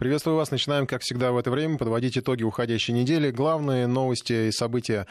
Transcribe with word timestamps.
Приветствую 0.00 0.38
вас. 0.38 0.50
Начинаем, 0.50 0.86
как 0.86 1.02
всегда, 1.02 1.30
в 1.30 1.36
это 1.36 1.50
время 1.50 1.76
подводить 1.76 2.16
итоги 2.16 2.42
уходящей 2.42 2.94
недели. 2.94 3.30
Главные 3.30 3.86
новости 3.86 4.48
и 4.48 4.50
события 4.50 5.06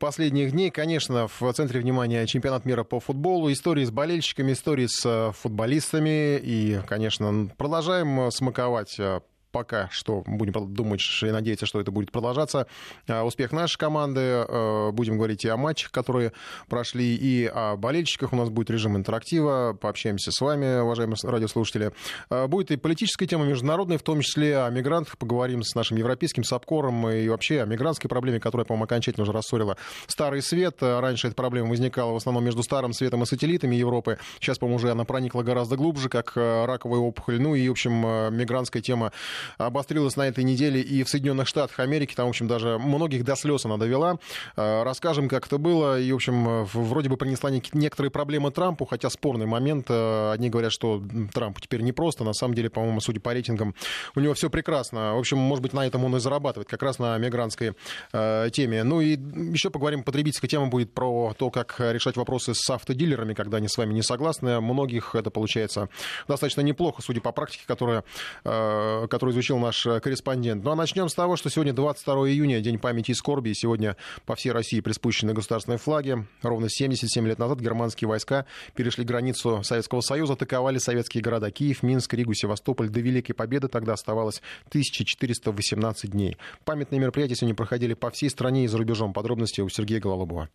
последних 0.00 0.50
дней. 0.50 0.72
Конечно, 0.72 1.28
в 1.28 1.52
центре 1.52 1.78
внимания 1.78 2.26
чемпионат 2.26 2.64
мира 2.64 2.82
по 2.82 2.98
футболу, 2.98 3.52
истории 3.52 3.84
с 3.84 3.92
болельщиками, 3.92 4.50
истории 4.50 4.86
с 4.88 5.06
э, 5.06 5.30
футболистами. 5.40 6.40
И, 6.42 6.80
конечно, 6.88 7.48
продолжаем 7.56 8.28
смаковать 8.32 8.98
э, 8.98 9.20
пока 9.54 9.88
что 9.92 10.24
будем 10.26 10.74
думать 10.74 11.00
и 11.22 11.26
надеяться, 11.26 11.64
что 11.64 11.80
это 11.80 11.92
будет 11.92 12.10
продолжаться. 12.10 12.66
А, 13.06 13.22
успех 13.22 13.52
нашей 13.52 13.78
команды. 13.78 14.20
Э, 14.20 14.90
будем 14.90 15.16
говорить 15.16 15.44
и 15.44 15.48
о 15.48 15.56
матчах, 15.56 15.92
которые 15.92 16.32
прошли, 16.68 17.14
и 17.14 17.46
о 17.46 17.76
болельщиках. 17.76 18.32
У 18.32 18.36
нас 18.36 18.50
будет 18.50 18.68
режим 18.70 18.96
интерактива. 18.96 19.78
Пообщаемся 19.80 20.32
с 20.32 20.40
вами, 20.40 20.80
уважаемые 20.80 21.16
радиослушатели. 21.22 21.92
А, 22.30 22.48
будет 22.48 22.72
и 22.72 22.76
политическая 22.76 23.28
тема 23.28 23.44
международная, 23.44 23.96
в 23.96 24.02
том 24.02 24.22
числе 24.22 24.58
о 24.58 24.70
мигрантах. 24.70 25.18
Поговорим 25.18 25.62
с 25.62 25.76
нашим 25.76 25.98
европейским 25.98 26.42
САПКОРом 26.42 27.08
и 27.10 27.28
вообще 27.28 27.62
о 27.62 27.66
мигрантской 27.66 28.08
проблеме, 28.08 28.40
которая, 28.40 28.64
по-моему, 28.64 28.86
окончательно 28.86 29.22
уже 29.22 29.30
рассорила 29.30 29.76
Старый 30.08 30.42
Свет. 30.42 30.78
Раньше 30.80 31.28
эта 31.28 31.36
проблема 31.36 31.70
возникала 31.70 32.12
в 32.12 32.16
основном 32.16 32.44
между 32.44 32.64
Старым 32.64 32.92
Светом 32.92 33.22
и 33.22 33.26
сателлитами 33.26 33.76
Европы. 33.76 34.18
Сейчас, 34.40 34.58
по-моему, 34.58 34.78
уже 34.78 34.90
она 34.90 35.04
проникла 35.04 35.42
гораздо 35.42 35.76
глубже, 35.76 36.08
как 36.08 36.32
э, 36.34 36.64
раковая 36.64 36.98
опухоль. 36.98 37.40
Ну 37.40 37.54
и, 37.54 37.68
в 37.68 37.70
общем, 37.70 38.04
э, 38.04 38.30
мигрантская 38.32 38.82
тема 38.82 39.12
обострилась 39.58 40.16
на 40.16 40.26
этой 40.28 40.44
неделе 40.44 40.80
и 40.80 41.02
в 41.02 41.08
Соединенных 41.08 41.48
Штатах 41.48 41.80
Америки. 41.80 42.14
Там, 42.14 42.26
в 42.26 42.30
общем, 42.30 42.48
даже 42.48 42.78
многих 42.78 43.24
до 43.24 43.36
слез 43.36 43.64
она 43.64 43.76
довела. 43.76 44.18
Э, 44.56 44.82
расскажем, 44.82 45.28
как 45.28 45.46
это 45.46 45.58
было. 45.58 46.00
И, 46.00 46.10
в 46.12 46.16
общем, 46.16 46.64
вроде 46.64 47.08
бы 47.08 47.16
принесла 47.16 47.50
некоторые 47.50 48.10
проблемы 48.10 48.50
Трампу, 48.50 48.84
хотя 48.84 49.10
спорный 49.10 49.46
момент. 49.46 49.86
Э, 49.88 50.32
одни 50.32 50.50
говорят, 50.50 50.72
что 50.72 51.02
Трамп 51.32 51.60
теперь 51.60 51.82
не 51.82 51.92
просто. 51.92 52.24
На 52.24 52.32
самом 52.32 52.54
деле, 52.54 52.70
по-моему, 52.70 53.00
судя 53.00 53.20
по 53.20 53.32
рейтингам, 53.32 53.74
у 54.14 54.20
него 54.20 54.34
все 54.34 54.50
прекрасно. 54.50 55.14
В 55.14 55.18
общем, 55.18 55.38
может 55.38 55.62
быть, 55.62 55.72
на 55.72 55.86
этом 55.86 56.04
он 56.04 56.16
и 56.16 56.20
зарабатывает, 56.20 56.68
как 56.68 56.82
раз 56.82 56.98
на 56.98 57.16
мигрантской 57.18 57.72
э, 58.12 58.48
теме. 58.52 58.82
Ну 58.84 59.00
и 59.00 59.16
еще 59.52 59.70
поговорим, 59.70 60.02
потребительская 60.02 60.48
тема 60.48 60.66
будет 60.66 60.92
про 60.92 61.34
то, 61.36 61.50
как 61.50 61.76
решать 61.78 62.16
вопросы 62.16 62.52
с 62.54 62.70
автодилерами, 62.70 63.34
когда 63.34 63.58
они 63.58 63.68
с 63.68 63.76
вами 63.76 63.94
не 63.94 64.02
согласны. 64.02 64.60
Многих 64.60 65.14
это 65.14 65.30
получается 65.30 65.88
достаточно 66.28 66.60
неплохо, 66.60 67.02
судя 67.02 67.20
по 67.20 67.32
практике, 67.32 67.64
которая, 67.66 68.04
которую 68.42 69.33
изучил 69.34 69.58
наш 69.58 69.84
э, 69.86 70.00
корреспондент. 70.00 70.64
Ну 70.64 70.70
а 70.70 70.76
начнем 70.76 71.08
с 71.08 71.14
того, 71.14 71.36
что 71.36 71.50
сегодня 71.50 71.72
22 71.72 72.30
июня, 72.30 72.60
День 72.60 72.78
памяти 72.78 73.10
и 73.10 73.14
скорби. 73.14 73.50
И 73.50 73.54
сегодня 73.54 73.96
по 74.24 74.34
всей 74.34 74.52
России 74.52 74.80
приспущены 74.80 75.34
государственные 75.34 75.78
флаги. 75.78 76.26
Ровно 76.42 76.68
77 76.70 77.26
лет 77.26 77.38
назад 77.38 77.60
германские 77.60 78.08
войска 78.08 78.46
перешли 78.74 79.04
границу 79.04 79.62
Советского 79.62 80.00
Союза, 80.00 80.34
атаковали 80.34 80.78
советские 80.78 81.22
города 81.22 81.50
Киев, 81.50 81.82
Минск, 81.82 82.14
Ригу, 82.14 82.32
Севастополь. 82.34 82.88
До 82.88 83.00
Великой 83.00 83.34
Победы 83.34 83.68
тогда 83.68 83.92
оставалось 83.92 84.40
1418 84.68 86.10
дней. 86.10 86.36
Памятные 86.64 87.00
мероприятия 87.00 87.34
сегодня 87.34 87.54
проходили 87.54 87.94
по 87.94 88.10
всей 88.10 88.30
стране 88.30 88.64
и 88.64 88.68
за 88.68 88.78
рубежом. 88.78 89.12
Подробности 89.12 89.60
у 89.60 89.68
Сергея 89.68 90.00
Гололобова. 90.00 90.48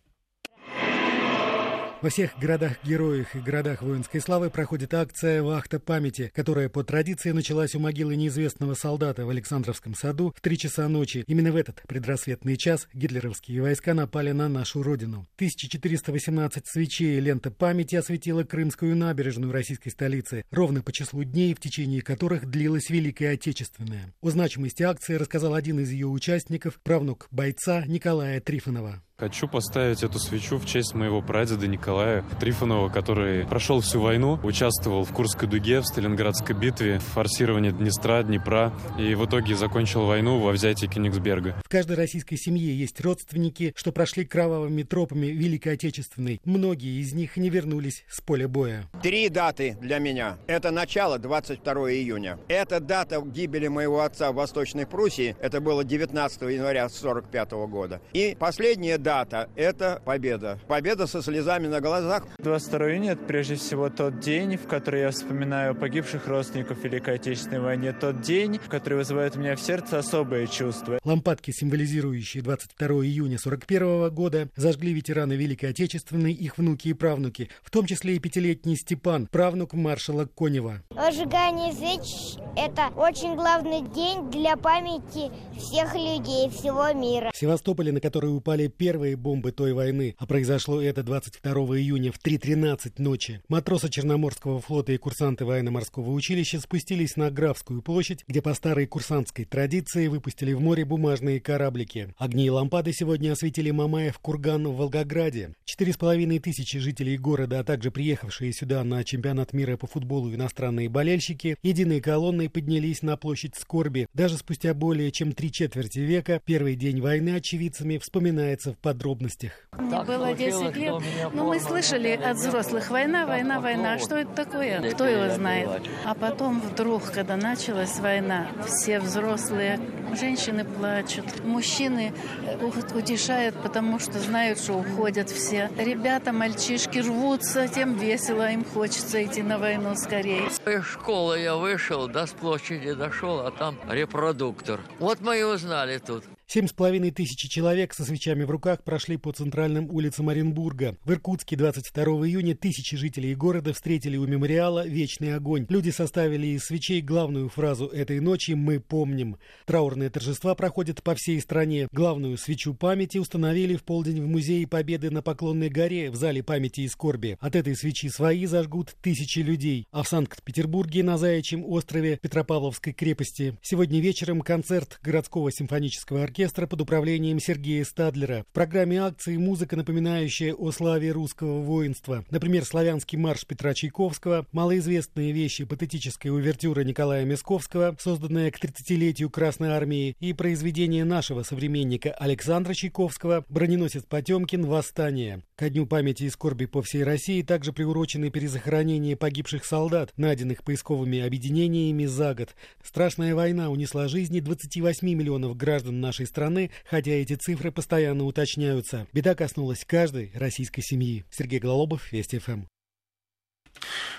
Во 2.02 2.08
всех 2.08 2.38
городах-героях 2.38 3.36
и 3.36 3.40
городах 3.40 3.82
воинской 3.82 4.22
славы 4.22 4.48
проходит 4.48 4.94
акция 4.94 5.42
«Вахта 5.42 5.78
памяти», 5.78 6.32
которая 6.34 6.70
по 6.70 6.82
традиции 6.82 7.30
началась 7.30 7.74
у 7.74 7.78
могилы 7.78 8.16
неизвестного 8.16 8.72
солдата 8.72 9.26
в 9.26 9.28
Александровском 9.28 9.94
саду 9.94 10.32
в 10.34 10.40
три 10.40 10.56
часа 10.56 10.88
ночи. 10.88 11.24
Именно 11.26 11.52
в 11.52 11.56
этот 11.56 11.82
предрассветный 11.86 12.56
час 12.56 12.88
гитлеровские 12.94 13.60
войска 13.60 13.92
напали 13.92 14.32
на 14.32 14.48
нашу 14.48 14.82
родину. 14.82 15.28
1418 15.34 16.66
свечей 16.66 17.18
и 17.18 17.20
лента 17.20 17.50
памяти 17.50 17.96
осветила 17.96 18.44
Крымскую 18.44 18.96
набережную 18.96 19.52
российской 19.52 19.90
столицы, 19.90 20.46
ровно 20.50 20.82
по 20.82 20.92
числу 20.92 21.22
дней, 21.22 21.52
в 21.52 21.60
течение 21.60 22.00
которых 22.00 22.46
длилась 22.46 22.88
Великая 22.88 23.34
Отечественная. 23.34 24.14
О 24.22 24.30
значимости 24.30 24.82
акции 24.82 25.16
рассказал 25.16 25.52
один 25.52 25.80
из 25.80 25.90
ее 25.90 26.06
участников, 26.06 26.80
правнук 26.82 27.28
бойца 27.30 27.84
Николая 27.84 28.40
Трифонова. 28.40 29.02
Хочу 29.20 29.48
поставить 29.48 30.02
эту 30.02 30.18
свечу 30.18 30.56
в 30.56 30.64
честь 30.64 30.94
моего 30.94 31.20
прадеда 31.20 31.66
Николая 31.66 32.24
Трифонова, 32.40 32.88
который 32.88 33.44
прошел 33.44 33.82
всю 33.82 34.00
войну, 34.00 34.40
участвовал 34.42 35.04
в 35.04 35.12
Курской 35.12 35.46
дуге, 35.46 35.80
в 35.80 35.86
Сталинградской 35.86 36.56
битве, 36.56 37.00
в 37.00 37.02
форсировании 37.02 37.70
Днестра, 37.70 38.22
Днепра 38.22 38.72
и 38.98 39.14
в 39.14 39.26
итоге 39.26 39.56
закончил 39.56 40.06
войну 40.06 40.38
во 40.38 40.52
взятии 40.52 40.86
Кенигсберга. 40.86 41.54
В 41.62 41.68
каждой 41.68 41.96
российской 41.96 42.36
семье 42.36 42.74
есть 42.74 42.98
родственники, 43.02 43.74
что 43.76 43.92
прошли 43.92 44.24
кровавыми 44.24 44.84
тропами 44.84 45.26
Великой 45.26 45.74
Отечественной. 45.74 46.40
Многие 46.46 47.02
из 47.02 47.12
них 47.12 47.36
не 47.36 47.50
вернулись 47.50 48.06
с 48.08 48.22
поля 48.22 48.48
боя. 48.48 48.88
Три 49.02 49.28
даты 49.28 49.76
для 49.82 49.98
меня. 49.98 50.38
Это 50.46 50.70
начало 50.70 51.18
22 51.18 51.74
июня. 51.92 52.38
Это 52.48 52.80
дата 52.80 53.20
гибели 53.20 53.68
моего 53.68 54.00
отца 54.00 54.32
в 54.32 54.36
Восточной 54.36 54.86
Пруссии. 54.86 55.36
Это 55.42 55.60
было 55.60 55.84
19 55.84 56.40
января 56.40 56.84
1945 56.86 57.50
года. 57.68 58.00
И 58.14 58.34
последняя 58.40 58.96
дата 58.96 59.09
дата– 59.10 59.48
это 59.56 60.00
победа. 60.04 60.60
Победа 60.68 61.08
со 61.08 61.20
слезами 61.20 61.66
на 61.66 61.80
глазах. 61.80 62.28
22 62.38 62.92
июня– 62.92 63.12
это 63.14 63.24
прежде 63.24 63.56
всего 63.56 63.90
тот 63.90 64.20
день, 64.20 64.56
в 64.56 64.68
который 64.68 65.00
я 65.00 65.10
вспоминаю 65.10 65.74
погибших 65.74 66.28
родственников 66.28 66.84
Великой 66.84 67.16
Отечественной 67.16 67.58
войне. 67.58 67.92
Тот 67.92 68.20
день, 68.20 68.60
который 68.68 68.98
вызывает 68.98 69.34
у 69.34 69.40
меня 69.40 69.56
в 69.56 69.60
сердце 69.60 69.98
особые 69.98 70.46
чувства. 70.46 71.00
Лампадки, 71.04 71.50
символизирующие 71.50 72.44
22 72.44 72.86
июня 73.06 73.38
41 73.38 74.14
года, 74.14 74.48
зажгли 74.54 74.92
ветераны 74.92 75.32
Великой 75.32 75.70
Отечественной, 75.70 76.32
их 76.32 76.56
внуки 76.56 76.86
и 76.86 76.92
правнуки, 76.92 77.50
в 77.64 77.70
том 77.72 77.86
числе 77.86 78.14
и 78.14 78.20
пятилетний 78.20 78.76
Степан, 78.76 79.26
правнук 79.26 79.72
маршала 79.72 80.26
Конева. 80.26 80.82
Зажигание 80.94 81.72
свеч– 81.72 82.38
это 82.56 82.90
очень 82.94 83.34
главный 83.34 83.82
день 83.92 84.30
для 84.30 84.56
памяти 84.56 85.32
всех 85.58 85.94
людей 85.96 86.48
всего 86.50 86.92
мира. 86.92 87.32
В 87.34 87.36
Севастополе, 87.36 87.90
на 87.90 88.00
который 88.00 88.28
упали 88.28 88.68
первые 88.68 88.99
первые 89.00 89.16
бомбы 89.16 89.50
той 89.50 89.72
войны, 89.72 90.14
а 90.18 90.26
произошло 90.26 90.82
это 90.82 91.02
22 91.02 91.52
июня 91.78 92.12
в 92.12 92.18
3.13 92.18 92.92
ночи, 92.98 93.40
матросы 93.48 93.88
Черноморского 93.88 94.60
флота 94.60 94.92
и 94.92 94.98
курсанты 94.98 95.46
военно-морского 95.46 96.10
училища 96.10 96.60
спустились 96.60 97.16
на 97.16 97.30
Графскую 97.30 97.80
площадь, 97.80 98.24
где 98.28 98.42
по 98.42 98.52
старой 98.52 98.86
курсантской 98.86 99.46
традиции 99.46 100.08
выпустили 100.08 100.52
в 100.52 100.60
море 100.60 100.84
бумажные 100.84 101.40
кораблики. 101.40 102.12
Огни 102.18 102.44
и 102.44 102.50
лампады 102.50 102.92
сегодня 102.92 103.32
осветили 103.32 103.70
Мамаев 103.70 104.18
курган 104.18 104.68
в 104.68 104.76
Волгограде. 104.76 105.54
Четыре 105.64 105.94
с 105.94 105.96
половиной 105.96 106.38
тысячи 106.38 106.78
жителей 106.78 107.16
города, 107.16 107.60
а 107.60 107.64
также 107.64 107.90
приехавшие 107.90 108.52
сюда 108.52 108.84
на 108.84 109.02
чемпионат 109.02 109.54
мира 109.54 109.78
по 109.78 109.86
футболу 109.86 110.34
иностранные 110.34 110.90
болельщики, 110.90 111.56
единой 111.62 112.02
колонной 112.02 112.50
поднялись 112.50 113.00
на 113.00 113.16
площадь 113.16 113.54
скорби. 113.56 114.08
Даже 114.12 114.36
спустя 114.36 114.74
более 114.74 115.10
чем 115.10 115.32
три 115.32 115.50
четверти 115.50 116.00
века 116.00 116.42
первый 116.44 116.76
день 116.76 117.00
войны 117.00 117.30
очевидцами 117.36 117.96
вспоминается 117.96 118.74
в 118.74 118.78
подробностях. 118.80 119.52
Мне 119.78 120.02
было 120.02 120.34
10 120.34 120.76
лет, 120.76 120.94
но 121.32 121.44
мы 121.44 121.60
слышали 121.60 122.10
от 122.10 122.36
взрослых 122.36 122.90
«война, 122.90 123.26
война, 123.26 123.60
война». 123.60 123.98
Что 123.98 124.16
это 124.16 124.44
такое? 124.44 124.90
Кто 124.92 125.06
его 125.06 125.34
знает? 125.34 125.68
А 126.04 126.14
потом 126.14 126.60
вдруг, 126.60 127.10
когда 127.10 127.36
началась 127.36 127.98
война, 127.98 128.48
все 128.66 129.00
взрослые, 129.00 129.80
женщины 130.18 130.64
плачут, 130.64 131.44
мужчины 131.44 132.12
э, 132.46 132.70
утешают, 132.94 133.54
потому 133.62 133.98
что 133.98 134.18
знают, 134.18 134.58
что 134.58 134.74
уходят 134.74 135.30
все. 135.30 135.70
Ребята, 135.76 136.32
мальчишки 136.32 136.98
рвутся, 136.98 137.68
тем 137.68 137.96
весело, 137.96 138.50
им 138.50 138.64
хочется 138.64 139.24
идти 139.24 139.42
на 139.42 139.58
войну 139.58 139.94
скорее. 139.94 140.46
Из 140.46 140.84
школы 140.84 141.38
я 141.38 141.56
вышел, 141.56 142.08
до 142.08 142.26
с 142.26 142.30
площади 142.30 142.92
дошел, 142.92 143.40
а 143.40 143.50
там 143.50 143.78
репродуктор. 143.88 144.80
Вот 144.98 145.20
мы 145.20 145.40
и 145.40 145.42
узнали 145.42 145.98
тут. 145.98 146.24
Семь 146.52 146.66
с 146.66 146.72
половиной 146.72 147.12
тысячи 147.12 147.48
человек 147.48 147.94
со 147.94 148.04
свечами 148.04 148.42
в 148.42 148.50
руках 148.50 148.82
прошли 148.82 149.16
по 149.16 149.30
центральным 149.30 149.88
улицам 149.88 150.30
Оренбурга. 150.30 150.96
В 151.04 151.12
Иркутске 151.12 151.54
22 151.54 152.02
июня 152.26 152.56
тысячи 152.56 152.96
жителей 152.96 153.36
города 153.36 153.72
встретили 153.72 154.16
у 154.16 154.26
мемориала 154.26 154.84
«Вечный 154.84 155.36
огонь». 155.36 155.66
Люди 155.68 155.90
составили 155.90 156.48
из 156.48 156.64
свечей 156.64 157.02
главную 157.02 157.50
фразу 157.50 157.86
этой 157.86 158.18
ночи 158.18 158.50
«Мы 158.50 158.80
помним». 158.80 159.36
Траурные 159.64 160.10
торжества 160.10 160.56
проходят 160.56 161.04
по 161.04 161.14
всей 161.14 161.40
стране. 161.40 161.86
Главную 161.92 162.36
свечу 162.36 162.74
памяти 162.74 163.18
установили 163.18 163.76
в 163.76 163.84
полдень 163.84 164.20
в 164.20 164.26
Музее 164.26 164.66
Победы 164.66 165.10
на 165.12 165.22
Поклонной 165.22 165.68
горе 165.68 166.10
в 166.10 166.16
Зале 166.16 166.42
памяти 166.42 166.80
и 166.80 166.88
скорби. 166.88 167.38
От 167.38 167.54
этой 167.54 167.76
свечи 167.76 168.08
свои 168.08 168.46
зажгут 168.46 168.96
тысячи 169.00 169.38
людей. 169.38 169.86
А 169.92 170.02
в 170.02 170.08
Санкт-Петербурге 170.08 171.04
на 171.04 171.16
Заячьем 171.16 171.64
острове 171.64 172.18
Петропавловской 172.20 172.92
крепости 172.92 173.56
сегодня 173.62 174.00
вечером 174.00 174.40
концерт 174.40 174.98
городского 175.00 175.52
симфонического 175.52 176.24
оркестра 176.24 176.39
оркестра 176.40 176.66
под 176.66 176.80
управлением 176.80 177.38
Сергея 177.38 177.84
Стадлера. 177.84 178.46
В 178.48 178.54
программе 178.54 178.98
акции 179.02 179.36
музыка, 179.36 179.76
напоминающая 179.76 180.54
о 180.54 180.72
славе 180.72 181.12
русского 181.12 181.60
воинства. 181.60 182.24
Например, 182.30 182.64
славянский 182.64 183.18
марш 183.18 183.44
Петра 183.46 183.74
Чайковского, 183.74 184.46
малоизвестные 184.50 185.32
вещи, 185.32 185.64
патетическая 185.66 186.32
увертюра 186.32 186.80
Николая 186.80 187.26
Мясковского, 187.26 187.94
созданная 188.00 188.50
к 188.50 188.58
30-летию 188.58 189.28
Красной 189.28 189.68
Армии, 189.68 190.16
и 190.18 190.32
произведение 190.32 191.04
нашего 191.04 191.42
современника 191.42 192.10
Александра 192.12 192.72
Чайковского 192.72 193.44
«Броненосец 193.50 194.04
Потемкин. 194.04 194.64
Восстание». 194.64 195.42
Ко 195.56 195.68
дню 195.68 195.84
памяти 195.84 196.22
и 196.22 196.30
скорби 196.30 196.64
по 196.64 196.80
всей 196.80 197.04
России 197.04 197.42
также 197.42 197.74
приурочены 197.74 198.30
перезахоронения 198.30 199.14
погибших 199.14 199.66
солдат, 199.66 200.10
найденных 200.16 200.64
поисковыми 200.64 201.20
объединениями 201.20 202.06
за 202.06 202.34
год. 202.34 202.54
Страшная 202.82 203.34
война 203.34 203.68
унесла 203.68 204.08
жизни 204.08 204.40
28 204.40 205.06
миллионов 205.06 205.54
граждан 205.54 206.00
нашей 206.00 206.29
страны, 206.30 206.70
хотя 206.88 207.10
эти 207.10 207.34
цифры 207.34 207.70
постоянно 207.70 208.24
уточняются. 208.24 209.06
Беда 209.12 209.34
коснулась 209.34 209.84
каждой 209.84 210.32
российской 210.34 210.80
семьи. 210.80 211.24
Сергей 211.30 211.58
Голобов, 211.60 212.10
Вести 212.12 212.38
ФМ. 212.38 212.62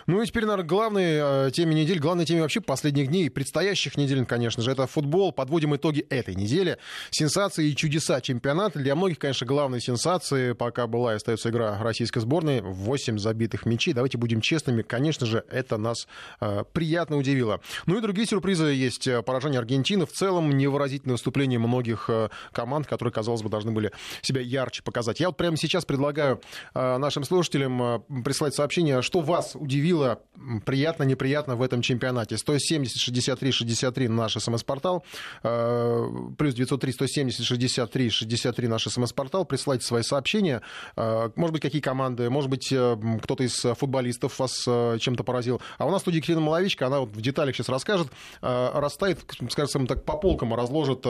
Ну 0.07 0.21
и 0.21 0.25
теперь, 0.25 0.45
наверное, 0.45 0.67
главной 0.67 1.47
э, 1.47 1.51
теме 1.51 1.75
недели, 1.75 1.99
главной 1.99 2.25
теме 2.25 2.41
вообще 2.41 2.61
последних 2.61 3.07
дней, 3.07 3.29
предстоящих 3.29 3.97
недель, 3.97 4.25
конечно 4.25 4.63
же, 4.63 4.71
это 4.71 4.87
футбол. 4.87 5.31
Подводим 5.31 5.75
итоги 5.75 6.01
этой 6.09 6.35
недели. 6.35 6.77
Сенсации 7.09 7.69
и 7.69 7.75
чудеса 7.75 8.21
чемпионата. 8.21 8.79
Для 8.79 8.95
многих, 8.95 9.19
конечно, 9.19 9.47
главной 9.47 9.81
сенсацией 9.81 10.55
пока 10.55 10.87
была 10.87 11.13
и 11.13 11.15
остается 11.15 11.49
игра 11.49 11.77
российской 11.81 12.19
сборной. 12.19 12.61
8 12.61 13.17
забитых 13.17 13.65
мячей. 13.65 13.93
Давайте 13.93 14.17
будем 14.17 14.41
честными. 14.41 14.81
Конечно 14.81 15.25
же, 15.25 15.43
это 15.49 15.77
нас 15.77 16.07
э, 16.39 16.63
приятно 16.73 17.17
удивило. 17.17 17.61
Ну 17.85 17.97
и 17.97 18.01
другие 18.01 18.27
сюрпризы 18.27 18.65
есть. 18.65 19.09
Поражение 19.25 19.59
Аргентины. 19.59 20.05
В 20.05 20.11
целом, 20.11 20.57
невыразительное 20.57 21.13
выступление 21.13 21.59
многих 21.59 22.09
э, 22.09 22.29
команд, 22.51 22.87
которые, 22.87 23.13
казалось 23.13 23.41
бы, 23.41 23.49
должны 23.49 23.71
были 23.71 23.91
себя 24.21 24.41
ярче 24.41 24.83
показать. 24.83 25.19
Я 25.19 25.27
вот 25.27 25.37
прямо 25.37 25.57
сейчас 25.57 25.85
предлагаю 25.85 26.41
э, 26.73 26.97
нашим 26.97 27.23
слушателям 27.23 27.81
э, 27.81 27.99
прислать 28.23 28.55
сообщение, 28.55 29.01
что 29.01 29.21
вас 29.21 29.55
удивило 29.61 29.91
удивило 29.91 30.19
приятно, 30.65 31.03
неприятно 31.03 31.55
в 31.55 31.61
этом 31.61 31.81
чемпионате. 31.81 32.37
170 32.37 32.97
63 32.97 33.51
63 33.51 34.07
наш 34.07 34.33
смс-портал, 34.33 35.03
э, 35.43 36.07
плюс 36.37 36.53
903 36.53 36.93
170 36.93 37.45
63 37.45 38.09
63 38.09 38.67
наш 38.67 38.83
смс-портал. 38.87 39.45
Присылайте 39.45 39.85
свои 39.85 40.03
сообщения. 40.03 40.61
Э, 40.95 41.29
может 41.35 41.53
быть, 41.53 41.61
какие 41.61 41.81
команды, 41.81 42.29
может 42.29 42.49
быть, 42.49 42.71
э, 42.71 42.97
кто-то 43.23 43.43
из 43.43 43.61
футболистов 43.77 44.39
вас 44.39 44.63
чем-то 44.63 45.23
поразил. 45.23 45.61
А 45.77 45.85
у 45.85 45.91
нас 45.91 46.01
в 46.01 46.03
студии 46.03 46.17
Екатерина 46.17 46.41
Маловичка, 46.41 46.87
она 46.87 47.01
вот 47.01 47.09
в 47.09 47.21
деталях 47.21 47.55
сейчас 47.55 47.69
расскажет, 47.69 48.07
расставит, 48.41 49.19
скажем 49.49 49.87
так, 49.87 50.03
по 50.05 50.17
полкам, 50.17 50.53
разложит, 50.53 51.05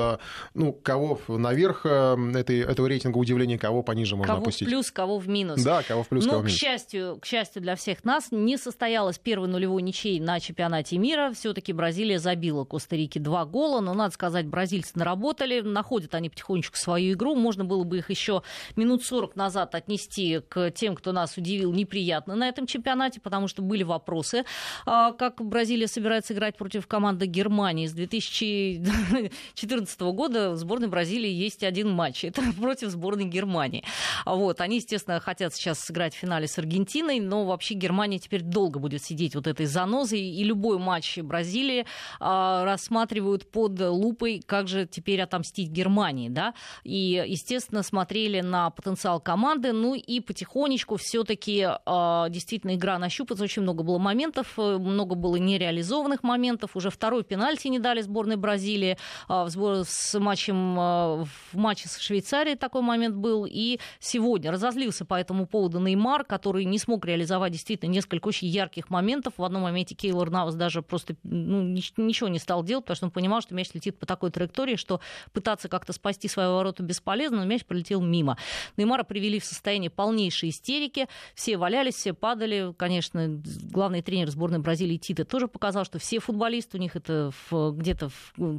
ну, 0.53 0.73
кого 0.73 1.19
наверх 1.27 1.85
этой, 1.85 2.59
этого 2.59 2.87
рейтинга 2.87 3.17
удивления, 3.17 3.57
кого 3.57 3.83
пониже 3.83 4.15
можно 4.15 4.33
кого 4.33 4.43
опустить. 4.43 4.67
Кого 4.67 4.81
в 4.81 4.83
плюс, 4.83 4.91
кого 4.91 5.19
в 5.19 5.27
минус. 5.27 5.63
Да, 5.63 5.83
кого 5.83 6.03
в 6.03 6.07
плюс, 6.07 6.25
Но, 6.25 6.31
кого 6.31 6.41
в 6.41 6.45
минус. 6.45 6.57
к 6.57 6.61
счастью, 6.61 7.17
к 7.21 7.25
счастью 7.25 7.61
для 7.61 7.75
всех 7.75 8.03
нас, 8.03 8.31
не 8.45 8.57
состоялась 8.57 9.17
первой 9.17 9.47
нулевой 9.47 9.81
ничьей 9.81 10.19
на 10.19 10.39
чемпионате 10.39 10.97
мира. 10.97 11.31
Все-таки 11.33 11.73
Бразилия 11.73 12.19
забила 12.19 12.65
Коста-Рике 12.65 13.19
два 13.19 13.45
гола. 13.45 13.81
Но, 13.81 13.93
надо 13.93 14.13
сказать, 14.13 14.47
бразильцы 14.47 14.93
наработали. 14.95 15.61
Находят 15.61 16.15
они 16.15 16.29
потихонечку 16.29 16.77
свою 16.77 17.13
игру. 17.13 17.35
Можно 17.35 17.65
было 17.65 17.83
бы 17.83 17.99
их 17.99 18.09
еще 18.09 18.41
минут 18.75 19.03
40 19.03 19.35
назад 19.35 19.75
отнести 19.75 20.39
к 20.49 20.71
тем, 20.71 20.95
кто 20.95 21.11
нас 21.11 21.37
удивил 21.37 21.71
неприятно 21.73 22.35
на 22.35 22.49
этом 22.49 22.65
чемпионате, 22.67 23.19
потому 23.19 23.47
что 23.47 23.61
были 23.61 23.83
вопросы, 23.83 24.45
а, 24.85 25.11
как 25.13 25.43
Бразилия 25.43 25.87
собирается 25.87 26.33
играть 26.33 26.57
против 26.57 26.87
команды 26.87 27.25
Германии. 27.25 27.87
С 27.87 27.93
2014 27.93 30.01
года 30.13 30.51
в 30.51 30.57
сборной 30.57 30.87
Бразилии 30.87 31.31
есть 31.31 31.63
один 31.63 31.89
матч. 31.89 32.23
Это 32.31 32.41
против 32.59 32.89
сборной 32.89 33.25
Германии. 33.25 33.83
Вот. 34.25 34.61
Они, 34.61 34.77
естественно, 34.77 35.19
хотят 35.19 35.53
сейчас 35.53 35.79
сыграть 35.79 36.13
в 36.13 36.17
финале 36.17 36.47
с 36.47 36.57
Аргентиной, 36.57 37.19
но 37.19 37.45
вообще 37.45 37.75
Германия 37.75 38.19
теперь 38.31 38.43
долго 38.43 38.79
будет 38.79 39.03
сидеть 39.03 39.35
вот 39.35 39.45
этой 39.45 39.65
занозой, 39.65 40.21
и 40.21 40.43
любой 40.45 40.77
матч 40.77 41.17
Бразилии 41.17 41.85
а, 42.21 42.63
рассматривают 42.63 43.51
под 43.51 43.77
лупой, 43.81 44.41
как 44.45 44.69
же 44.69 44.87
теперь 44.87 45.21
отомстить 45.21 45.69
Германии, 45.69 46.29
да, 46.29 46.53
и, 46.85 47.21
естественно, 47.27 47.83
смотрели 47.83 48.39
на 48.39 48.69
потенциал 48.69 49.19
команды, 49.19 49.73
ну 49.73 49.95
и 49.95 50.21
потихонечку 50.21 50.95
все-таки 50.95 51.67
а, 51.85 52.29
действительно 52.29 52.75
игра 52.75 52.97
нащупается, 52.99 53.43
очень 53.43 53.63
много 53.63 53.83
было 53.83 53.97
моментов, 53.97 54.53
э, 54.57 54.77
много 54.77 55.15
было 55.15 55.35
нереализованных 55.35 56.23
моментов, 56.23 56.77
уже 56.77 56.89
второй 56.89 57.25
пенальти 57.25 57.67
не 57.67 57.79
дали 57.79 57.99
сборной 57.99 58.37
Бразилии 58.37 58.97
а, 59.27 59.43
в, 59.43 59.49
сбор, 59.49 59.83
с 59.83 60.17
матчем, 60.17 60.79
а, 60.79 61.25
в 61.51 61.57
матче 61.57 61.89
с 61.89 61.99
Швейцарией 61.99 62.55
такой 62.55 62.81
момент 62.81 63.15
был, 63.15 63.45
и 63.45 63.79
сегодня 63.99 64.51
разозлился 64.51 65.03
по 65.03 65.15
этому 65.15 65.47
поводу 65.47 65.79
Неймар, 65.79 66.23
который 66.23 66.63
не 66.63 66.79
смог 66.79 67.05
реализовать 67.05 67.51
действительно 67.51 67.89
несколько 67.89 68.20
очень 68.27 68.47
ярких 68.47 68.89
моментов. 68.89 69.33
В 69.37 69.43
одном 69.43 69.63
моменте 69.63 69.95
Кейлор 69.95 70.29
Навас 70.29 70.55
даже 70.55 70.81
просто 70.81 71.15
ну, 71.23 71.61
ничего 71.61 72.29
не 72.29 72.39
стал 72.39 72.63
делать, 72.63 72.85
потому 72.85 72.95
что 72.95 73.05
он 73.05 73.11
понимал, 73.11 73.41
что 73.41 73.55
мяч 73.55 73.69
летит 73.73 73.97
по 73.97 74.05
такой 74.05 74.31
траектории, 74.31 74.75
что 74.75 75.01
пытаться 75.33 75.69
как-то 75.69 75.93
спасти 75.93 76.27
свои 76.27 76.47
ворота 76.47 76.83
бесполезно, 76.83 77.37
но 77.37 77.45
мяч 77.45 77.65
пролетел 77.65 78.01
мимо. 78.01 78.37
Неймара 78.77 79.03
привели 79.03 79.39
в 79.39 79.45
состояние 79.45 79.89
полнейшей 79.89 80.49
истерики. 80.49 81.07
Все 81.33 81.57
валялись, 81.57 81.95
все 81.95 82.13
падали. 82.13 82.73
Конечно, 82.77 83.41
главный 83.71 84.01
тренер 84.01 84.29
сборной 84.29 84.59
Бразилии 84.59 84.97
Тита 84.97 85.25
тоже 85.25 85.47
показал, 85.47 85.85
что 85.85 85.99
все 85.99 86.19
футболисты, 86.19 86.77
у 86.77 86.81
них 86.81 86.95
это 86.95 87.31
где-то 87.51 88.11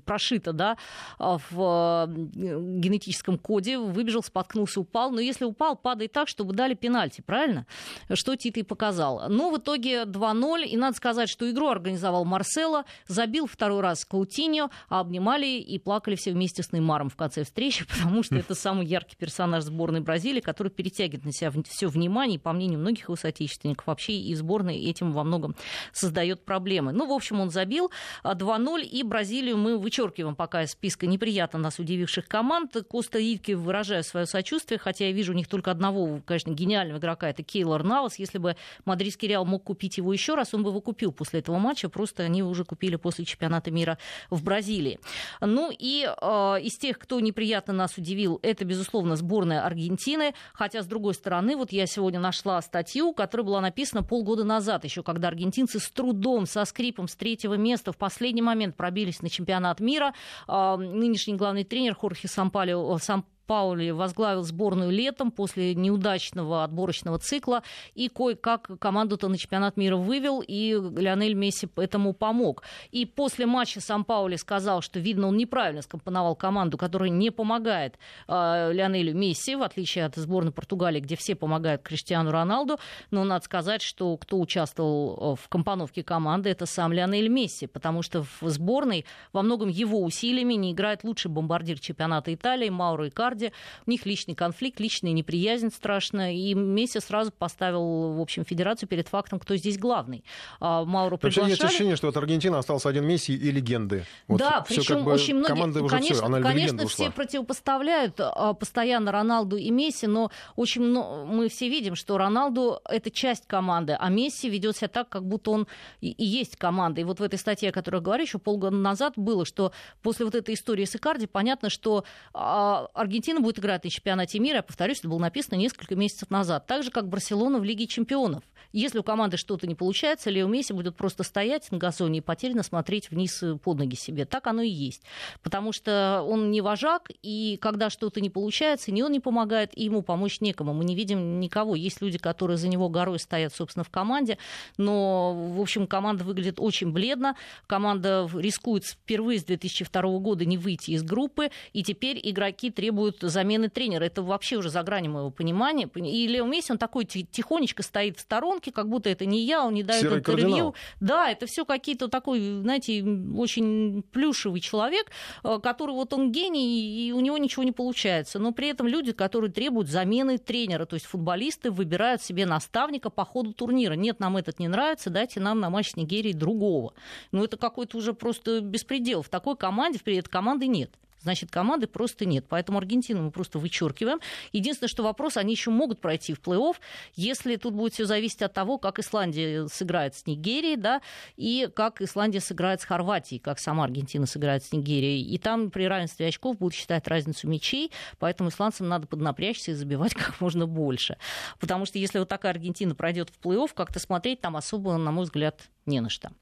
прошито, 0.05 0.53
да, 0.53 0.77
в 1.19 2.07
генетическом 2.09 3.39
коде. 3.39 3.79
Выбежал, 3.79 4.23
споткнулся, 4.23 4.81
упал. 4.81 5.11
Но 5.11 5.21
если 5.21 5.45
упал, 5.45 5.77
падай 5.77 6.09
так, 6.09 6.29
чтобы 6.29 6.55
дали 6.55 6.75
пенальти, 6.75 7.21
правильно? 7.21 7.67
Что 8.13 8.35
Тита 8.37 8.61
и 8.61 8.63
показал. 8.63 9.29
Но 9.29 9.51
в 9.53 9.59
итоге 9.59 10.03
2-0. 10.03 10.65
И 10.65 10.77
надо 10.77 10.97
сказать, 10.97 11.29
что 11.29 11.49
игру 11.51 11.69
организовал 11.69 12.25
Марсело, 12.25 12.85
забил 13.07 13.47
второй 13.47 13.81
раз 13.81 14.05
Каутиньо, 14.05 14.71
а 14.89 15.01
обнимали 15.01 15.47
и 15.47 15.79
плакали 15.79 16.17
все 16.17 16.33
вместе 16.33 16.63
с 16.63 16.73
Неймаром 16.73 17.09
в 17.11 17.17
конце 17.17 17.45
встречи, 17.45 17.85
потому 17.89 18.23
что 18.23 18.37
это 18.37 18.55
самый 18.55 18.87
яркий 18.87 19.17
персонаж 19.17 19.65
сборной 19.65 20.01
Бразилии, 20.01 20.41
который 20.41 20.69
перетягивает 20.69 21.25
на 21.25 21.33
себя 21.33 21.53
все 21.69 21.87
внимание, 21.87 22.39
по 22.39 22.53
мнению 22.53 22.81
многих 22.81 23.05
его 23.05 23.17
соотечественников, 23.17 23.87
вообще 23.87 24.15
и 24.15 24.35
сборной 24.35 24.79
этим 24.79 25.13
во 25.13 25.25
многом 25.25 25.55
создает 25.93 26.45
проблемы. 26.45 26.93
Ну, 26.93 27.07
в 27.07 27.13
общем, 27.13 27.41
он 27.41 27.51
забил 27.51 27.91
2-0, 28.25 28.81
а, 28.81 28.85
и 28.85 29.03
Бразилию 29.03 29.57
мы 29.57 29.79
вычеркиваем 29.79 30.35
пока 30.35 30.63
из 30.63 30.73
списка 30.73 31.07
неприятно 31.07 31.59
нас 31.59 31.79
удививших 31.79 32.27
команд. 32.27 32.77
Коста-Рике 32.89 33.55
выражаю 33.57 34.03
свое 34.03 34.27
сочувствие, 34.27 34.79
хотя 34.79 35.07
я 35.07 35.13
вижу 35.13 35.33
у 35.33 35.37
них 35.37 35.49
только 35.49 35.71
одного, 35.71 36.21
конечно, 36.25 36.51
гениального 36.51 36.99
игрока, 36.99 37.29
это 37.29 37.43
Кейлор 37.43 37.83
Навас. 37.83 38.19
Если 38.19 38.39
бы 38.39 38.57
мадридский 38.85 39.29
Реал 39.29 39.42
мог 39.45 39.65
купить 39.65 39.99
его 39.99 40.13
еще 40.13 40.35
раз, 40.35 40.55
он 40.55 40.63
бы 40.63 40.71
его 40.71 40.81
купил 40.81 41.13
после 41.13 41.41
этого 41.41 41.59
матча, 41.59 41.89
просто 41.89 42.25
они 42.25 42.43
уже 42.43 42.65
купили 42.65 42.97
после 42.97 43.25
чемпионата 43.25 43.71
мира 43.71 43.99
в 44.31 44.43
Бразилии. 44.43 44.99
Ну 45.41 45.71
и 45.77 46.05
э, 46.05 46.57
из 46.63 46.77
тех, 46.77 46.99
кто 46.99 47.21
неприятно 47.21 47.73
нас 47.73 47.97
удивил, 47.97 48.39
это, 48.43 48.65
безусловно, 48.65 49.17
сборная 49.17 49.65
Аргентины, 49.65 50.35
хотя, 50.53 50.83
с 50.83 50.87
другой 50.87 51.15
стороны, 51.15 51.57
вот 51.57 51.73
я 51.73 51.87
сегодня 51.87 52.21
нашла 52.21 52.61
статью, 52.63 53.13
которая 53.13 53.47
была 53.47 53.61
написана 53.61 54.03
полгода 54.03 54.45
назад, 54.45 54.85
еще 54.85 55.03
когда 55.03 55.29
аргентинцы 55.29 55.79
с 55.79 55.91
трудом, 55.91 56.47
со 56.47 56.65
скрипом 56.65 57.09
с 57.09 57.17
третьего 57.17 57.55
места 57.55 57.93
в 57.93 57.97
последний 57.97 58.43
момент 58.43 58.77
пробились 58.77 59.23
на 59.23 59.29
чемпионат 59.29 59.81
мира. 59.81 60.15
Э, 60.49 60.77
нынешний 60.77 61.35
главный 61.35 61.65
тренер 61.65 61.95
Хорхе 61.95 62.29
Сампалио, 62.29 62.99
Сам 62.99 63.25
Паули 63.53 63.91
возглавил 63.91 64.45
сборную 64.45 64.91
летом 64.91 65.31
после 65.31 65.75
неудачного 65.75 66.65
отборочного 66.65 67.19
цикла 67.19 67.63
и 67.93 68.09
кое-как 68.09 68.79
команду-то 68.79 69.29
на 69.29 69.37
чемпионат 69.37 69.77
мира 69.77 69.97
вывел, 69.97 70.41
и 70.41 70.73
Лионель 70.73 71.35
Месси 71.35 71.69
этому 71.77 72.15
помог. 72.15 72.63
И 72.93 73.05
после 73.05 73.45
матча 73.45 73.83
сам 73.83 74.07
Паули 74.07 74.37
сказал, 74.37 74.81
что, 74.81 75.01
видно, 75.01 75.27
он 75.29 75.37
неправильно 75.37 75.83
скомпоновал 75.83 76.35
команду, 76.35 76.79
которая 76.79 77.11
не 77.11 77.29
помогает 77.29 77.99
э, 78.27 78.71
Лионелю 78.73 79.15
Месси, 79.15 79.55
в 79.55 79.63
отличие 79.63 80.07
от 80.07 80.17
сборной 80.17 80.53
Португалии, 80.53 81.01
где 81.01 81.17
все 81.17 81.35
помогают 81.35 81.83
Криштиану 81.83 82.31
Роналду. 82.31 82.79
Но 83.11 83.23
надо 83.23 83.45
сказать, 83.45 83.83
что 83.83 84.17
кто 84.17 84.41
участвовал 84.41 85.37
в 85.37 85.47
компоновке 85.51 86.03
команды, 86.03 86.49
это 86.49 86.65
сам 86.65 86.91
Лионель 86.91 87.29
Месси, 87.29 87.67
потому 87.67 88.01
что 88.01 88.23
в 88.23 88.49
сборной 88.49 89.05
во 89.35 89.43
многом 89.43 89.69
его 89.69 90.03
усилиями 90.03 90.55
не 90.55 90.73
играет 90.73 91.05
лучший 91.05 91.31
бомбардир 91.31 91.79
чемпионата 91.79 92.33
Италии 92.33 92.71
Мауро 92.71 93.09
Икарди, 93.09 93.42
Икарди. 93.43 93.53
У 93.87 93.91
них 93.91 94.07
личный 94.07 94.35
конфликт, 94.35 94.81
личная 94.81 95.13
неприязнь 95.13 95.71
страшная. 95.71 96.33
И 96.33 96.55
Месси 96.55 97.01
сразу 97.01 97.33
поставил, 97.33 98.13
в 98.13 98.21
общем, 98.21 98.45
федерацию 98.45 98.89
перед 98.89 99.09
фактом, 99.09 99.39
кто 99.39 99.57
здесь 99.57 99.79
главный. 99.79 100.25
А, 100.61 100.85
Мауру 100.85 101.19
приглашали. 101.19 101.51
есть 101.51 101.65
ощущение, 101.65 101.97
что 101.97 102.09
от 102.09 102.17
Аргентины 102.17 102.57
остался 102.57 102.89
один 102.89 103.07
Месси 103.07 103.35
и 103.35 103.51
легенды. 103.51 104.05
Вот 104.29 104.39
да, 104.39 104.65
причем 104.67 104.97
как 104.97 105.05
бы 105.05 105.13
очень 105.13 105.35
многие... 105.35 105.53
Команда 105.53 105.83
уже 105.83 105.97
конечно, 105.97 106.15
все, 106.17 106.25
она 106.25 106.41
конечно 106.41 106.87
все 106.87 107.11
противопоставляют 107.11 108.17
а, 108.19 108.55
постоянно 108.55 109.13
Роналду 109.13 109.57
и 109.57 109.71
Месси, 109.71 110.07
но 110.07 110.31
очень 110.57 110.83
много, 110.83 111.25
мы 111.25 111.49
все 111.49 111.69
видим, 111.69 111.95
что 111.95 112.19
Роналду— 112.19 112.81
это 112.89 113.11
часть 113.11 113.47
команды, 113.47 113.97
а 113.99 114.09
Месси 114.09 114.49
ведет 114.49 114.77
себя 114.77 114.89
так, 114.89 115.09
как 115.09 115.25
будто 115.25 115.51
он 115.51 115.67
и, 116.01 116.15
есть 116.19 116.57
команда. 116.57 117.01
И 117.01 117.05
вот 117.05 117.21
в 117.21 117.23
этой 117.23 117.39
статье, 117.39 117.71
о 117.71 117.73
которой 117.73 117.97
я 117.97 118.01
говорю, 118.01 118.23
еще 118.23 118.39
полгода 118.39 118.77
назад 118.77 119.15
было, 119.17 119.45
что 119.45 119.73
после 120.03 120.25
вот 120.25 120.35
этой 120.35 120.55
истории 120.55 120.85
с 120.85 120.97
Икарди 120.97 121.27
понятно, 121.27 121.71
что 121.71 122.05
а, 122.35 122.89
Аргентина 123.33 123.41
будет 123.41 123.59
играть 123.59 123.85
на 123.85 123.91
чемпионате 123.91 124.39
мира. 124.39 124.57
Я 124.57 124.63
повторюсь, 124.63 124.99
это 124.99 125.09
было 125.09 125.19
написано 125.19 125.57
несколько 125.57 125.97
месяцев 125.97 126.31
назад. 126.31 126.67
Так 126.67 126.83
же, 126.83 126.91
как 126.91 127.09
Барселона 127.09 127.59
в 127.59 127.65
Лиге 127.65 127.87
чемпионов. 127.87 128.43
Если 128.73 128.99
у 128.99 129.03
команды 129.03 129.37
что-то 129.37 129.67
не 129.67 129.75
получается, 129.75 130.31
Лео 130.31 130.49
Месси 130.49 130.73
будет 130.73 130.97
просто 130.97 131.25
стоять 131.25 131.71
на 131.71 131.79
газоне 131.79 132.19
и 132.19 132.23
потерянно 132.23 132.63
смотреть 132.63 133.11
вниз 133.11 133.43
под 133.63 133.79
ноги 133.79 133.97
себе. 133.97 134.25
Так 134.25 134.47
оно 134.47 134.63
и 134.63 134.69
есть. 134.69 135.03
Потому 135.43 135.73
что 135.73 136.25
он 136.27 136.51
не 136.51 136.61
вожак, 136.61 137.11
и 137.23 137.59
когда 137.61 137.91
что-то 137.91 138.21
не 138.21 138.31
получается, 138.31 138.93
ни 138.93 139.03
он 139.03 139.13
не 139.13 139.21
помогает, 139.21 139.77
и 139.77 139.85
ему 139.85 140.03
помочь 140.03 140.41
некому. 140.41 140.73
Мы 140.75 140.85
не 140.85 140.95
видим 140.95 141.41
никого. 141.41 141.75
Есть 141.75 142.01
люди, 142.01 142.19
которые 142.19 142.57
за 142.57 142.69
него 142.69 142.89
горой 142.89 143.19
стоят, 143.19 143.55
собственно, 143.55 143.85
в 143.85 143.91
команде, 143.91 144.39
но, 144.77 145.35
в 145.35 145.61
общем, 145.61 145.87
команда 145.87 146.25
выглядит 146.25 146.59
очень 146.59 146.93
бледно. 146.93 147.37
Команда 147.67 148.29
рискует 148.35 148.85
впервые 148.85 149.39
с 149.39 149.45
2002 149.45 150.03
года 150.19 150.45
не 150.45 150.59
выйти 150.59 150.93
из 150.93 151.03
группы, 151.03 151.51
и 151.73 151.83
теперь 151.83 152.21
игроки 152.23 152.71
требуют 152.71 153.12
замены 153.21 153.69
тренера. 153.69 154.05
Это 154.05 154.23
вообще 154.23 154.57
уже 154.57 154.71
за 154.71 154.83
гранью 154.83 155.13
моего 155.13 155.31
понимания. 155.31 155.89
И 155.95 156.27
Лео 156.27 156.47
Месси, 156.47 156.73
он 156.73 156.79
такой 156.79 157.05
тихонечко 157.05 157.83
стоит 157.83 158.19
в 158.19 158.21
сторонке, 158.21 158.73
как 158.73 158.89
будто 158.89 159.11
это 159.11 159.27
не 159.27 159.45
я, 159.45 159.65
он 159.65 159.75
не 159.75 159.83
дает 159.83 160.03
Серый 160.03 160.19
интервью. 160.19 160.47
Кардинал. 160.47 160.75
Да, 161.01 161.31
это 161.31 161.47
все 161.47 161.65
какие-то 161.65 162.09
такой, 162.09 162.41
знаете, 162.41 163.03
очень 163.37 164.03
плюшевый 164.13 164.61
человек, 164.61 165.11
э, 165.45 165.59
который 165.63 165.95
вот 165.95 166.13
он 166.13 166.33
гений, 166.33 167.07
и 167.07 167.13
у 167.13 167.21
него 167.21 167.39
ничего 167.39 167.63
не 167.63 167.73
получается. 167.73 168.39
Но 168.39 168.53
при 168.53 168.69
этом 168.69 168.87
люди, 168.87 169.13
которые 169.13 169.51
требуют 169.51 169.89
замены 169.89 170.39
тренера, 170.39 170.87
то 170.87 170.95
есть 170.95 171.07
футболисты 171.07 171.71
выбирают 171.71 172.23
себе 172.23 172.47
наставника 172.47 173.11
по 173.11 173.25
ходу 173.25 173.53
турнира. 173.53 173.95
Нет, 173.95 174.21
нам 174.21 174.37
этот 174.37 174.59
не 174.59 174.69
нравится, 174.69 175.11
дайте 175.11 175.41
нам 175.41 175.61
на 175.61 175.71
матч 175.71 175.91
с 175.91 175.97
Нигерией 175.97 176.35
другого. 176.35 176.95
Ну, 177.31 177.45
это 177.45 177.57
какой-то 177.57 177.99
уже 177.99 178.13
просто 178.15 178.61
беспредел. 178.61 179.23
В 179.23 179.29
такой 179.29 179.57
команде, 179.57 179.99
в 179.99 180.07
этой 180.07 180.23
команды 180.23 180.67
нет 180.67 180.91
значит, 181.23 181.51
команды 181.51 181.87
просто 181.87 182.25
нет. 182.25 182.47
Поэтому 182.49 182.79
Аргентину 182.79 183.23
мы 183.23 183.31
просто 183.31 183.59
вычеркиваем. 183.59 184.21
Единственное, 184.53 184.89
что 184.89 185.03
вопрос, 185.03 185.37
они 185.37 185.53
еще 185.53 185.71
могут 185.71 186.01
пройти 186.01 186.35
в 186.35 186.41
плей-офф, 186.41 186.77
если 187.15 187.57
тут 187.57 187.75
будет 187.75 187.95
все 187.95 188.05
зависеть 188.05 188.43
от 188.43 188.53
того, 188.53 188.79
как 188.79 188.99
Исландия 188.99 189.67
сыграет 189.69 190.15
с 190.15 190.27
Нигерией, 190.27 190.77
да, 190.77 191.01
и 191.37 191.69
как 191.75 192.03
Исландия 192.03 192.41
сыграет 192.41 192.81
с 192.81 192.85
Хорватией, 192.85 193.41
как 193.41 193.59
сама 193.59 193.85
Аргентина 193.85 194.27
сыграет 194.27 194.65
с 194.65 194.73
Нигерией. 194.73 195.23
И 195.23 195.39
там 195.39 195.71
при 195.71 195.85
равенстве 195.85 196.27
очков 196.27 196.59
будут 196.59 196.75
считать 196.75 197.07
разницу 197.09 197.49
мячей, 197.49 197.91
поэтому 198.19 198.51
исландцам 198.51 198.89
надо 198.89 199.07
поднапрячься 199.07 199.73
и 199.73 199.75
забивать 199.75 200.15
как 200.15 200.41
можно 200.41 200.67
больше. 200.67 201.17
Потому 201.61 201.87
что 201.87 201.99
если 201.99 202.19
вот 202.19 202.29
такая 202.29 202.53
Аргентина 202.53 202.95
пройдет 202.95 203.31
в 203.31 203.45
плей-офф, 203.45 203.71
как-то 203.75 203.99
смотреть 203.99 204.41
там 204.41 204.57
особо, 204.57 204.97
на 204.97 205.11
мой 205.11 205.25
взгляд, 205.25 205.71
не 205.87 206.01
на 206.01 206.09
что. 206.09 206.33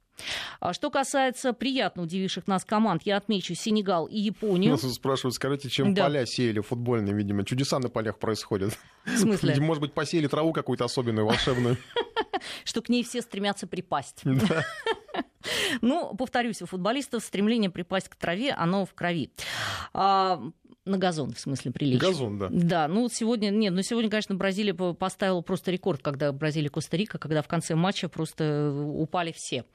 А 0.60 0.72
что 0.72 0.90
касается 0.90 1.52
приятно 1.52 2.02
удививших 2.02 2.46
нас 2.46 2.64
команд, 2.64 3.02
я 3.04 3.16
отмечу 3.16 3.54
Сенегал 3.54 4.06
и 4.06 4.18
Японию. 4.18 4.72
Нас 4.72 4.82
спрашивают, 4.92 5.34
скажите, 5.34 5.68
чем 5.68 5.94
да. 5.94 6.04
поля 6.04 6.26
сеяли 6.26 6.60
футбольные, 6.60 7.14
видимо. 7.14 7.44
Чудеса 7.44 7.78
на 7.78 7.88
полях 7.88 8.18
происходят. 8.18 8.78
В 9.04 9.16
смысле? 9.16 9.54
Может 9.60 9.80
быть, 9.80 9.92
посеяли 9.92 10.26
траву 10.26 10.52
какую-то 10.52 10.84
особенную, 10.84 11.26
волшебную. 11.26 11.76
Что 12.64 12.82
к 12.82 12.88
ней 12.88 13.04
все 13.04 13.22
стремятся 13.22 13.66
припасть. 13.66 14.22
Ну, 15.80 16.14
повторюсь, 16.16 16.60
у 16.60 16.66
футболистов 16.66 17.24
стремление 17.24 17.70
припасть 17.70 18.10
к 18.10 18.14
траве, 18.14 18.52
оно 18.52 18.84
в 18.84 18.92
крови. 18.92 19.30
На 20.86 20.96
газон, 20.96 21.34
в 21.34 21.38
смысле, 21.38 21.72
прилично. 21.72 22.08
Газон, 22.08 22.38
да. 22.38 22.48
Да, 22.50 22.88
ну 22.88 23.06
сегодня, 23.10 23.50
нет, 23.50 23.74
ну 23.74 23.82
сегодня, 23.82 24.08
конечно, 24.08 24.34
Бразилия 24.34 24.72
поставила 24.72 25.42
просто 25.42 25.70
рекорд, 25.70 26.00
когда 26.00 26.32
Бразилия-Коста-Рика, 26.32 27.18
когда 27.18 27.42
в 27.42 27.48
конце 27.48 27.74
матча 27.74 28.08
просто 28.08 28.72
упали 28.72 29.34
все 29.36 29.66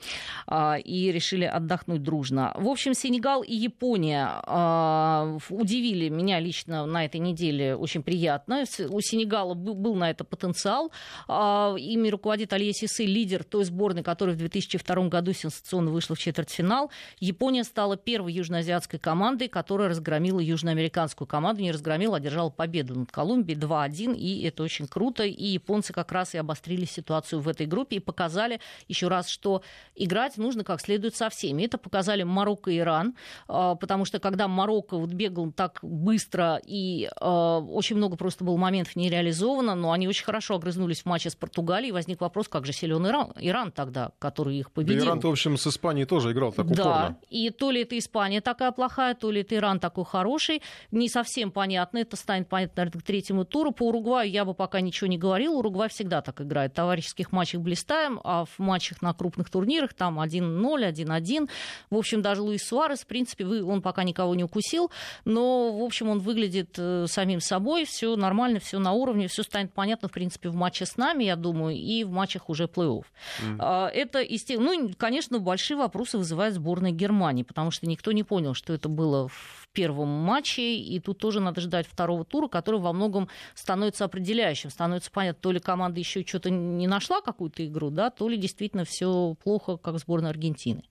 а, 0.47 0.77
и 0.77 1.11
решили 1.11 1.45
отдохнуть 1.45 2.01
дружно. 2.01 2.53
В 2.55 2.67
общем, 2.67 2.95
Сенегал 2.95 3.43
и 3.43 3.53
Япония 3.53 4.41
а, 4.47 5.37
удивили 5.51 6.09
меня 6.09 6.39
лично 6.39 6.87
на 6.87 7.05
этой 7.05 7.19
неделе 7.19 7.75
очень 7.75 8.01
приятно. 8.01 8.63
У 8.89 8.99
Сенегала 8.99 9.53
был, 9.53 9.75
был 9.75 9.93
на 9.93 10.09
это 10.09 10.23
потенциал. 10.23 10.91
А, 11.27 11.75
ими 11.77 12.09
руководит 12.09 12.51
Алье 12.51 12.73
Сисы, 12.73 13.05
лидер 13.05 13.43
той 13.43 13.65
сборной, 13.65 14.01
которая 14.01 14.33
в 14.35 14.39
2002 14.39 15.07
году 15.09 15.33
сенсационно 15.33 15.91
вышла 15.91 16.15
в 16.15 16.19
четвертьфинал. 16.19 16.89
Япония 17.19 17.63
стала 17.63 17.95
первой 17.95 18.33
южноазиатской 18.33 18.97
командой, 18.97 19.49
которая 19.49 19.89
разгромила 19.89 20.39
южноамериканскую 20.39 20.94
американскую 20.95 21.27
команду 21.27 21.61
не 21.61 21.71
разгромил, 21.71 22.13
одержал 22.13 22.49
победу 22.49 22.97
над 22.97 23.11
Колумбией 23.11 23.59
2-1, 23.59 24.15
и 24.15 24.43
это 24.43 24.63
очень 24.63 24.87
круто. 24.87 25.23
И 25.23 25.45
японцы 25.45 25.91
как 25.91 26.11
раз 26.11 26.33
и 26.33 26.37
обострили 26.37 26.85
ситуацию 26.85 27.41
в 27.41 27.49
этой 27.49 27.65
группе 27.65 27.97
и 27.97 27.99
показали 27.99 28.59
еще 28.87 29.09
раз, 29.09 29.27
что 29.27 29.61
играть 29.95 30.37
нужно 30.37 30.63
как 30.63 30.79
следует 30.79 31.15
со 31.15 31.29
всеми. 31.29 31.63
Это 31.63 31.77
показали 31.77 32.23
Марокко 32.23 32.71
и 32.71 32.79
Иран, 32.79 33.15
а, 33.47 33.75
потому 33.75 34.05
что 34.05 34.19
когда 34.19 34.47
Марокко 34.47 34.97
вот 34.97 35.09
бегал 35.09 35.51
так 35.51 35.79
быстро 35.81 36.61
и 36.65 37.09
а, 37.19 37.59
очень 37.59 37.97
много 37.97 38.15
просто 38.15 38.43
было 38.45 38.55
моментов 38.55 38.95
не 38.95 39.09
реализовано, 39.09 39.75
но 39.75 39.91
они 39.91 40.07
очень 40.07 40.25
хорошо 40.25 40.55
огрызнулись 40.55 41.01
в 41.01 41.05
матче 41.05 41.29
с 41.29 41.35
Португалией, 41.35 41.91
возник 41.91 42.21
вопрос, 42.21 42.47
как 42.47 42.65
же 42.65 42.71
силен 42.71 43.05
Иран, 43.05 43.33
Иран 43.37 43.71
тогда, 43.71 44.11
который 44.19 44.57
их 44.57 44.71
победил. 44.71 44.99
Да, 44.99 45.05
Иран-то, 45.07 45.27
в 45.27 45.31
общем, 45.31 45.57
с 45.57 45.67
Испанией 45.67 46.05
тоже 46.05 46.31
играл 46.31 46.53
так 46.53 46.65
упорно. 46.65 46.83
Да, 46.83 47.17
и 47.29 47.49
то 47.49 47.71
ли 47.71 47.81
это 47.81 47.97
Испания 47.97 48.39
такая 48.39 48.71
плохая, 48.71 49.13
то 49.13 49.29
ли 49.31 49.41
это 49.41 49.55
Иран 49.55 49.79
такой 49.79 50.05
хороший 50.05 50.61
не 50.91 51.09
совсем 51.09 51.51
понятно. 51.51 51.99
Это 51.99 52.15
станет 52.15 52.47
понятно, 52.47 52.73
наверное, 52.77 53.01
к 53.01 53.03
третьему 53.03 53.45
туру. 53.45 53.71
По 53.71 53.87
Уругваю 53.87 54.29
я 54.29 54.45
бы 54.45 54.53
пока 54.53 54.81
ничего 54.81 55.07
не 55.07 55.17
говорил. 55.17 55.57
Уругвай 55.57 55.89
всегда 55.89 56.21
так 56.21 56.41
играет. 56.41 56.71
В 56.71 56.75
товарищеских 56.75 57.31
матчах 57.31 57.61
блистаем, 57.61 58.19
а 58.23 58.45
в 58.45 58.59
матчах 58.59 59.01
на 59.01 59.13
крупных 59.13 59.49
турнирах 59.49 59.93
там 59.93 60.19
1-0, 60.19 60.91
1-1. 60.91 61.49
В 61.89 61.95
общем, 61.95 62.21
даже 62.21 62.41
Луис 62.41 62.63
Суарес, 62.67 63.01
в 63.01 63.07
принципе, 63.07 63.45
он 63.45 63.81
пока 63.81 64.03
никого 64.03 64.35
не 64.35 64.43
укусил, 64.43 64.91
но, 65.23 65.77
в 65.77 65.83
общем, 65.83 66.09
он 66.09 66.19
выглядит 66.19 66.75
э, 66.77 67.05
самим 67.07 67.39
собой, 67.39 67.85
все 67.85 68.15
нормально, 68.15 68.59
все 68.59 68.79
на 68.79 68.91
уровне, 68.93 69.27
все 69.27 69.43
станет 69.43 69.73
понятно, 69.73 70.07
в 70.07 70.11
принципе, 70.11 70.49
в 70.49 70.55
матче 70.55 70.85
с 70.85 70.97
нами, 70.97 71.23
я 71.23 71.35
думаю, 71.35 71.75
и 71.75 72.03
в 72.03 72.11
матчах 72.11 72.49
уже 72.49 72.65
плей-офф. 72.65 73.05
Mm. 73.43 73.89
Это, 73.89 74.23
ну, 74.59 74.91
конечно, 74.97 75.39
большие 75.39 75.77
вопросы 75.77 76.17
вызывает 76.17 76.53
сборная 76.53 76.91
Германии, 76.91 77.43
потому 77.43 77.71
что 77.71 77.87
никто 77.87 78.11
не 78.11 78.23
понял, 78.23 78.53
что 78.53 78.73
это 78.73 78.89
было 78.89 79.27
в 79.27 79.64
первом 79.75 80.07
матче, 80.07 80.75
и 80.75 80.99
тут 80.99 81.19
тоже 81.19 81.39
надо 81.39 81.61
ждать 81.61 81.85
второго 81.85 82.25
тура, 82.25 82.47
который 82.47 82.79
во 82.79 82.93
многом 82.93 83.29
становится 83.53 84.05
определяющим. 84.05 84.71
Становится 84.71 85.11
понятно, 85.11 85.41
то 85.41 85.51
ли 85.51 85.59
команда 85.59 85.99
еще 85.99 86.25
что-то 86.25 86.49
не 86.49 86.87
нашла 86.87 87.21
какую-то 87.21 87.63
игру, 87.67 87.91
да, 87.91 88.09
то 88.09 88.27
ли 88.27 88.37
действительно 88.37 88.85
все 88.85 89.35
плохо, 89.43 89.77
как 89.77 89.99
сборная 89.99 90.31
Аргентины. 90.31 90.83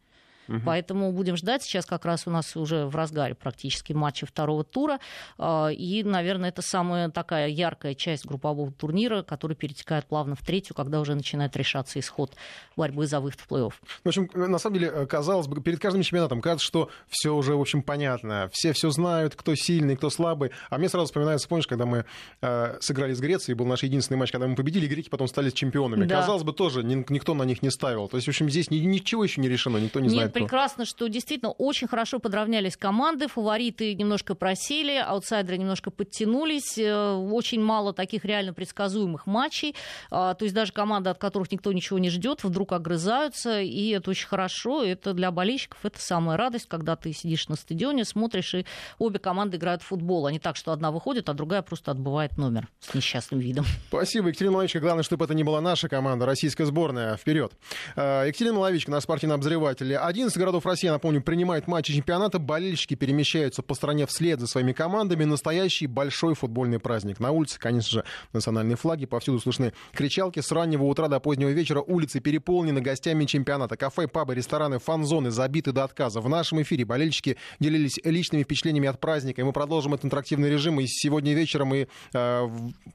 Угу. 0.49 0.61
Поэтому 0.65 1.13
будем 1.13 1.37
ждать. 1.37 1.63
Сейчас 1.63 1.87
как 1.87 2.05
раз 2.05 2.27
у 2.27 2.31
нас 2.31 2.57
уже 2.57 2.87
в 2.87 2.95
разгаре 2.95 3.35
практически 3.35 3.93
матчи 3.93 4.27
второго 4.27 4.65
тура. 4.65 4.99
А, 5.39 5.69
и, 5.69 6.03
наверное, 6.03 6.51
это 6.51 6.63
самая 6.63 7.11
такая 7.11 7.49
яркая 7.49 7.95
часть 7.95 8.27
группового 8.27 8.71
турнира, 8.73 9.23
который 9.23 9.57
перетекает 9.57 10.07
плавно 10.07 10.35
в 10.35 10.43
третью, 10.43 10.75
когда 10.75 11.01
уже 11.01 11.15
начинает 11.15 11.57
решаться 11.57 11.99
исход 11.99 12.35
борьбы 12.77 13.07
за 13.07 13.21
выход 13.21 13.41
в 13.41 13.51
плей-офф. 13.51 13.73
В 14.05 14.09
общем, 14.09 14.31
на 14.35 14.59
самом 14.59 14.79
деле, 14.79 14.93
э, 14.95 15.07
казалось 15.07 15.47
бы, 15.47 15.63
перед 15.63 15.81
каждым 15.81 16.03
чемпионатом 16.03 16.41
кажется, 16.41 16.67
что 16.67 16.91
все 17.09 17.35
уже, 17.35 17.55
в 17.55 17.61
общем, 17.61 17.83
понятно. 17.83 18.51
Все 18.53 18.73
все 18.73 18.91
знают, 18.91 19.35
кто 19.35 19.55
сильный, 19.55 19.97
кто 19.97 20.11
слабый. 20.11 20.51
А 20.71 20.79
мне 20.79 20.89
сразу 20.89 21.07
вспоминается, 21.07 21.49
помнишь, 21.49 21.67
когда 21.67 21.87
мы 21.87 22.05
э, 22.43 22.77
сыграли 22.81 23.15
с 23.15 23.21
Грецией, 23.21 23.57
был 23.57 23.67
наш 23.67 23.83
единственный 23.83 24.19
матч, 24.19 24.33
когда 24.33 24.47
мы 24.47 24.57
победили, 24.57 24.87
греки 24.87 25.09
потом 25.09 25.29
стали 25.29 25.51
чемпионами. 25.51 26.05
Да. 26.05 26.21
Казалось 26.21 26.43
бы, 26.43 26.53
тоже 26.53 26.85
никто 26.85 27.35
на 27.35 27.45
них 27.45 27.63
не 27.63 27.71
ставил. 27.71 28.09
То 28.09 28.17
есть, 28.17 28.27
в 28.27 28.31
общем, 28.31 28.51
здесь 28.51 28.71
ничего 28.71 29.25
еще 29.25 29.41
не 29.41 29.49
решено, 29.49 29.79
никто 29.79 30.01
не 30.01 30.09
знает 30.09 30.34
прекрасно, 30.35 30.85
что 30.85 31.09
действительно 31.09 31.51
очень 31.53 31.89
хорошо 31.89 32.19
подравнялись 32.19 32.77
команды, 32.77 33.29
фавориты 33.29 33.95
немножко 33.95 34.35
просели, 34.35 34.97
аутсайдеры 34.97 35.59
немножко 35.59 35.91
подтянулись, 35.91 36.79
э, 36.79 37.13
очень 37.13 37.63
мало 37.63 37.93
таких 37.93 38.25
реально 38.25 38.53
предсказуемых 38.53 39.27
матчей, 39.27 39.75
а, 40.11 40.35
то 40.35 40.45
есть 40.45 40.55
даже 40.55 40.73
команды, 40.73 41.11
от 41.11 41.19
которых 41.19 41.51
никто 41.53 41.73
ничего 41.73 41.99
не 41.99 42.11
ждет, 42.11 42.45
вдруг 42.45 42.73
огрызаются, 42.73 43.61
и 43.61 43.89
это 43.91 44.11
очень 44.11 44.27
хорошо, 44.27 44.85
это 44.85 45.15
для 45.15 45.31
болельщиков 45.31 45.79
это 45.85 46.01
самая 46.01 46.37
радость, 46.37 46.67
когда 46.69 46.97
ты 46.97 47.13
сидишь 47.13 47.49
на 47.49 47.57
стадионе, 47.57 48.05
смотришь, 48.05 48.55
и 48.55 48.67
обе 48.99 49.19
команды 49.19 49.57
играют 49.57 49.83
в 49.83 49.87
футбол, 49.87 50.27
а 50.27 50.33
не 50.33 50.39
так, 50.39 50.57
что 50.57 50.73
одна 50.73 50.91
выходит, 50.91 51.29
а 51.29 51.35
другая 51.35 51.63
просто 51.63 51.91
отбывает 51.91 52.37
номер 52.37 52.69
с 52.81 52.95
несчастным 52.95 53.41
видом. 53.41 53.65
Спасибо, 53.89 54.29
Екатерина 54.29 54.55
Маловичка. 54.55 54.81
Главное, 54.81 55.03
чтобы 55.05 55.25
это 55.25 55.35
не 55.35 55.45
была 55.45 55.61
наша 55.61 55.89
команда, 55.89 56.27
российская 56.27 56.65
сборная. 56.67 57.17
Вперед. 57.17 57.53
Э, 57.97 58.25
Екатерина 58.27 58.57
Маловичка, 58.57 58.91
наш 58.91 59.05
спортивный 59.05 59.37
обозреватель. 59.37 59.95
Один 59.95 60.24
11 60.25 60.39
городов 60.39 60.65
России, 60.65 60.89
напомню, 60.89 61.21
принимают 61.21 61.67
матчи 61.67 61.93
чемпионата. 61.93 62.39
Болельщики 62.39 62.95
перемещаются 62.95 63.63
по 63.63 63.75
стране 63.75 64.07
вслед 64.07 64.41
за 64.41 64.47
своими 64.47 64.73
командами. 64.73 65.25
Настоящий 65.25 65.87
большой 65.87 66.35
футбольный 66.35 66.79
праздник. 66.79 67.21
На 67.21 67.31
улице, 67.31 67.59
конечно 67.61 67.91
же, 67.91 68.05
национальные 68.33 68.77
флаги. 68.77 69.05
Повсюду 69.05 69.39
слышны 69.39 69.75
кричалки. 69.93 70.41
С 70.41 70.51
раннего 70.51 70.85
утра 70.85 71.09
до 71.09 71.21
позднего 71.21 71.51
вечера 71.51 71.83
улицы 71.83 72.21
переполнены 72.21 72.81
гостями 72.81 73.27
чемпионата. 73.27 73.77
Кафе, 73.77 74.09
пабы, 74.09 74.35
рестораны, 74.35 74.79
фан-зоны 74.79 75.31
забиты 75.31 75.73
до 75.73 75.85
отказа. 75.85 76.23
В 76.23 76.29
нашем 76.31 76.63
эфире 76.63 76.87
болельщики 76.87 77.37
делились 77.61 77.99
личными 78.03 78.45
впечатлениями 78.45 78.89
от 78.89 79.01
праздника. 79.01 79.43
И 79.43 79.45
мы 79.45 79.53
продолжим 79.53 79.93
этот 79.93 80.07
интерактивный 80.07 80.49
режим. 80.49 80.81
И 80.81 80.87
сегодня 80.87 81.35
вечером 81.35 81.69
мы, 81.69 81.89
э, 82.15 82.49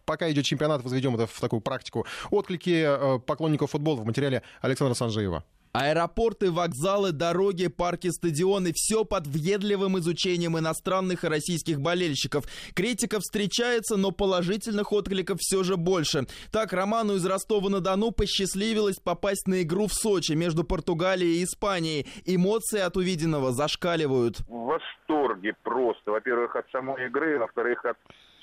пока 0.06 0.32
идет 0.32 0.46
чемпионат, 0.46 0.82
возведем 0.82 1.14
это 1.14 1.28
в 1.28 1.40
такую 1.40 1.62
практику. 1.62 2.08
Отклики 2.32 2.84
э, 2.88 3.20
поклонников 3.20 3.70
футбола 3.70 4.02
в 4.02 4.06
материале 4.08 4.42
Александра 4.62 4.96
Санжиева. 4.96 5.44
Аэропорты, 5.72 6.52
вокзалы, 6.52 7.12
дороги, 7.12 7.68
парки, 7.68 8.10
стадионы– 8.10 8.72
все 8.76 9.06
под 9.06 9.28
въедливым 9.28 10.00
изучением 10.00 10.58
иностранных 10.58 11.24
и 11.24 11.28
российских 11.28 11.80
болельщиков. 11.80 12.46
Критика 12.74 13.20
встречается, 13.20 13.96
но 13.96 14.12
положительных 14.12 14.92
откликов 14.92 15.38
все 15.40 15.64
же 15.64 15.78
больше. 15.78 16.26
Так, 16.52 16.74
Роману 16.74 17.16
из 17.16 17.26
Ростова-на-Дону 17.26 18.12
посчастливилось 18.12 18.98
попасть 18.98 19.48
на 19.48 19.62
игру 19.62 19.88
в 19.88 19.94
Сочи 19.94 20.32
между 20.32 20.64
Португалией 20.64 21.42
и 21.42 21.44
Испанией. 21.44 22.08
Эмоции 22.26 22.80
от 22.80 22.98
увиденного 22.98 23.52
зашкаливают. 23.52 24.40
В 24.48 24.66
восторге 24.66 25.54
просто. 25.64 26.12
Во-первых, 26.12 26.56
от 26.56 26.66
самой 26.72 27.06
игры, 27.08 27.38
во-вторых, 27.38 27.86
от 27.86 27.98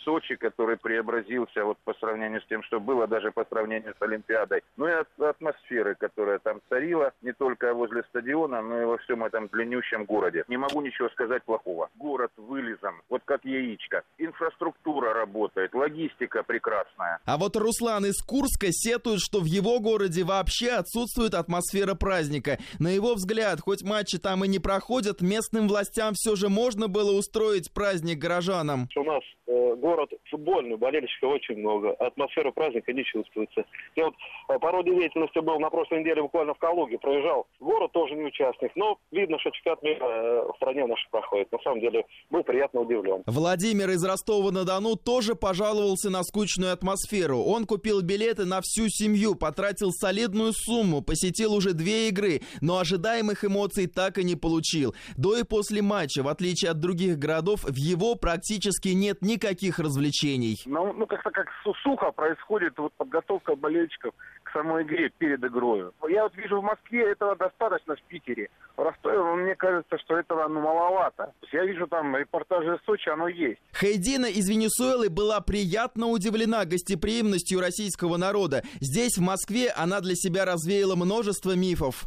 Сочи, 0.06 0.36
который 0.36 0.76
преобразился 0.76 1.64
вот 1.64 1.78
по 1.84 1.92
сравнению 1.94 2.40
с 2.40 2.46
тем, 2.46 2.62
что 2.62 2.78
было, 2.78 3.08
даже 3.08 3.32
по 3.32 3.44
сравнению 3.44 3.92
с 3.98 4.02
Олимпиадой. 4.02 4.62
Ну 4.76 4.86
и 4.86 4.92
от 4.92 5.08
атмосферы, 5.18 5.96
которая 5.96 6.38
там 6.38 6.60
царила, 6.68 7.12
не 7.22 7.32
только 7.32 7.74
возле 7.74 8.04
стадиона, 8.04 8.62
но 8.62 8.82
и 8.82 8.84
во 8.84 8.98
всем 8.98 9.24
этом 9.24 9.48
длиннющем 9.48 10.04
городе. 10.04 10.44
Не 10.46 10.58
могу 10.58 10.80
ничего 10.80 11.08
сказать 11.08 11.42
плохого. 11.42 11.90
Город 11.96 12.30
вылизан, 12.36 12.94
вот 13.08 13.22
как 13.24 13.44
яичко. 13.44 14.04
Инфраструктура 14.18 15.12
работает, 15.12 15.74
логистика 15.74 16.44
прекрасная. 16.44 17.18
А 17.24 17.36
вот 17.36 17.56
Руслан 17.56 18.06
из 18.06 18.22
Курска 18.22 18.68
сетует, 18.70 19.18
что 19.20 19.40
в 19.40 19.46
его 19.46 19.80
городе 19.80 20.22
вообще 20.22 20.70
отсутствует 20.70 21.34
атмосфера 21.34 21.94
праздника. 21.94 22.58
На 22.78 22.88
его 22.88 23.14
взгляд, 23.14 23.58
хоть 23.60 23.82
матчи 23.82 24.18
там 24.18 24.44
и 24.44 24.48
не 24.48 24.60
проходят, 24.60 25.20
местным 25.20 25.66
властям 25.66 26.14
все 26.14 26.36
же 26.36 26.48
можно 26.48 26.86
было 26.86 27.10
устроить 27.10 27.74
праздник 27.74 28.18
горожанам. 28.18 28.86
У 28.94 29.02
нас 29.02 29.22
город 29.46 29.96
город 29.96 30.10
футбольный, 30.30 30.76
болельщиков 30.76 31.32
очень 31.32 31.56
много, 31.56 31.92
атмосфера 31.92 32.50
праздника 32.50 32.92
не 32.92 33.04
чувствуется. 33.04 33.64
Я 33.94 34.06
вот 34.06 34.14
э, 34.48 34.58
по 34.58 34.70
роде 34.70 34.94
деятельности 34.94 35.38
был 35.40 35.58
на 35.58 35.70
прошлой 35.70 36.00
неделе 36.00 36.22
буквально 36.22 36.54
в 36.54 36.58
Калуге, 36.58 36.98
проезжал. 36.98 37.46
Город 37.60 37.92
тоже 37.92 38.14
не 38.14 38.24
участник, 38.24 38.72
но 38.76 38.98
видно, 39.10 39.38
что 39.38 39.50
чемпионат 39.50 39.82
мира 39.82 40.06
э, 40.06 40.52
в 40.52 40.56
стране 40.56 40.86
нашей 40.86 41.08
проходит. 41.10 41.50
На 41.52 41.58
самом 41.60 41.80
деле 41.80 42.04
был 42.30 42.42
приятно 42.42 42.80
удивлен. 42.80 43.22
Владимир 43.26 43.90
из 43.90 44.04
Ростова-на-Дону 44.04 44.96
тоже 44.96 45.34
пожаловался 45.34 46.10
на 46.10 46.22
скучную 46.22 46.72
атмосферу. 46.72 47.38
Он 47.38 47.66
купил 47.66 48.02
билеты 48.02 48.44
на 48.44 48.60
всю 48.62 48.88
семью, 48.88 49.34
потратил 49.34 49.90
солидную 49.92 50.52
сумму, 50.52 51.02
посетил 51.02 51.54
уже 51.54 51.72
две 51.72 52.08
игры, 52.08 52.40
но 52.60 52.78
ожидаемых 52.78 53.44
эмоций 53.44 53.86
так 53.86 54.18
и 54.18 54.24
не 54.24 54.36
получил. 54.36 54.94
До 55.16 55.36
и 55.36 55.42
после 55.42 55.82
матча, 55.82 56.22
в 56.22 56.28
отличие 56.28 56.70
от 56.70 56.80
других 56.80 57.18
городов, 57.18 57.64
в 57.64 57.76
его 57.76 58.14
практически 58.14 58.88
нет 58.88 59.22
никаких 59.36 59.78
развлечений. 59.78 60.62
Ну, 60.66 60.92
ну 60.92 61.06
как-то 61.06 61.30
как 61.30 61.48
сухо 61.82 62.10
происходит 62.12 62.78
вот 62.78 62.92
подготовка 62.94 63.54
болельщиков 63.54 64.14
к 64.46 64.52
самой 64.52 64.84
игре 64.84 65.10
перед 65.18 65.42
игрой. 65.44 65.90
Я 66.08 66.22
вот 66.24 66.34
вижу 66.36 66.60
в 66.60 66.64
Москве 66.64 67.12
этого 67.12 67.36
достаточно 67.36 67.96
в 67.96 68.02
Питере. 68.02 68.48
В 68.76 68.82
Ростове, 68.82 69.18
мне 69.36 69.54
кажется, 69.54 69.98
что 69.98 70.18
этого 70.18 70.46
ну, 70.48 70.60
маловато. 70.60 71.32
Я 71.52 71.64
вижу 71.64 71.86
там 71.86 72.14
репортажи 72.16 72.74
из 72.74 72.84
Сочи, 72.84 73.08
оно 73.08 73.26
есть. 73.28 73.58
Хейдина 73.74 74.26
из 74.26 74.48
Венесуэлы 74.48 75.08
была 75.08 75.40
приятно 75.40 76.08
удивлена 76.08 76.64
гостеприимностью 76.64 77.60
российского 77.60 78.16
народа. 78.16 78.62
Здесь, 78.80 79.16
в 79.16 79.22
Москве, 79.22 79.70
она 79.70 80.00
для 80.00 80.14
себя 80.14 80.44
развеяла 80.44 80.94
множество 80.94 81.56
мифов. 81.56 82.04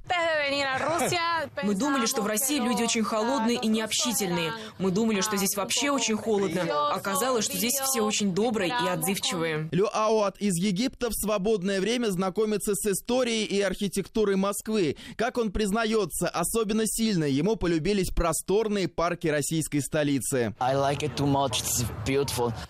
Мы 1.63 1.75
думали, 1.75 2.05
что 2.05 2.21
в 2.21 2.27
России 2.27 2.59
люди 2.59 2.83
очень 2.83 3.03
холодные 3.03 3.57
и 3.57 3.67
необщительные. 3.67 4.53
Мы 4.77 4.91
думали, 4.91 5.21
что 5.21 5.37
здесь 5.37 5.55
вообще 5.57 5.91
очень 5.91 6.15
холодно. 6.15 6.61
Оказалось, 6.91 7.45
что 7.45 7.57
здесь 7.57 7.73
все 7.73 8.01
очень 8.01 8.33
добрые 8.33 8.69
и 8.69 8.87
отзывчивые. 8.87 9.69
Лю 9.71 9.89
Ауат 9.91 10.37
из 10.37 10.55
Египта 10.55 11.09
в 11.09 11.13
свободное 11.13 11.81
время 11.81 12.11
знакомится 12.39 12.73
с 12.73 12.85
историей 12.85 13.43
и 13.45 13.61
архитектурой 13.61 14.37
Москвы. 14.37 14.95
Как 15.17 15.37
он 15.37 15.51
признается, 15.51 16.29
особенно 16.29 16.83
сильно 16.85 17.25
ему 17.25 17.57
полюбились 17.57 18.11
просторные 18.11 18.87
парки 18.87 19.27
российской 19.27 19.79
столицы. 19.79 20.55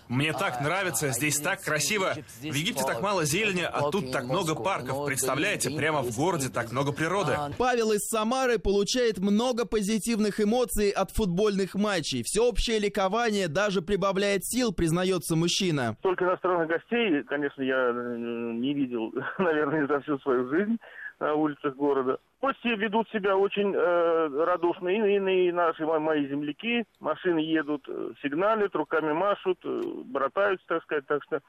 Мне 0.08 0.32
так 0.32 0.60
нравится, 0.60 1.10
здесь 1.10 1.38
так 1.38 1.62
красиво. 1.62 2.14
В 2.40 2.54
Египте 2.54 2.82
так 2.84 3.00
мало 3.00 3.24
зелени, 3.24 3.62
а 3.62 3.90
тут 3.90 4.10
так 4.10 4.24
много 4.24 4.56
парков. 4.56 5.06
Представляете, 5.06 5.70
прямо 5.70 6.02
в 6.02 6.16
городе 6.16 6.48
так 6.48 6.72
много 6.72 6.92
природы. 6.92 7.36
Павел 7.56 7.92
из 7.92 8.00
Самары 8.08 8.58
получает 8.58 9.18
много 9.18 9.66
позитивных 9.66 10.40
эмоций 10.40 10.90
от 10.90 11.12
футбольных 11.12 11.76
матчей. 11.76 12.22
Всеобщее 12.24 12.80
ликование 12.80 13.46
даже 13.46 13.82
прибавляет 13.82 14.44
сил, 14.44 14.72
признается 14.72 15.36
мужчина. 15.36 15.96
Только 16.02 16.24
иностранных 16.24 16.68
гостей, 16.68 17.22
конечно, 17.24 17.62
я 17.62 17.92
не 17.92 18.74
видел, 18.74 19.12
наверное, 19.50 19.86
за 19.86 20.00
всю 20.00 20.18
свою 20.18 20.48
жизнь 20.48 20.78
на 21.18 21.34
улицах 21.34 21.74
города. 21.76 22.18
Гости 22.40 22.68
ведут 22.68 23.08
себя 23.10 23.36
очень 23.36 23.74
э, 23.74 24.44
радушно. 24.44 24.88
И, 24.88 24.96
и, 24.96 25.48
и 25.48 25.52
наши 25.52 25.84
мои 25.84 26.26
земляки, 26.26 26.84
машины 27.00 27.40
едут, 27.40 27.84
э, 27.88 28.12
сигналят, 28.22 28.74
руками 28.74 29.12
машут, 29.12 29.58
э, 29.64 29.82
братаются, 30.06 30.66
так 30.66 30.82
сказать. 30.84 31.06
Так 31.06 31.22
что 31.24 31.40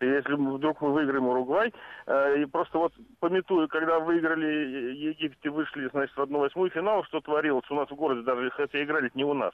если 0.00 0.34
вдруг 0.34 0.80
мы 0.80 0.92
выиграем 0.92 1.26
Уругвай, 1.26 1.74
э, 2.06 2.42
и 2.42 2.46
просто 2.46 2.78
вот 2.78 2.94
пометую, 3.20 3.68
когда 3.68 3.98
выиграли 3.98 4.94
Египте, 4.94 5.50
вышли, 5.50 5.88
значит, 5.92 6.16
в 6.16 6.20
1-8 6.22 6.70
финал, 6.70 7.04
что 7.04 7.20
творилось 7.20 7.70
у 7.70 7.74
нас 7.74 7.90
в 7.90 7.94
городе, 7.94 8.22
даже 8.22 8.50
хотя 8.50 8.82
играли 8.82 9.10
не 9.14 9.24
у 9.24 9.34
нас. 9.34 9.52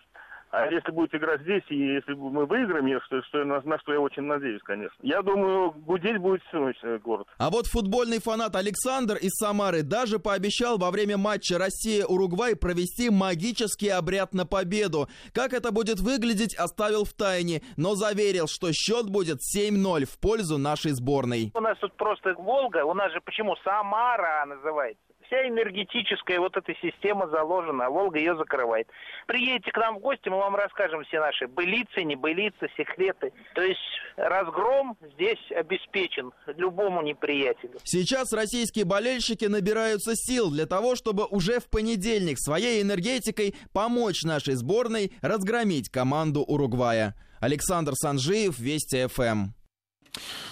А 0.55 0.71
если 0.71 0.93
будет 0.93 1.13
играть 1.13 1.41
здесь, 1.41 1.65
и 1.69 1.77
если 1.77 2.13
мы 2.15 2.47
выиграем, 2.47 2.87
я, 2.87 3.01
что, 3.01 3.21
что, 3.25 3.45
на, 3.45 3.61
на 3.63 3.79
что 3.81 3.93
я 3.93 4.01
очень 4.01 4.23
надеюсь, 4.23 4.63
конечно. 4.63 4.97
Я 5.03 5.21
думаю, 5.21 5.73
гудеть 5.73 6.19
будет 6.19 6.43
всю 6.45 6.61
ночь 6.61 6.79
э, 6.83 6.99
город. 6.99 7.27
А 7.39 7.51
вот 7.51 7.67
футбольный 7.67 8.21
фанат 8.21 8.55
Александр 8.55 9.17
из 9.17 9.33
Самары 9.33 9.83
даже 9.83 10.21
пообещал 10.21 10.79
во 10.79 10.93
время 10.93 11.19
матча 11.19 11.59
Россия-Уругвай 11.59 12.55
провести 12.55 13.11
магический 13.11 13.89
обряд 13.89 14.33
на 14.33 14.47
победу. 14.47 15.09
Как 15.33 15.53
это 15.55 15.73
будет 15.73 15.99
выглядеть, 15.99 16.55
оставил 16.55 17.05
в 17.05 17.13
тайне, 17.15 17.63
но 17.77 17.97
заверил, 17.97 18.47
что 18.47 18.73
счет 18.73 19.11
будет 19.11 19.39
7-0 19.57 20.05
в 20.05 20.21
пользу 20.21 20.57
нашей 20.57 20.93
сборной. 20.93 21.51
У 21.53 21.61
нас 21.61 21.77
тут 21.79 21.95
просто 21.95 22.33
Волга, 22.35 22.85
у 22.85 22.95
нас 22.95 23.13
же 23.13 23.21
почему 23.21 23.57
Самара 23.65 24.45
называется? 24.47 25.03
Вся 25.35 25.49
энергетическая 25.49 26.39
вот 26.39 26.57
эта 26.57 26.73
система 26.81 27.29
заложена, 27.29 27.87
а 27.87 27.91
Волга 27.91 28.19
ее 28.19 28.37
закрывает. 28.37 28.89
Приедете 29.27 29.71
к 29.73 29.77
нам 29.77 29.97
в 29.97 30.01
гости, 30.01 30.29
мы 30.29 30.39
вам 30.39 30.55
расскажем 30.57 31.05
все 31.05 31.21
наши 31.21 31.47
былицы, 31.47 32.03
небылицы, 32.03 32.69
секреты. 32.77 33.33
То 33.55 33.63
есть 33.63 33.81
разгром 34.17 34.97
здесь 35.15 35.41
обеспечен 35.51 36.33
любому 36.57 37.03
неприятелю. 37.03 37.79
Сейчас 37.85 38.33
российские 38.33 38.85
болельщики 38.85 39.47
набираются 39.47 40.13
сил 40.15 40.51
для 40.51 40.67
того, 40.67 40.97
чтобы 40.97 41.27
уже 41.27 41.61
в 41.61 41.69
понедельник 41.69 42.39
своей 42.39 42.83
энергетикой 42.83 43.55
помочь 43.73 44.23
нашей 44.23 44.55
сборной 44.55 45.13
разгромить 45.23 45.91
команду 45.91 46.43
Уругвая. 46.43 47.15
Александр 47.41 47.93
Санжиев, 47.95 48.59
Вести 48.59 49.07
ФМ. 49.07 49.64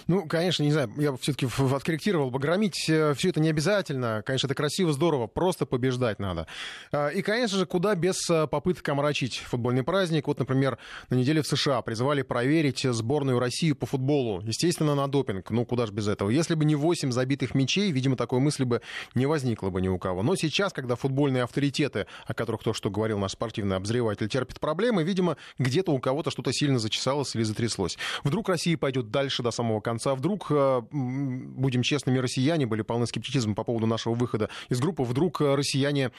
Ну, 0.07 0.27
конечно, 0.27 0.62
не 0.62 0.72
знаю, 0.72 0.92
я 0.96 1.14
все-таки 1.16 1.46
откорректировал 1.75 2.31
бы. 2.31 2.38
Громить 2.38 2.88
э, 2.88 3.14
все 3.14 3.29
это 3.29 3.40
не 3.40 3.51
обязательно. 3.51 4.22
Конечно, 4.27 4.46
это 4.46 4.55
красиво, 4.55 4.92
здорово. 4.92 5.27
Просто 5.27 5.66
побеждать 5.66 6.18
надо. 6.18 6.46
А, 6.92 7.09
и, 7.09 7.22
конечно 7.22 7.59
же, 7.59 7.66
куда 7.66 7.94
без 7.94 8.29
э, 8.29 8.46
попыток 8.46 8.88
омрачить 8.88 9.38
футбольный 9.38 9.83
праздник. 9.83 10.27
Вот, 10.27 10.38
например, 10.38 10.79
на 11.09 11.14
неделе 11.14 11.42
в 11.42 11.46
США 11.46 11.83
призывали 11.83 12.22
проверить 12.22 12.83
сборную 12.83 13.38
России 13.38 13.72
по 13.72 13.87
футболу. 13.87 14.40
Естественно, 14.42 14.94
на 14.94 15.09
допинг. 15.09 15.51
Ну, 15.51 15.64
куда 15.64 15.87
же 15.87 15.92
без 15.92 16.09
этого. 16.09 16.31
Если 16.31 16.55
бы 16.55 16.64
не 16.64 16.75
8 16.75 17.12
забитых 17.12 17.55
мячей, 17.55 17.92
видимо, 17.92 18.16
такой 18.16 18.40
мысли 18.40 18.64
бы 18.64 18.83
не 19.14 19.27
возникло 19.27 19.70
бы 19.70 19.81
ни 19.81 19.88
у 19.88 19.98
кого. 19.98 20.22
Но 20.22 20.35
сейчас, 20.37 20.72
когда 20.72 20.96
футбольные 20.96 21.44
авторитеты, 21.44 22.07
о 22.27 22.35
которых 22.35 22.62
то, 22.62 22.72
что 22.72 22.90
говорил 22.90 23.18
наш 23.18 23.33
спортивный 23.33 23.77
обозреватель, 23.77 24.29
терпят 24.29 24.61
проблемы, 24.61 25.05
видимо, 25.05 25.37
где-то 25.59 25.92
у 25.92 25.98
кого-то 25.98 26.31
что-то 26.31 26.53
сильно 26.53 26.79
зачесалось 26.79 27.35
или 27.35 27.42
затряслось. 27.42 27.98
Вдруг 28.25 28.48
Россия 28.48 28.77
пойдет 28.77 29.11
дальше, 29.11 29.42
самого 29.53 29.81
конца. 29.81 30.17
Вдруг, 30.17 30.51
будем 30.51 31.83
честными, 31.83 32.19
россияне 32.19 32.67
были 32.67 32.83
полны 32.83 33.07
скептицизма 33.07 33.55
по 33.55 33.62
поводу 33.62 33.87
нашего 33.87 34.15
выхода 34.15 34.49
из 34.69 34.81
группы. 34.81 35.05
Вдруг 35.05 35.41
россияне 35.41 36.11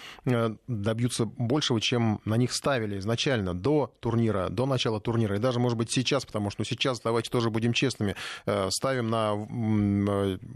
добьются 0.67 1.25
большего, 1.25 1.81
чем 1.81 2.21
на 2.23 2.35
них 2.37 2.53
ставили 2.53 2.99
изначально, 2.99 3.53
до 3.53 3.91
турнира, 3.99 4.47
до 4.49 4.65
начала 4.65 5.01
турнира. 5.01 5.35
И 5.35 5.39
даже, 5.39 5.59
может 5.59 5.77
быть, 5.77 5.91
сейчас, 5.91 6.25
потому 6.25 6.49
что 6.49 6.63
сейчас, 6.63 7.01
давайте 7.01 7.29
тоже 7.29 7.49
будем 7.49 7.73
честными, 7.73 8.15
ставим 8.69 9.09
на 9.09 9.33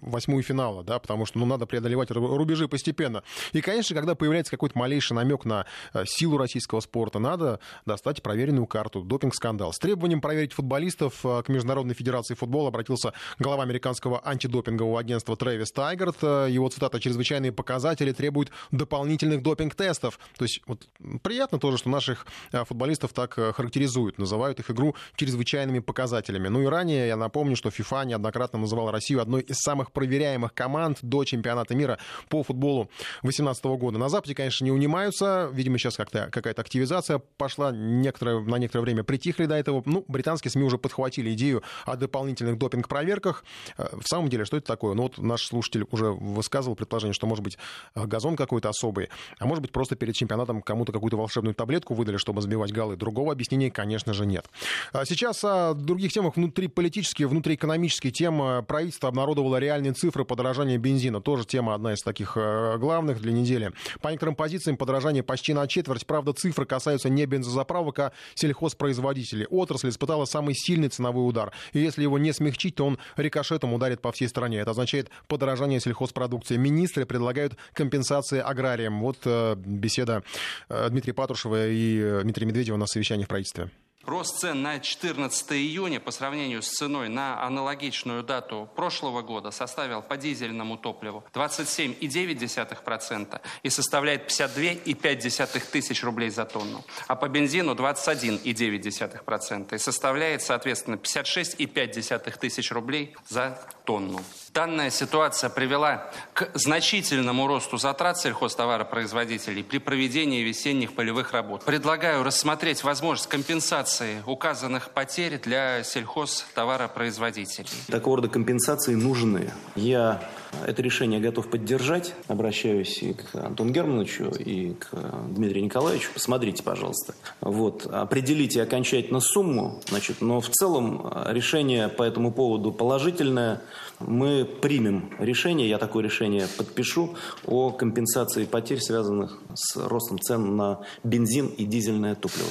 восьмую 0.01 0.43
финала, 0.43 0.83
да, 0.83 0.99
потому 0.99 1.25
что 1.25 1.39
ну, 1.39 1.45
надо 1.45 1.65
преодолевать 1.65 2.11
рубежи 2.11 2.67
постепенно. 2.67 3.23
И, 3.53 3.61
конечно, 3.61 3.95
когда 3.95 4.15
появляется 4.15 4.51
какой-то 4.51 4.77
малейший 4.77 5.15
намек 5.15 5.45
на 5.45 5.65
силу 6.05 6.37
российского 6.37 6.79
спорта, 6.79 7.19
надо 7.19 7.59
достать 7.85 8.21
проверенную 8.21 8.67
карту, 8.67 9.01
допинг-скандал. 9.01 9.73
С 9.73 9.79
требованием 9.79 10.21
проверить 10.21 10.53
футболистов 10.53 11.21
к 11.21 11.45
Международной 11.47 11.95
Федерации 11.95 12.35
футбола 12.35 12.66
обратился 12.67 13.13
глава 13.39 13.63
американского 13.63 14.21
антидопингового 14.27 14.99
агентства 14.99 15.35
Трэвис 15.35 15.71
Тайгард. 15.71 16.21
Его 16.23 16.69
цитата 16.69 16.99
«Чрезвычайные 16.99 17.51
показатели 17.51 18.11
требуют 18.11 18.51
дополнительных 18.71 19.41
допинг-тестов». 19.41 20.19
То 20.37 20.45
есть 20.45 20.61
вот, 20.67 20.87
приятно 21.21 21.59
тоже, 21.59 21.77
что 21.77 21.89
наших 21.89 22.27
футболистов 22.51 23.13
так 23.13 23.33
характеризуют, 23.33 24.17
называют 24.17 24.59
их 24.59 24.69
игру 24.71 24.95
чрезвычайными 25.15 25.79
показателями. 25.79 26.47
Ну 26.47 26.61
и 26.61 26.65
ранее 26.65 27.07
я 27.07 27.15
напомню, 27.15 27.55
что 27.55 27.71
ФИФА 27.71 28.03
неоднократно 28.05 28.59
называл 28.59 28.91
Россию 28.91 29.21
одной 29.21 29.41
из 29.41 29.57
самых 29.57 29.91
проверяемых 29.91 30.53
команд 30.53 30.99
до 31.01 31.23
чемпионата 31.23 31.75
мира 31.75 31.97
по 32.29 32.43
футболу 32.43 32.89
2018 33.23 33.65
года. 33.65 33.97
На 33.97 34.09
Западе, 34.09 34.35
конечно, 34.35 34.65
не 34.65 34.71
унимаются. 34.71 35.49
Видимо, 35.53 35.77
сейчас 35.77 35.95
как-то 35.95 36.29
какая-то 36.31 36.61
активизация 36.61 37.19
пошла. 37.37 37.71
Некоторое, 37.71 38.39
на 38.39 38.55
некоторое 38.55 38.81
время 38.83 39.03
притихли 39.03 39.45
до 39.45 39.55
этого. 39.55 39.81
Ну, 39.85 40.05
британские 40.07 40.51
СМИ 40.51 40.63
уже 40.63 40.77
подхватили 40.77 41.33
идею 41.33 41.63
о 41.85 41.95
дополнительных 41.95 42.56
допинг-проверках. 42.57 43.43
Э, 43.77 43.87
в 43.99 44.07
самом 44.07 44.29
деле, 44.29 44.45
что 44.45 44.57
это 44.57 44.67
такое? 44.67 44.93
Ну, 44.93 45.03
вот 45.03 45.17
наш 45.17 45.45
слушатель 45.45 45.85
уже 45.91 46.11
высказывал 46.11 46.75
предположение, 46.75 47.13
что, 47.13 47.27
может 47.27 47.43
быть, 47.43 47.57
э, 47.95 48.05
газон 48.05 48.35
какой-то 48.35 48.69
особый, 48.69 49.09
а 49.39 49.45
может 49.45 49.61
быть, 49.61 49.71
просто 49.71 49.95
перед 49.95 50.15
чемпионатом 50.15 50.61
кому-то 50.61 50.91
какую-то 50.91 51.17
волшебную 51.17 51.53
таблетку 51.55 51.93
выдали, 51.93 52.17
чтобы 52.17 52.41
сбивать 52.41 52.71
голы. 52.71 52.95
Другого 52.95 53.31
объяснения, 53.31 53.71
конечно 53.71 54.13
же, 54.13 54.25
нет. 54.25 54.49
А 54.93 55.05
сейчас 55.05 55.43
о 55.43 55.73
других 55.73 56.11
темах 56.11 56.35
внутриполитические, 56.35 57.27
внутриэкономические 57.27 58.11
темы. 58.11 58.63
Правительство 58.67 59.09
обнародовало 59.09 59.57
реальные 59.57 59.93
цифры 59.93 60.25
подорожания 60.25 60.77
бензина. 60.77 61.21
Тоже 61.21 61.45
тема 61.45 61.73
одна 61.73 61.93
из 61.93 62.01
таких 62.01 62.33
э, 62.35 62.77
главных 62.77 63.21
для 63.21 63.31
недели. 63.31 63.71
По 64.01 64.09
некоторым 64.09 64.35
позициям 64.35 64.77
подорожание 64.77 65.23
почти 65.23 65.53
на 65.53 65.67
четверть. 65.67 66.05
Правда, 66.05 66.33
цифры 66.33 66.65
касаются 66.65 67.09
не 67.09 67.25
бензозаправок, 67.25 67.99
а 67.99 68.11
сельхозпроизводителей. 68.35 69.45
Отрасль 69.49 69.89
испытала 69.89 70.25
самый 70.25 70.55
сильный 70.55 70.89
ценовой 70.89 71.27
удар. 71.27 71.51
И 71.73 71.79
если 71.79 72.03
его 72.03 72.17
не 72.17 72.33
смягчить, 72.47 72.75
то 72.75 72.85
он 72.85 72.97
рикошетом 73.15 73.73
ударит 73.73 74.01
по 74.01 74.11
всей 74.11 74.27
стране. 74.27 74.59
Это 74.59 74.71
означает 74.71 75.09
подорожание 75.27 75.79
сельхозпродукции. 75.79 76.57
Министры 76.57 77.05
предлагают 77.05 77.55
компенсации 77.73 78.39
аграриям. 78.39 79.01
Вот 79.01 79.17
э, 79.25 79.55
беседа 79.57 80.23
э, 80.69 80.89
Дмитрия 80.89 81.13
Патрушева 81.13 81.67
и 81.67 82.21
Дмитрия 82.23 82.47
Медведева 82.47 82.77
на 82.77 82.87
совещании 82.87 83.25
в 83.25 83.27
правительстве. 83.27 83.69
Рост 84.07 84.39
цен 84.39 84.61
на 84.61 84.79
14 84.79 85.51
июня 85.51 85.99
по 85.99 86.11
сравнению 86.11 86.61
с 86.61 86.69
ценой 86.69 87.09
на 87.09 87.43
аналогичную 87.43 88.23
дату 88.23 88.69
прошлого 88.73 89.21
года 89.21 89.51
составил 89.51 90.01
по 90.01 90.15
дизельному 90.15 90.77
топливу 90.77 91.25
27,9% 91.33 93.41
и 93.63 93.69
составляет 93.69 94.31
52,5 94.31 95.71
тысяч 95.71 96.05
рублей 96.05 96.29
за 96.29 96.45
тонну, 96.45 96.85
а 97.07 97.17
по 97.17 97.27
бензину 97.27 97.73
21,9% 97.73 99.75
и 99.75 99.77
составляет, 99.77 100.41
соответственно, 100.41 100.95
56,5 100.95 102.39
тысяч 102.39 102.71
рублей 102.71 103.13
за 103.27 103.59
тонну. 103.83 104.21
Данная 104.57 104.89
ситуация 104.89 105.51
привела 105.51 106.09
к 106.33 106.49
значительному 106.55 107.45
росту 107.45 107.77
затрат 107.77 108.17
сельхозтоваропроизводителей 108.17 109.63
при 109.63 109.77
проведении 109.77 110.41
весенних 110.41 110.95
полевых 110.95 111.31
работ. 111.31 111.63
Предлагаю 111.63 112.23
рассмотреть 112.23 112.83
возможность 112.83 113.29
компенсации 113.29 114.23
указанных 114.25 114.89
потерь 114.89 115.39
для 115.39 115.83
сельхозтоваропроизводителей. 115.83 117.69
Такого 117.85 118.15
рода 118.15 118.29
компенсации 118.29 118.95
нужны. 118.95 119.53
Я 119.75 120.27
это 120.65 120.81
решение 120.81 121.19
готов 121.19 121.51
поддержать. 121.51 122.15
Обращаюсь 122.27 123.03
и 123.03 123.13
к 123.13 123.35
Антону 123.35 123.71
Германовичу, 123.71 124.29
и 124.29 124.73
к 124.73 124.87
Дмитрию 125.29 125.65
Николаевичу. 125.65 126.09
Посмотрите, 126.13 126.63
пожалуйста. 126.63 127.13
Вот. 127.41 127.85
Определите 127.85 128.63
окончательно 128.63 129.19
сумму. 129.19 129.81
Значит, 129.87 130.21
но 130.21 130.41
в 130.41 130.49
целом 130.49 131.11
решение 131.27 131.89
по 131.89 132.01
этому 132.01 132.31
поводу 132.31 132.71
положительное. 132.71 133.61
Мы 133.99 134.46
примем 134.47 135.11
решение, 135.19 135.69
я 135.69 135.77
такое 135.77 136.03
решение 136.03 136.47
подпишу, 136.57 137.15
о 137.45 137.71
компенсации 137.71 138.45
потерь, 138.45 138.79
связанных 138.79 139.39
с 139.53 139.75
ростом 139.77 140.19
цен 140.19 140.55
на 140.55 140.81
бензин 141.03 141.47
и 141.47 141.65
дизельное 141.65 142.15
топливо. 142.15 142.49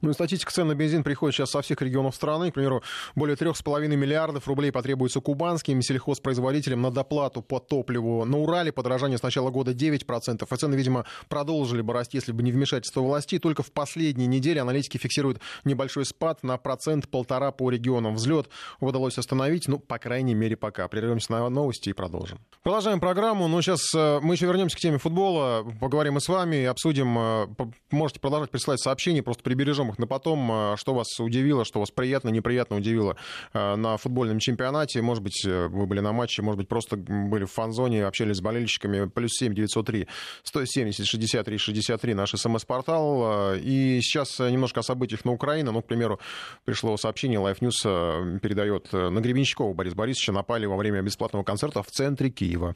Ну 0.00 0.10
и 0.10 0.12
статистика 0.12 0.52
цен 0.52 0.68
на 0.68 0.74
бензин 0.74 1.02
приходит 1.02 1.36
сейчас 1.36 1.50
со 1.50 1.62
всех 1.62 1.80
регионов 1.82 2.14
страны. 2.14 2.50
К 2.50 2.54
примеру, 2.54 2.82
более 3.14 3.36
3,5 3.36 3.86
миллиардов 3.88 4.46
рублей 4.46 4.70
потребуется 4.70 5.20
кубанским 5.20 5.82
сельхозпроизводителям 5.82 6.82
на 6.82 6.90
доплату 6.90 7.42
по 7.42 7.58
топливу. 7.58 8.24
На 8.24 8.38
Урале 8.38 8.72
подорожание 8.72 9.18
с 9.18 9.22
начала 9.22 9.50
года 9.50 9.72
9%. 9.72 10.46
И 10.50 10.56
цены, 10.56 10.74
видимо, 10.74 11.04
продолжили 11.28 11.82
бы 11.82 11.92
расти, 11.92 12.18
если 12.18 12.32
бы 12.32 12.42
не 12.42 12.52
вмешательство 12.52 13.00
властей. 13.00 13.38
Только 13.38 13.62
в 13.62 13.72
последние 13.72 14.28
недели 14.28 14.58
аналитики 14.58 14.98
фиксируют 14.98 15.40
небольшой 15.64 16.04
спад 16.04 16.42
на 16.42 16.56
процент-полтора 16.58 17.50
по 17.50 17.70
регионам. 17.70 18.14
Взлет 18.14 18.48
удалось 18.80 19.18
остановить, 19.18 19.68
ну, 19.68 19.78
по 19.78 19.98
крайней 19.98 20.34
мере, 20.34 20.56
пока. 20.56 20.88
Прервемся 20.88 21.32
на 21.32 21.48
новости 21.48 21.90
и 21.90 21.92
продолжим. 21.92 22.38
Продолжаем 22.62 23.00
программу. 23.00 23.48
Но 23.48 23.60
сейчас 23.62 23.80
э, 23.94 24.20
мы 24.22 24.34
еще 24.34 24.46
вернемся 24.46 24.76
к 24.76 24.80
теме 24.80 24.98
футбола. 24.98 25.66
Поговорим 25.80 26.18
и 26.18 26.20
с 26.20 26.28
вами, 26.28 26.64
обсудим. 26.64 27.18
Э, 27.18 27.46
можете 27.90 28.20
продолжать 28.20 28.50
присылать 28.50 28.80
сообщения, 28.80 29.22
просто 29.22 29.42
прибережем 29.42 29.87
их 29.90 29.98
на 29.98 30.06
потом. 30.06 30.50
Э, 30.50 30.76
что 30.76 30.94
вас 30.94 31.18
удивило, 31.20 31.64
что 31.64 31.80
вас 31.80 31.90
приятно, 31.90 32.30
неприятно 32.30 32.76
удивило 32.76 33.16
э, 33.52 33.76
на 33.76 33.96
футбольном 33.96 34.38
чемпионате? 34.38 35.02
Может 35.02 35.22
быть, 35.22 35.44
э, 35.44 35.68
вы 35.68 35.86
были 35.86 36.00
на 36.00 36.12
матче, 36.12 36.42
может 36.42 36.58
быть, 36.58 36.68
просто 36.68 36.96
были 36.96 37.44
в 37.44 37.52
фан-зоне, 37.52 38.06
общались 38.06 38.36
с 38.36 38.40
болельщиками. 38.40 39.08
Плюс 39.08 39.32
7 39.32 39.54
903 39.54 40.06
170 40.42 41.06
63 41.06 41.58
63 41.58 42.14
наш 42.14 42.30
смс-портал. 42.30 43.54
И 43.56 44.00
сейчас 44.02 44.38
немножко 44.38 44.80
о 44.80 44.82
событиях 44.82 45.24
на 45.24 45.32
Украине. 45.32 45.70
Ну, 45.70 45.82
к 45.82 45.86
примеру, 45.86 46.18
пришло 46.64 46.96
сообщение, 46.96 47.40
Life 47.40 47.60
News 47.60 48.38
передает 48.40 48.92
на 48.92 49.20
Гребенщикова 49.20 49.72
Борис 49.72 49.94
Борисовича 49.94 50.32
напали 50.32 50.66
во 50.66 50.76
время 50.76 51.02
бесплатного 51.02 51.42
концерта 51.42 51.82
в 51.82 51.90
центре 51.90 52.30
Киева. 52.30 52.74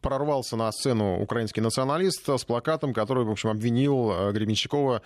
Прорвался 0.00 0.56
на 0.56 0.70
сцену 0.72 1.20
украинский 1.20 1.62
националист 1.62 2.28
с 2.28 2.44
плакатом, 2.44 2.92
который, 2.92 3.24
в 3.24 3.30
общем, 3.30 3.50
обвинил 3.50 4.32
Гребенщикова 4.32 5.02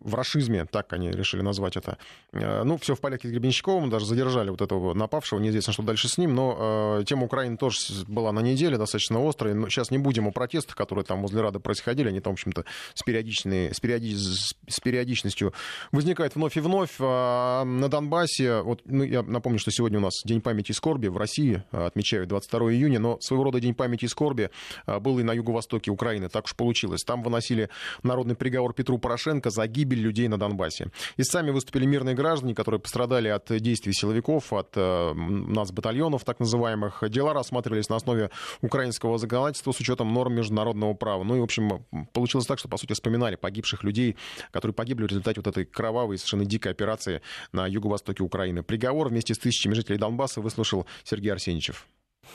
в 0.00 0.14
расизме, 0.14 0.66
так 0.66 0.92
они 0.92 1.10
решили 1.10 1.42
назвать 1.42 1.76
это. 1.76 1.98
Э, 2.32 2.62
ну, 2.64 2.76
все 2.78 2.94
в 2.94 3.00
порядке 3.00 3.28
с 3.28 3.30
Гребенщиковым, 3.30 3.90
даже 3.90 4.06
задержали 4.06 4.50
вот 4.50 4.60
этого 4.60 4.94
напавшего, 4.94 5.38
неизвестно, 5.38 5.72
что 5.72 5.82
дальше 5.82 6.08
с 6.08 6.18
ним, 6.18 6.34
но 6.34 6.98
э, 7.00 7.04
тема 7.04 7.24
Украины 7.24 7.56
тоже 7.56 7.76
была 8.06 8.32
на 8.32 8.40
неделе 8.40 8.78
достаточно 8.78 9.26
острой. 9.26 9.54
Но 9.54 9.68
сейчас 9.68 9.90
не 9.90 9.98
будем 9.98 10.28
о 10.28 10.30
протестах, 10.30 10.76
которые 10.76 11.04
там 11.04 11.22
возле 11.22 11.40
Рады 11.40 11.60
происходили, 11.60 12.08
они 12.08 12.20
там, 12.20 12.34
в 12.34 12.34
общем-то, 12.34 12.64
с, 12.94 13.02
периодичной, 13.02 13.74
с, 13.74 13.80
периоди, 13.80 14.16
с 14.16 14.80
периодичностью 14.82 15.52
возникают 15.92 16.34
вновь 16.34 16.56
и 16.56 16.60
вновь. 16.60 16.96
А 17.00 17.64
на 17.64 17.88
Донбассе, 17.88 18.60
вот, 18.60 18.82
ну, 18.84 19.04
я 19.04 19.22
напомню, 19.22 19.58
что 19.58 19.70
сегодня 19.70 19.98
у 19.98 20.02
нас 20.02 20.14
День 20.24 20.40
памяти 20.40 20.72
и 20.72 20.74
скорби 20.74 21.08
в 21.08 21.16
России, 21.16 21.62
э, 21.72 21.86
отмечают 21.86 22.28
22 22.28 22.72
июня, 22.72 22.98
но 22.98 23.18
своего 23.20 23.44
рода 23.44 23.60
День 23.60 23.74
памяти 23.74 24.06
и 24.06 24.08
скорби 24.08 24.50
был 24.86 25.18
и 25.18 25.22
на 25.22 25.32
юго-востоке 25.32 25.90
Украины, 25.90 26.28
так 26.28 26.44
уж 26.44 26.54
получилось. 26.54 27.02
Там 27.02 27.22
выносили 27.22 27.70
народный 28.02 28.34
приговор 28.34 28.72
Петру 28.72 28.98
Порошенко, 28.98 29.35
Порошенко 29.36 29.50
за 29.50 29.66
гибель 29.66 30.00
людей 30.00 30.28
на 30.28 30.38
Донбассе. 30.38 30.90
И 31.18 31.22
сами 31.22 31.50
выступили 31.50 31.86
мирные 31.86 32.14
граждане, 32.14 32.54
которые 32.54 32.80
пострадали 32.80 33.28
от 33.28 33.46
действий 33.60 33.92
силовиков, 33.92 34.52
от 34.52 34.72
э, 34.76 35.12
нацбатальонов 35.14 36.24
так 36.24 36.40
называемых. 36.40 37.02
Дела 37.08 37.32
рассматривались 37.32 37.88
на 37.88 37.96
основе 37.96 38.30
украинского 38.62 39.18
законодательства 39.18 39.72
с 39.72 39.80
учетом 39.80 40.12
норм 40.12 40.34
международного 40.34 40.94
права. 40.94 41.24
Ну 41.24 41.36
и, 41.36 41.40
в 41.40 41.44
общем, 41.44 41.84
получилось 42.12 42.46
так, 42.46 42.58
что, 42.58 42.68
по 42.68 42.76
сути, 42.76 42.92
вспоминали 42.92 43.36
погибших 43.36 43.84
людей, 43.84 44.16
которые 44.52 44.74
погибли 44.74 45.04
в 45.04 45.08
результате 45.08 45.40
вот 45.40 45.46
этой 45.46 45.64
кровавой, 45.64 46.18
совершенно 46.18 46.44
дикой 46.44 46.72
операции 46.72 47.20
на 47.52 47.66
юго-востоке 47.66 48.22
Украины. 48.22 48.62
Приговор 48.62 49.08
вместе 49.08 49.34
с 49.34 49.38
тысячами 49.38 49.74
жителей 49.74 49.98
Донбасса 49.98 50.40
выслушал 50.40 50.86
Сергей 51.04 51.32
Арсеньевич. 51.32 51.72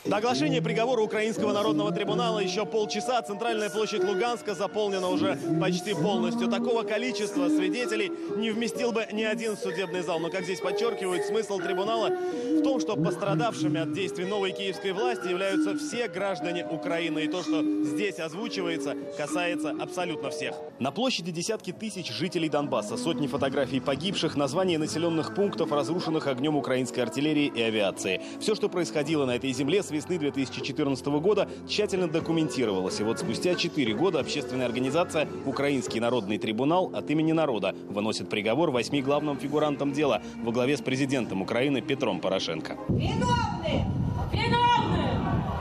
До 0.04 0.18
оглашения 0.18 0.64
приговора 0.64 1.02
Украинского 1.02 1.54
народного 1.54 1.92
трибунала 1.92 2.40
еще 2.40 2.66
полчаса. 2.66 3.22
Центральная 3.22 3.70
площадь 3.70 4.04
Луганска 4.04 4.56
заполнена 4.56 5.10
уже 5.10 5.38
почти 5.62 5.94
полностью. 5.94 6.48
Такого 6.48 6.82
количества 6.82 7.50
свидетелей 7.50 8.12
не 8.36 8.50
вместил 8.50 8.92
бы 8.94 9.06
ни 9.12 9.22
один 9.22 9.56
судебный 9.56 10.02
зал. 10.02 10.20
Но, 10.20 10.32
как 10.32 10.46
здесь 10.46 10.60
подчеркивают, 10.60 11.26
смысл 11.26 11.60
трибунала 11.60 12.10
в 12.10 12.64
том, 12.64 12.80
что 12.80 12.96
пострадавшими 12.96 13.80
от 13.80 13.94
действий 13.94 14.26
новой 14.26 14.54
киевской 14.54 14.92
власти 14.92 15.28
являются 15.28 15.78
все 15.78 16.08
граждане 16.08 16.66
Украины. 16.66 17.20
И 17.20 17.28
то, 17.28 17.44
что 17.44 17.62
здесь 17.62 18.18
озвучивается, 18.18 18.96
касается 19.18 19.76
абсолютно 19.80 20.32
всех. 20.32 20.56
На 20.80 20.92
площади 20.92 21.32
десятки 21.32 21.72
тысяч 21.72 22.12
жителей 22.12 22.50
Донбасса, 22.50 22.98
сотни 22.98 23.28
фотографий 23.28 23.80
погибших, 23.80 24.36
названия 24.36 24.80
населенных 24.80 25.36
пунктов, 25.36 25.72
разрушенных 25.72 26.26
огнем 26.26 26.56
украинской 26.56 27.02
артиллерии 27.02 27.52
и 27.54 27.62
авиации. 27.62 28.20
Все, 28.40 28.56
что 28.56 28.68
происходило 28.68 29.28
на 29.28 29.36
этой 29.36 29.54
земле, 29.54 29.81
с 29.84 29.92
весны 29.92 30.18
2014 30.18 31.06
года 31.08 31.48
тщательно 31.68 32.08
документировалось. 32.08 33.00
И 33.00 33.04
вот 33.04 33.20
спустя 33.20 33.56
4 33.56 33.94
года 33.94 34.20
общественная 34.20 34.66
организация 34.66 35.28
«Украинский 35.46 36.00
народный 36.00 36.38
трибунал» 36.38 36.92
от 36.94 37.10
имени 37.10 37.32
народа 37.32 37.76
выносит 37.90 38.30
приговор 38.30 38.72
восьми 38.72 39.02
главным 39.02 39.38
фигурантам 39.38 39.94
дела 39.94 40.22
во 40.44 40.52
главе 40.52 40.78
с 40.78 40.82
президентом 40.82 41.42
Украины 41.42 41.82
Петром 41.82 42.20
Порошенко. 42.20 42.78
Виновны! 42.90 43.86
Виновны! 44.32 45.04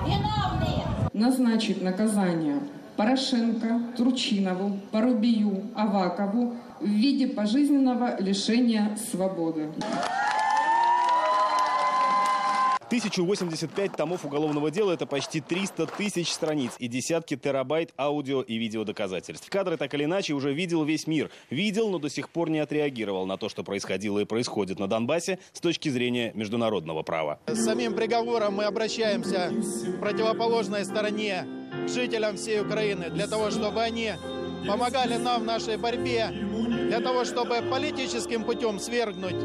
Виновны! 0.07 1.11
Назначить 1.13 1.83
наказание 1.83 2.61
Порошенко, 2.97 3.81
Турчинову, 3.97 4.79
Порубию, 4.91 5.63
Авакову 5.75 6.55
в 6.81 6.87
виде 6.87 7.29
пожизненного 7.29 8.21
лишения 8.21 8.97
свободы. 9.11 9.69
1085 12.91 13.93
томов 13.93 14.25
уголовного 14.25 14.69
дела– 14.73 14.91
это 14.93 15.07
почти 15.07 15.41
300 15.41 15.87
тысяч 15.87 16.33
страниц 16.33 16.73
и 16.81 16.89
десятки 16.89 17.37
терабайт 17.37 17.93
аудио 17.97 18.43
и 18.43 18.57
видео 18.57 18.83
доказательств. 18.83 19.49
Кадры 19.49 19.77
так 19.77 19.95
или 19.95 20.07
иначе 20.07 20.33
уже 20.33 20.53
видел 20.53 20.83
весь 20.83 21.07
мир. 21.07 21.31
Видел, 21.51 21.89
но 21.91 22.01
до 22.01 22.11
сих 22.11 22.29
пор 22.31 22.51
не 22.51 22.59
отреагировал 22.59 23.27
на 23.27 23.37
то, 23.37 23.49
что 23.49 23.63
происходило 23.63 24.19
и 24.19 24.25
происходит 24.25 24.81
на 24.81 24.89
Донбассе 24.89 25.39
с 25.53 25.61
точки 25.61 25.89
зрения 25.89 26.33
международного 26.35 27.05
права. 27.05 27.39
С 27.47 27.65
самим 27.65 27.95
приговором 27.95 28.55
мы 28.55 28.65
обращаемся 28.65 29.53
к 29.87 30.01
противоположной 30.01 30.85
стороне, 30.85 31.47
к 31.87 31.89
жителям 31.89 32.37
всей 32.37 32.61
Украины, 32.61 33.09
для 33.11 33.29
того, 33.29 33.53
чтобы 33.53 33.83
они 33.83 34.15
помогали 34.67 35.17
нам 35.17 35.43
в 35.43 35.45
нашей 35.45 35.77
борьбе, 35.77 36.31
для 36.91 36.99
того, 36.99 37.25
чтобы 37.25 37.63
политическим 37.71 38.43
путем 38.43 38.81
свергнуть 38.81 39.37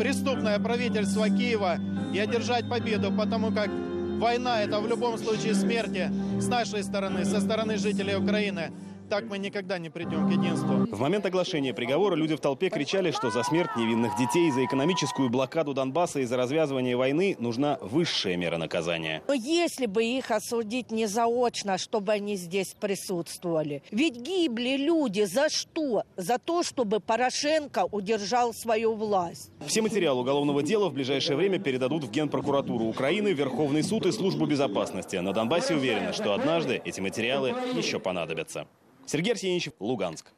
преступное 0.00 0.58
правительство 0.58 1.28
Киева 1.30 1.76
и 2.12 2.18
одержать 2.18 2.68
победу, 2.68 3.12
потому 3.12 3.52
как 3.52 3.70
война– 4.18 4.62
это 4.64 4.80
в 4.80 4.88
любом 4.88 5.16
случае 5.16 5.54
смерти 5.54 6.10
с 6.40 6.48
нашей 6.48 6.82
стороны, 6.82 7.24
со 7.24 7.40
стороны 7.40 7.76
жителей 7.76 8.16
Украины 8.16 8.72
так 9.12 9.28
мы 9.28 9.36
никогда 9.36 9.76
не 9.76 9.90
придем 9.90 10.26
к 10.26 10.32
единству. 10.32 10.86
В 10.90 10.98
момент 10.98 11.26
оглашения 11.26 11.74
приговора 11.74 12.14
люди 12.14 12.34
в 12.34 12.40
толпе 12.40 12.70
кричали, 12.70 13.10
что 13.10 13.30
за 13.30 13.42
смерть 13.42 13.76
невинных 13.76 14.16
детей, 14.16 14.50
за 14.50 14.64
экономическую 14.64 15.28
блокаду 15.28 15.74
Донбасса 15.74 16.20
и 16.20 16.24
за 16.24 16.38
развязывание 16.38 16.96
войны 16.96 17.36
нужна 17.38 17.76
высшая 17.82 18.38
мера 18.38 18.56
наказания. 18.56 19.22
Но 19.28 19.34
если 19.34 19.84
бы 19.84 20.02
их 20.02 20.30
осудить 20.30 20.90
не 20.90 21.04
заочно, 21.04 21.76
чтобы 21.76 22.12
они 22.12 22.36
здесь 22.36 22.74
присутствовали. 22.80 23.82
Ведь 23.90 24.16
гибли 24.16 24.78
люди 24.78 25.24
за 25.24 25.50
что? 25.50 26.04
За 26.16 26.38
то, 26.38 26.62
чтобы 26.62 27.00
Порошенко 27.00 27.84
удержал 27.92 28.54
свою 28.54 28.94
власть. 28.94 29.50
Все 29.66 29.82
материалы 29.82 30.22
уголовного 30.22 30.62
дела 30.62 30.88
в 30.88 30.94
ближайшее 30.94 31.36
время 31.36 31.58
передадут 31.58 32.04
в 32.04 32.10
Генпрокуратуру 32.10 32.86
Украины, 32.86 33.34
Верховный 33.34 33.82
суд 33.82 34.06
и 34.06 34.10
Службу 34.10 34.46
безопасности. 34.46 35.16
На 35.16 35.34
Донбассе 35.34 35.74
уверены, 35.74 36.14
что 36.14 36.32
однажды 36.32 36.80
эти 36.82 37.02
материалы 37.02 37.54
еще 37.76 37.98
понадобятся. 37.98 38.66
Сергей 39.06 39.32
Арсеньевич, 39.32 39.70
Луганск. 39.78 40.32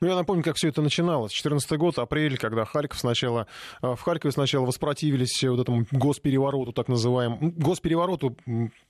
Ну, 0.00 0.08
я 0.08 0.14
напомню, 0.14 0.42
как 0.42 0.56
все 0.56 0.68
это 0.68 0.82
начиналось. 0.82 1.32
14 1.32 1.78
год, 1.78 1.98
апрель, 1.98 2.38
когда 2.38 2.64
Харьков 2.64 2.98
сначала... 2.98 3.46
Э, 3.82 3.94
в 3.94 4.00
Харькове 4.00 4.32
сначала 4.32 4.66
воспротивились 4.66 5.42
вот 5.44 5.60
этому 5.60 5.86
госперевороту, 5.90 6.72
так 6.72 6.88
называемому. 6.88 7.52
Госперевороту 7.56 8.36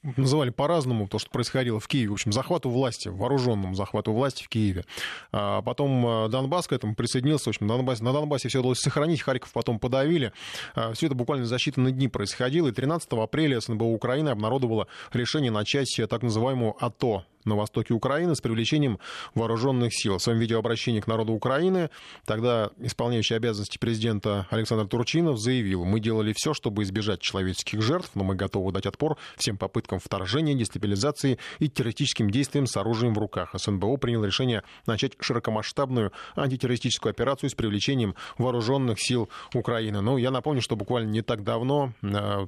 называли 0.02 0.50
по-разному, 0.50 1.08
то, 1.08 1.18
что 1.18 1.30
происходило 1.30 1.80
в 1.80 1.88
Киеве. 1.88 2.10
В 2.10 2.12
общем, 2.14 2.32
захвату 2.32 2.70
власти, 2.70 3.08
вооруженному 3.08 3.74
захвату 3.74 4.12
власти 4.12 4.44
в 4.44 4.48
Киеве. 4.48 4.84
А 5.32 5.62
потом 5.62 6.06
э, 6.06 6.28
Донбасс 6.28 6.68
к 6.68 6.72
этому 6.72 6.94
присоединился. 6.94 7.44
В 7.46 7.48
общем, 7.48 7.66
на 7.66 7.76
Донбассе, 7.76 8.04
на 8.04 8.12
Донбассе 8.12 8.48
все 8.48 8.60
удалось 8.60 8.80
сохранить, 8.80 9.22
Харьков 9.22 9.52
потом 9.52 9.78
подавили. 9.78 10.32
А, 10.74 10.92
все 10.92 11.06
это 11.06 11.14
буквально 11.14 11.46
за 11.46 11.56
считанные 11.56 11.92
дни 11.92 12.08
происходило. 12.08 12.68
И 12.68 12.72
13 12.72 13.10
апреля 13.12 13.60
СНБО 13.60 13.84
Украины 13.84 14.30
обнародовало 14.30 14.88
решение 15.12 15.50
начать 15.50 16.00
так 16.08 16.22
называемую 16.22 16.74
АТО, 16.84 17.24
на 17.44 17.57
востоке 17.57 17.94
Украины 17.94 18.35
с 18.35 18.40
привлечением 18.40 18.98
вооруженных 19.35 19.92
сил. 19.92 20.18
В 20.18 20.22
своем 20.22 20.38
видеообращении 20.38 21.00
к 21.00 21.07
народу 21.07 21.33
Украины 21.33 21.90
тогда 22.24 22.70
исполняющий 22.78 23.35
обязанности 23.35 23.78
президента 23.78 24.46
Александр 24.50 24.87
Турчинов 24.87 25.38
заявил, 25.38 25.85
мы 25.85 26.00
делали 26.00 26.33
все, 26.37 26.54
чтобы 26.54 26.83
избежать 26.83 27.20
человеческих 27.20 27.83
жертв, 27.83 28.11
но 28.14 28.24
мы 28.24 28.35
готовы 28.35 28.72
дать 28.72 28.87
отпор 28.87 29.16
всем 29.37 29.57
попыткам 29.57 29.98
вторжения, 29.98 30.54
дестабилизации 30.54 31.38
и 31.59 31.68
террористическим 31.68 32.30
действиям 32.30 32.66
с 32.66 32.76
оружием 32.76 33.14
в 33.14 33.18
руках. 33.18 33.50
СНБО 33.54 33.96
принял 33.96 34.24
решение 34.24 34.62
начать 34.87 35.12
широкомасштабную 35.20 36.12
антитеррористическую 36.37 37.11
операцию 37.11 37.50
с 37.50 37.54
привлечением 37.54 38.14
вооруженных 38.38 39.00
сил 39.00 39.28
Украины. 39.54 40.00
Ну, 40.00 40.16
я 40.16 40.30
напомню, 40.30 40.61
что 40.61 40.76
буквально 40.76 41.11
не 41.11 41.22
так 41.22 41.44
давно, 41.44 41.92
э, 42.02 42.46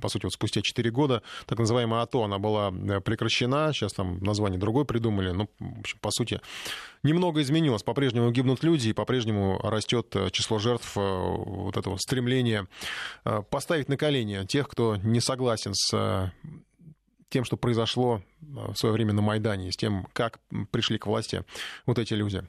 по 0.00 0.08
сути, 0.08 0.24
вот 0.24 0.32
спустя 0.32 0.62
4 0.62 0.90
года, 0.90 1.22
так 1.46 1.58
называемая 1.58 2.02
АТО, 2.02 2.24
она 2.24 2.38
была 2.38 2.70
э, 2.70 3.00
прекращена, 3.00 3.72
сейчас 3.72 3.92
там 3.92 4.18
название 4.32 4.58
другое 4.58 4.84
придумали. 4.84 5.30
Ну, 5.30 5.48
в 5.58 5.80
общем, 5.80 5.98
по 6.00 6.10
сути, 6.10 6.40
немного 7.02 7.40
изменилось. 7.42 7.82
По-прежнему 7.82 8.30
гибнут 8.30 8.62
люди, 8.64 8.88
и 8.88 8.92
по-прежнему 8.92 9.58
растет 9.62 10.14
э, 10.16 10.30
число 10.30 10.58
жертв 10.58 10.96
э, 10.96 11.00
вот 11.00 11.76
этого 11.76 11.96
стремления 11.98 12.66
э, 13.24 13.42
поставить 13.48 13.88
на 13.88 13.96
колени 13.96 14.44
тех, 14.46 14.68
кто 14.68 14.96
не 14.96 15.20
согласен 15.20 15.72
с 15.74 16.32
тем, 17.28 17.44
что 17.44 17.56
произошло 17.56 18.22
в 18.40 18.74
свое 18.74 18.92
время 18.92 19.14
на 19.14 19.22
Майдане, 19.22 19.72
с 19.72 19.76
тем, 19.76 20.06
как 20.12 20.38
пришли 20.70 20.98
к 20.98 21.06
власти 21.06 21.44
вот 21.86 21.98
эти 21.98 22.12
люди. 22.12 22.44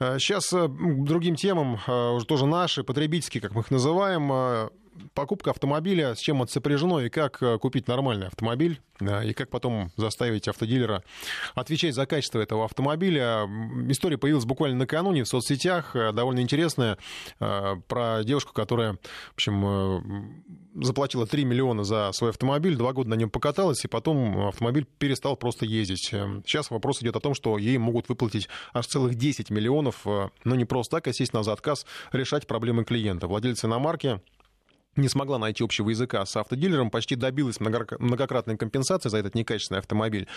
Сейчас 0.00 0.48
к 0.48 1.04
другим 1.04 1.36
темам, 1.36 1.74
уже 1.86 2.26
тоже 2.26 2.44
наши, 2.44 2.82
потребительские, 2.82 3.40
как 3.40 3.54
мы 3.54 3.60
их 3.60 3.70
называем, 3.70 4.70
покупка 5.14 5.50
автомобиля, 5.50 6.14
с 6.14 6.18
чем 6.18 6.42
это 6.42 6.52
сопряжено 6.52 7.00
и 7.00 7.08
как 7.08 7.42
э, 7.42 7.58
купить 7.58 7.88
нормальный 7.88 8.26
автомобиль, 8.26 8.80
и 9.00 9.32
как 9.32 9.50
потом 9.50 9.90
заставить 9.96 10.46
автодилера 10.46 11.02
отвечать 11.54 11.94
за 11.94 12.06
качество 12.06 12.38
этого 12.38 12.64
автомобиля. 12.64 13.48
История 13.88 14.18
появилась 14.18 14.44
буквально 14.44 14.78
накануне 14.78 15.24
в 15.24 15.28
соцсетях, 15.28 15.96
э, 15.96 16.12
довольно 16.12 16.40
интересная, 16.40 16.98
э, 17.40 17.76
про 17.88 18.22
девушку, 18.22 18.52
которая, 18.52 18.94
в 18.94 19.34
общем, 19.34 20.44
заплатила 20.74 21.26
3 21.26 21.44
миллиона 21.44 21.84
за 21.84 22.10
свой 22.12 22.30
автомобиль, 22.30 22.76
два 22.76 22.92
года 22.92 23.10
на 23.10 23.14
нем 23.14 23.30
покаталась, 23.30 23.84
и 23.84 23.88
потом 23.88 24.48
автомобиль 24.48 24.86
перестал 24.98 25.36
просто 25.36 25.66
ездить. 25.66 26.06
Сейчас 26.08 26.70
вопрос 26.70 27.02
идет 27.02 27.16
о 27.16 27.20
том, 27.20 27.34
что 27.34 27.58
ей 27.58 27.78
могут 27.78 28.08
выплатить 28.08 28.48
аж 28.72 28.86
целых 28.86 29.14
10 29.14 29.50
миллионов, 29.50 30.04
но 30.04 30.54
не 30.54 30.64
просто 30.64 30.96
так, 30.96 31.08
а 31.08 31.12
сесть 31.12 31.32
на 31.32 31.42
заказ 31.42 31.86
решать 32.12 32.46
проблемы 32.46 32.84
клиента. 32.84 33.26
Владельцы 33.26 33.66
иномарки 33.66 34.20
не 34.96 35.08
смогла 35.08 35.38
найти 35.38 35.64
общего 35.64 35.90
языка 35.90 36.24
с 36.26 36.36
автодилером, 36.36 36.90
почти 36.90 37.16
добилась 37.16 37.60
многократной 37.60 38.56
компенсации 38.56 39.08
за 39.08 39.18
этот 39.18 39.34
некачественный 39.34 39.80
автомобиль. 39.80 40.28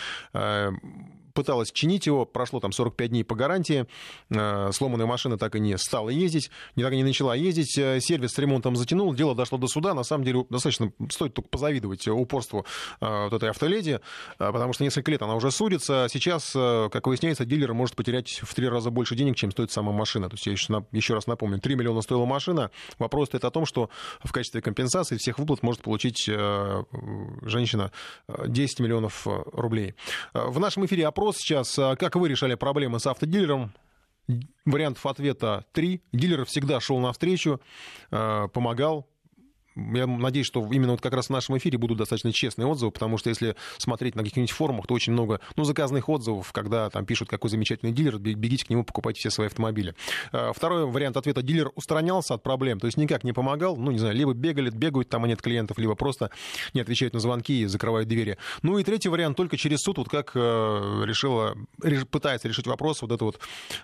Э, 1.37 1.47
пыталась 1.47 1.71
чинить 1.71 2.05
его, 2.07 2.25
прошло 2.25 2.59
там 2.59 2.71
45 2.71 3.09
дней 3.09 3.23
по 3.23 3.35
гарантии, 3.35 3.85
э, 4.29 4.71
сломанная 4.71 5.05
машина 5.05 5.37
так 5.37 5.55
и 5.55 5.59
не 5.59 5.77
стала 5.77 6.09
ездить, 6.09 6.49
не 6.75 6.83
так 6.83 6.93
и 6.93 6.97
не 6.97 7.03
начала 7.03 7.35
ездить, 7.35 7.77
э, 7.77 7.99
сервис 8.01 8.33
с 8.33 8.37
ремонтом 8.37 8.75
затянул, 8.75 9.13
дело 9.13 9.35
дошло 9.35 9.57
до 9.57 9.67
суда, 9.67 9.93
на 9.93 10.03
самом 10.03 10.23
деле 10.23 10.45
достаточно 10.49 10.91
стоит 11.09 11.33
только 11.33 11.49
позавидовать 11.49 12.07
упорству 12.07 12.65
вот 12.99 13.33
этой 13.33 13.49
автоледи, 13.49 13.99
потому 14.37 14.73
что 14.73 14.83
несколько 14.83 15.11
лет 15.11 15.21
она 15.21 15.35
уже 15.35 15.51
судится, 15.51 16.07
сейчас, 16.09 16.51
как 16.53 17.07
выясняется, 17.07 17.45
дилер 17.45 17.73
может 17.73 17.95
потерять 17.95 18.39
в 18.43 18.53
три 18.55 18.67
раза 18.67 18.89
больше 18.89 19.15
денег, 19.15 19.35
чем 19.35 19.51
стоит 19.51 19.71
сама 19.71 19.91
машина. 19.91 20.29
То 20.29 20.35
есть 20.35 20.45
я 20.45 20.51
еще, 20.51 20.83
еще 20.91 21.13
раз 21.13 21.27
напомню, 21.27 21.59
3 21.59 21.75
миллиона 21.75 22.01
стоила 22.01 22.25
машина, 22.25 22.71
вопрос 22.97 23.27
стоит 23.27 23.45
о 23.45 23.51
том, 23.51 23.65
что 23.65 23.89
в 24.23 24.31
качестве 24.31 24.61
компенсации 24.61 25.17
всех 25.17 25.39
выплат 25.39 25.63
может 25.63 25.81
получить 25.81 26.27
э, 26.27 26.83
женщина 27.43 27.91
10 28.27 28.79
э, 28.79 28.83
миллионов 28.83 29.27
э, 29.27 29.43
рублей. 29.53 29.95
В 30.33 30.59
нашем 30.59 30.85
эфире 30.85 31.07
опрос 31.07 31.26
сейчас. 31.35 31.73
Как 31.75 32.15
вы 32.15 32.29
решали 32.29 32.55
проблемы 32.55 32.99
с 32.99 33.07
автодилером? 33.07 33.73
Вариантов 34.65 35.05
ответа 35.05 35.65
три. 35.71 36.03
Дилер 36.11 36.45
всегда 36.45 36.79
шел 36.79 36.99
навстречу, 36.99 37.61
помогал, 38.09 39.07
я 39.93 40.07
надеюсь, 40.07 40.47
что 40.47 40.67
именно 40.71 40.91
вот 40.91 41.01
как 41.01 41.13
раз 41.13 41.27
в 41.27 41.29
нашем 41.29 41.57
эфире 41.57 41.77
будут 41.77 41.97
достаточно 41.97 42.31
честные 42.31 42.65
отзывы, 42.67 42.91
потому 42.91 43.17
что 43.17 43.29
если 43.29 43.55
смотреть 43.77 44.15
на 44.15 44.23
каких-нибудь 44.23 44.51
форумах, 44.51 44.87
то 44.87 44.93
очень 44.93 45.13
много, 45.13 45.39
ну, 45.55 45.63
заказных 45.63 46.09
отзывов, 46.09 46.51
когда 46.51 46.89
там 46.89 47.05
пишут, 47.05 47.29
какой 47.29 47.49
замечательный 47.49 47.91
дилер, 47.91 48.17
бегите 48.17 48.65
к 48.65 48.69
нему, 48.69 48.83
покупайте 48.83 49.19
все 49.19 49.29
свои 49.29 49.47
автомобили. 49.47 49.95
Э, 50.31 50.51
второй 50.55 50.85
вариант 50.85 51.17
ответа. 51.17 51.41
Дилер 51.41 51.71
устранялся 51.75 52.33
от 52.33 52.43
проблем, 52.43 52.79
то 52.79 52.87
есть 52.87 52.97
никак 52.97 53.23
не 53.23 53.33
помогал, 53.33 53.77
ну, 53.77 53.91
не 53.91 53.99
знаю, 53.99 54.15
либо 54.15 54.33
бегали, 54.33 54.69
бегают, 54.69 55.09
там 55.09 55.25
и 55.25 55.29
нет 55.29 55.41
клиентов, 55.41 55.77
либо 55.77 55.95
просто 55.95 56.31
не 56.73 56.81
отвечают 56.81 57.13
на 57.13 57.19
звонки 57.19 57.61
и 57.61 57.65
закрывают 57.65 58.07
двери. 58.07 58.37
Ну 58.61 58.77
и 58.79 58.83
третий 58.83 59.09
вариант 59.09 59.37
только 59.37 59.57
через 59.57 59.79
суд, 59.79 59.97
вот 59.97 60.09
как 60.09 60.31
э, 60.35 61.03
решила, 61.05 61.55
пытается 62.09 62.47
решить 62.47 62.67
вопрос 62.67 63.01
вот 63.01 63.11
эта 63.11 63.23
вот 63.23 63.39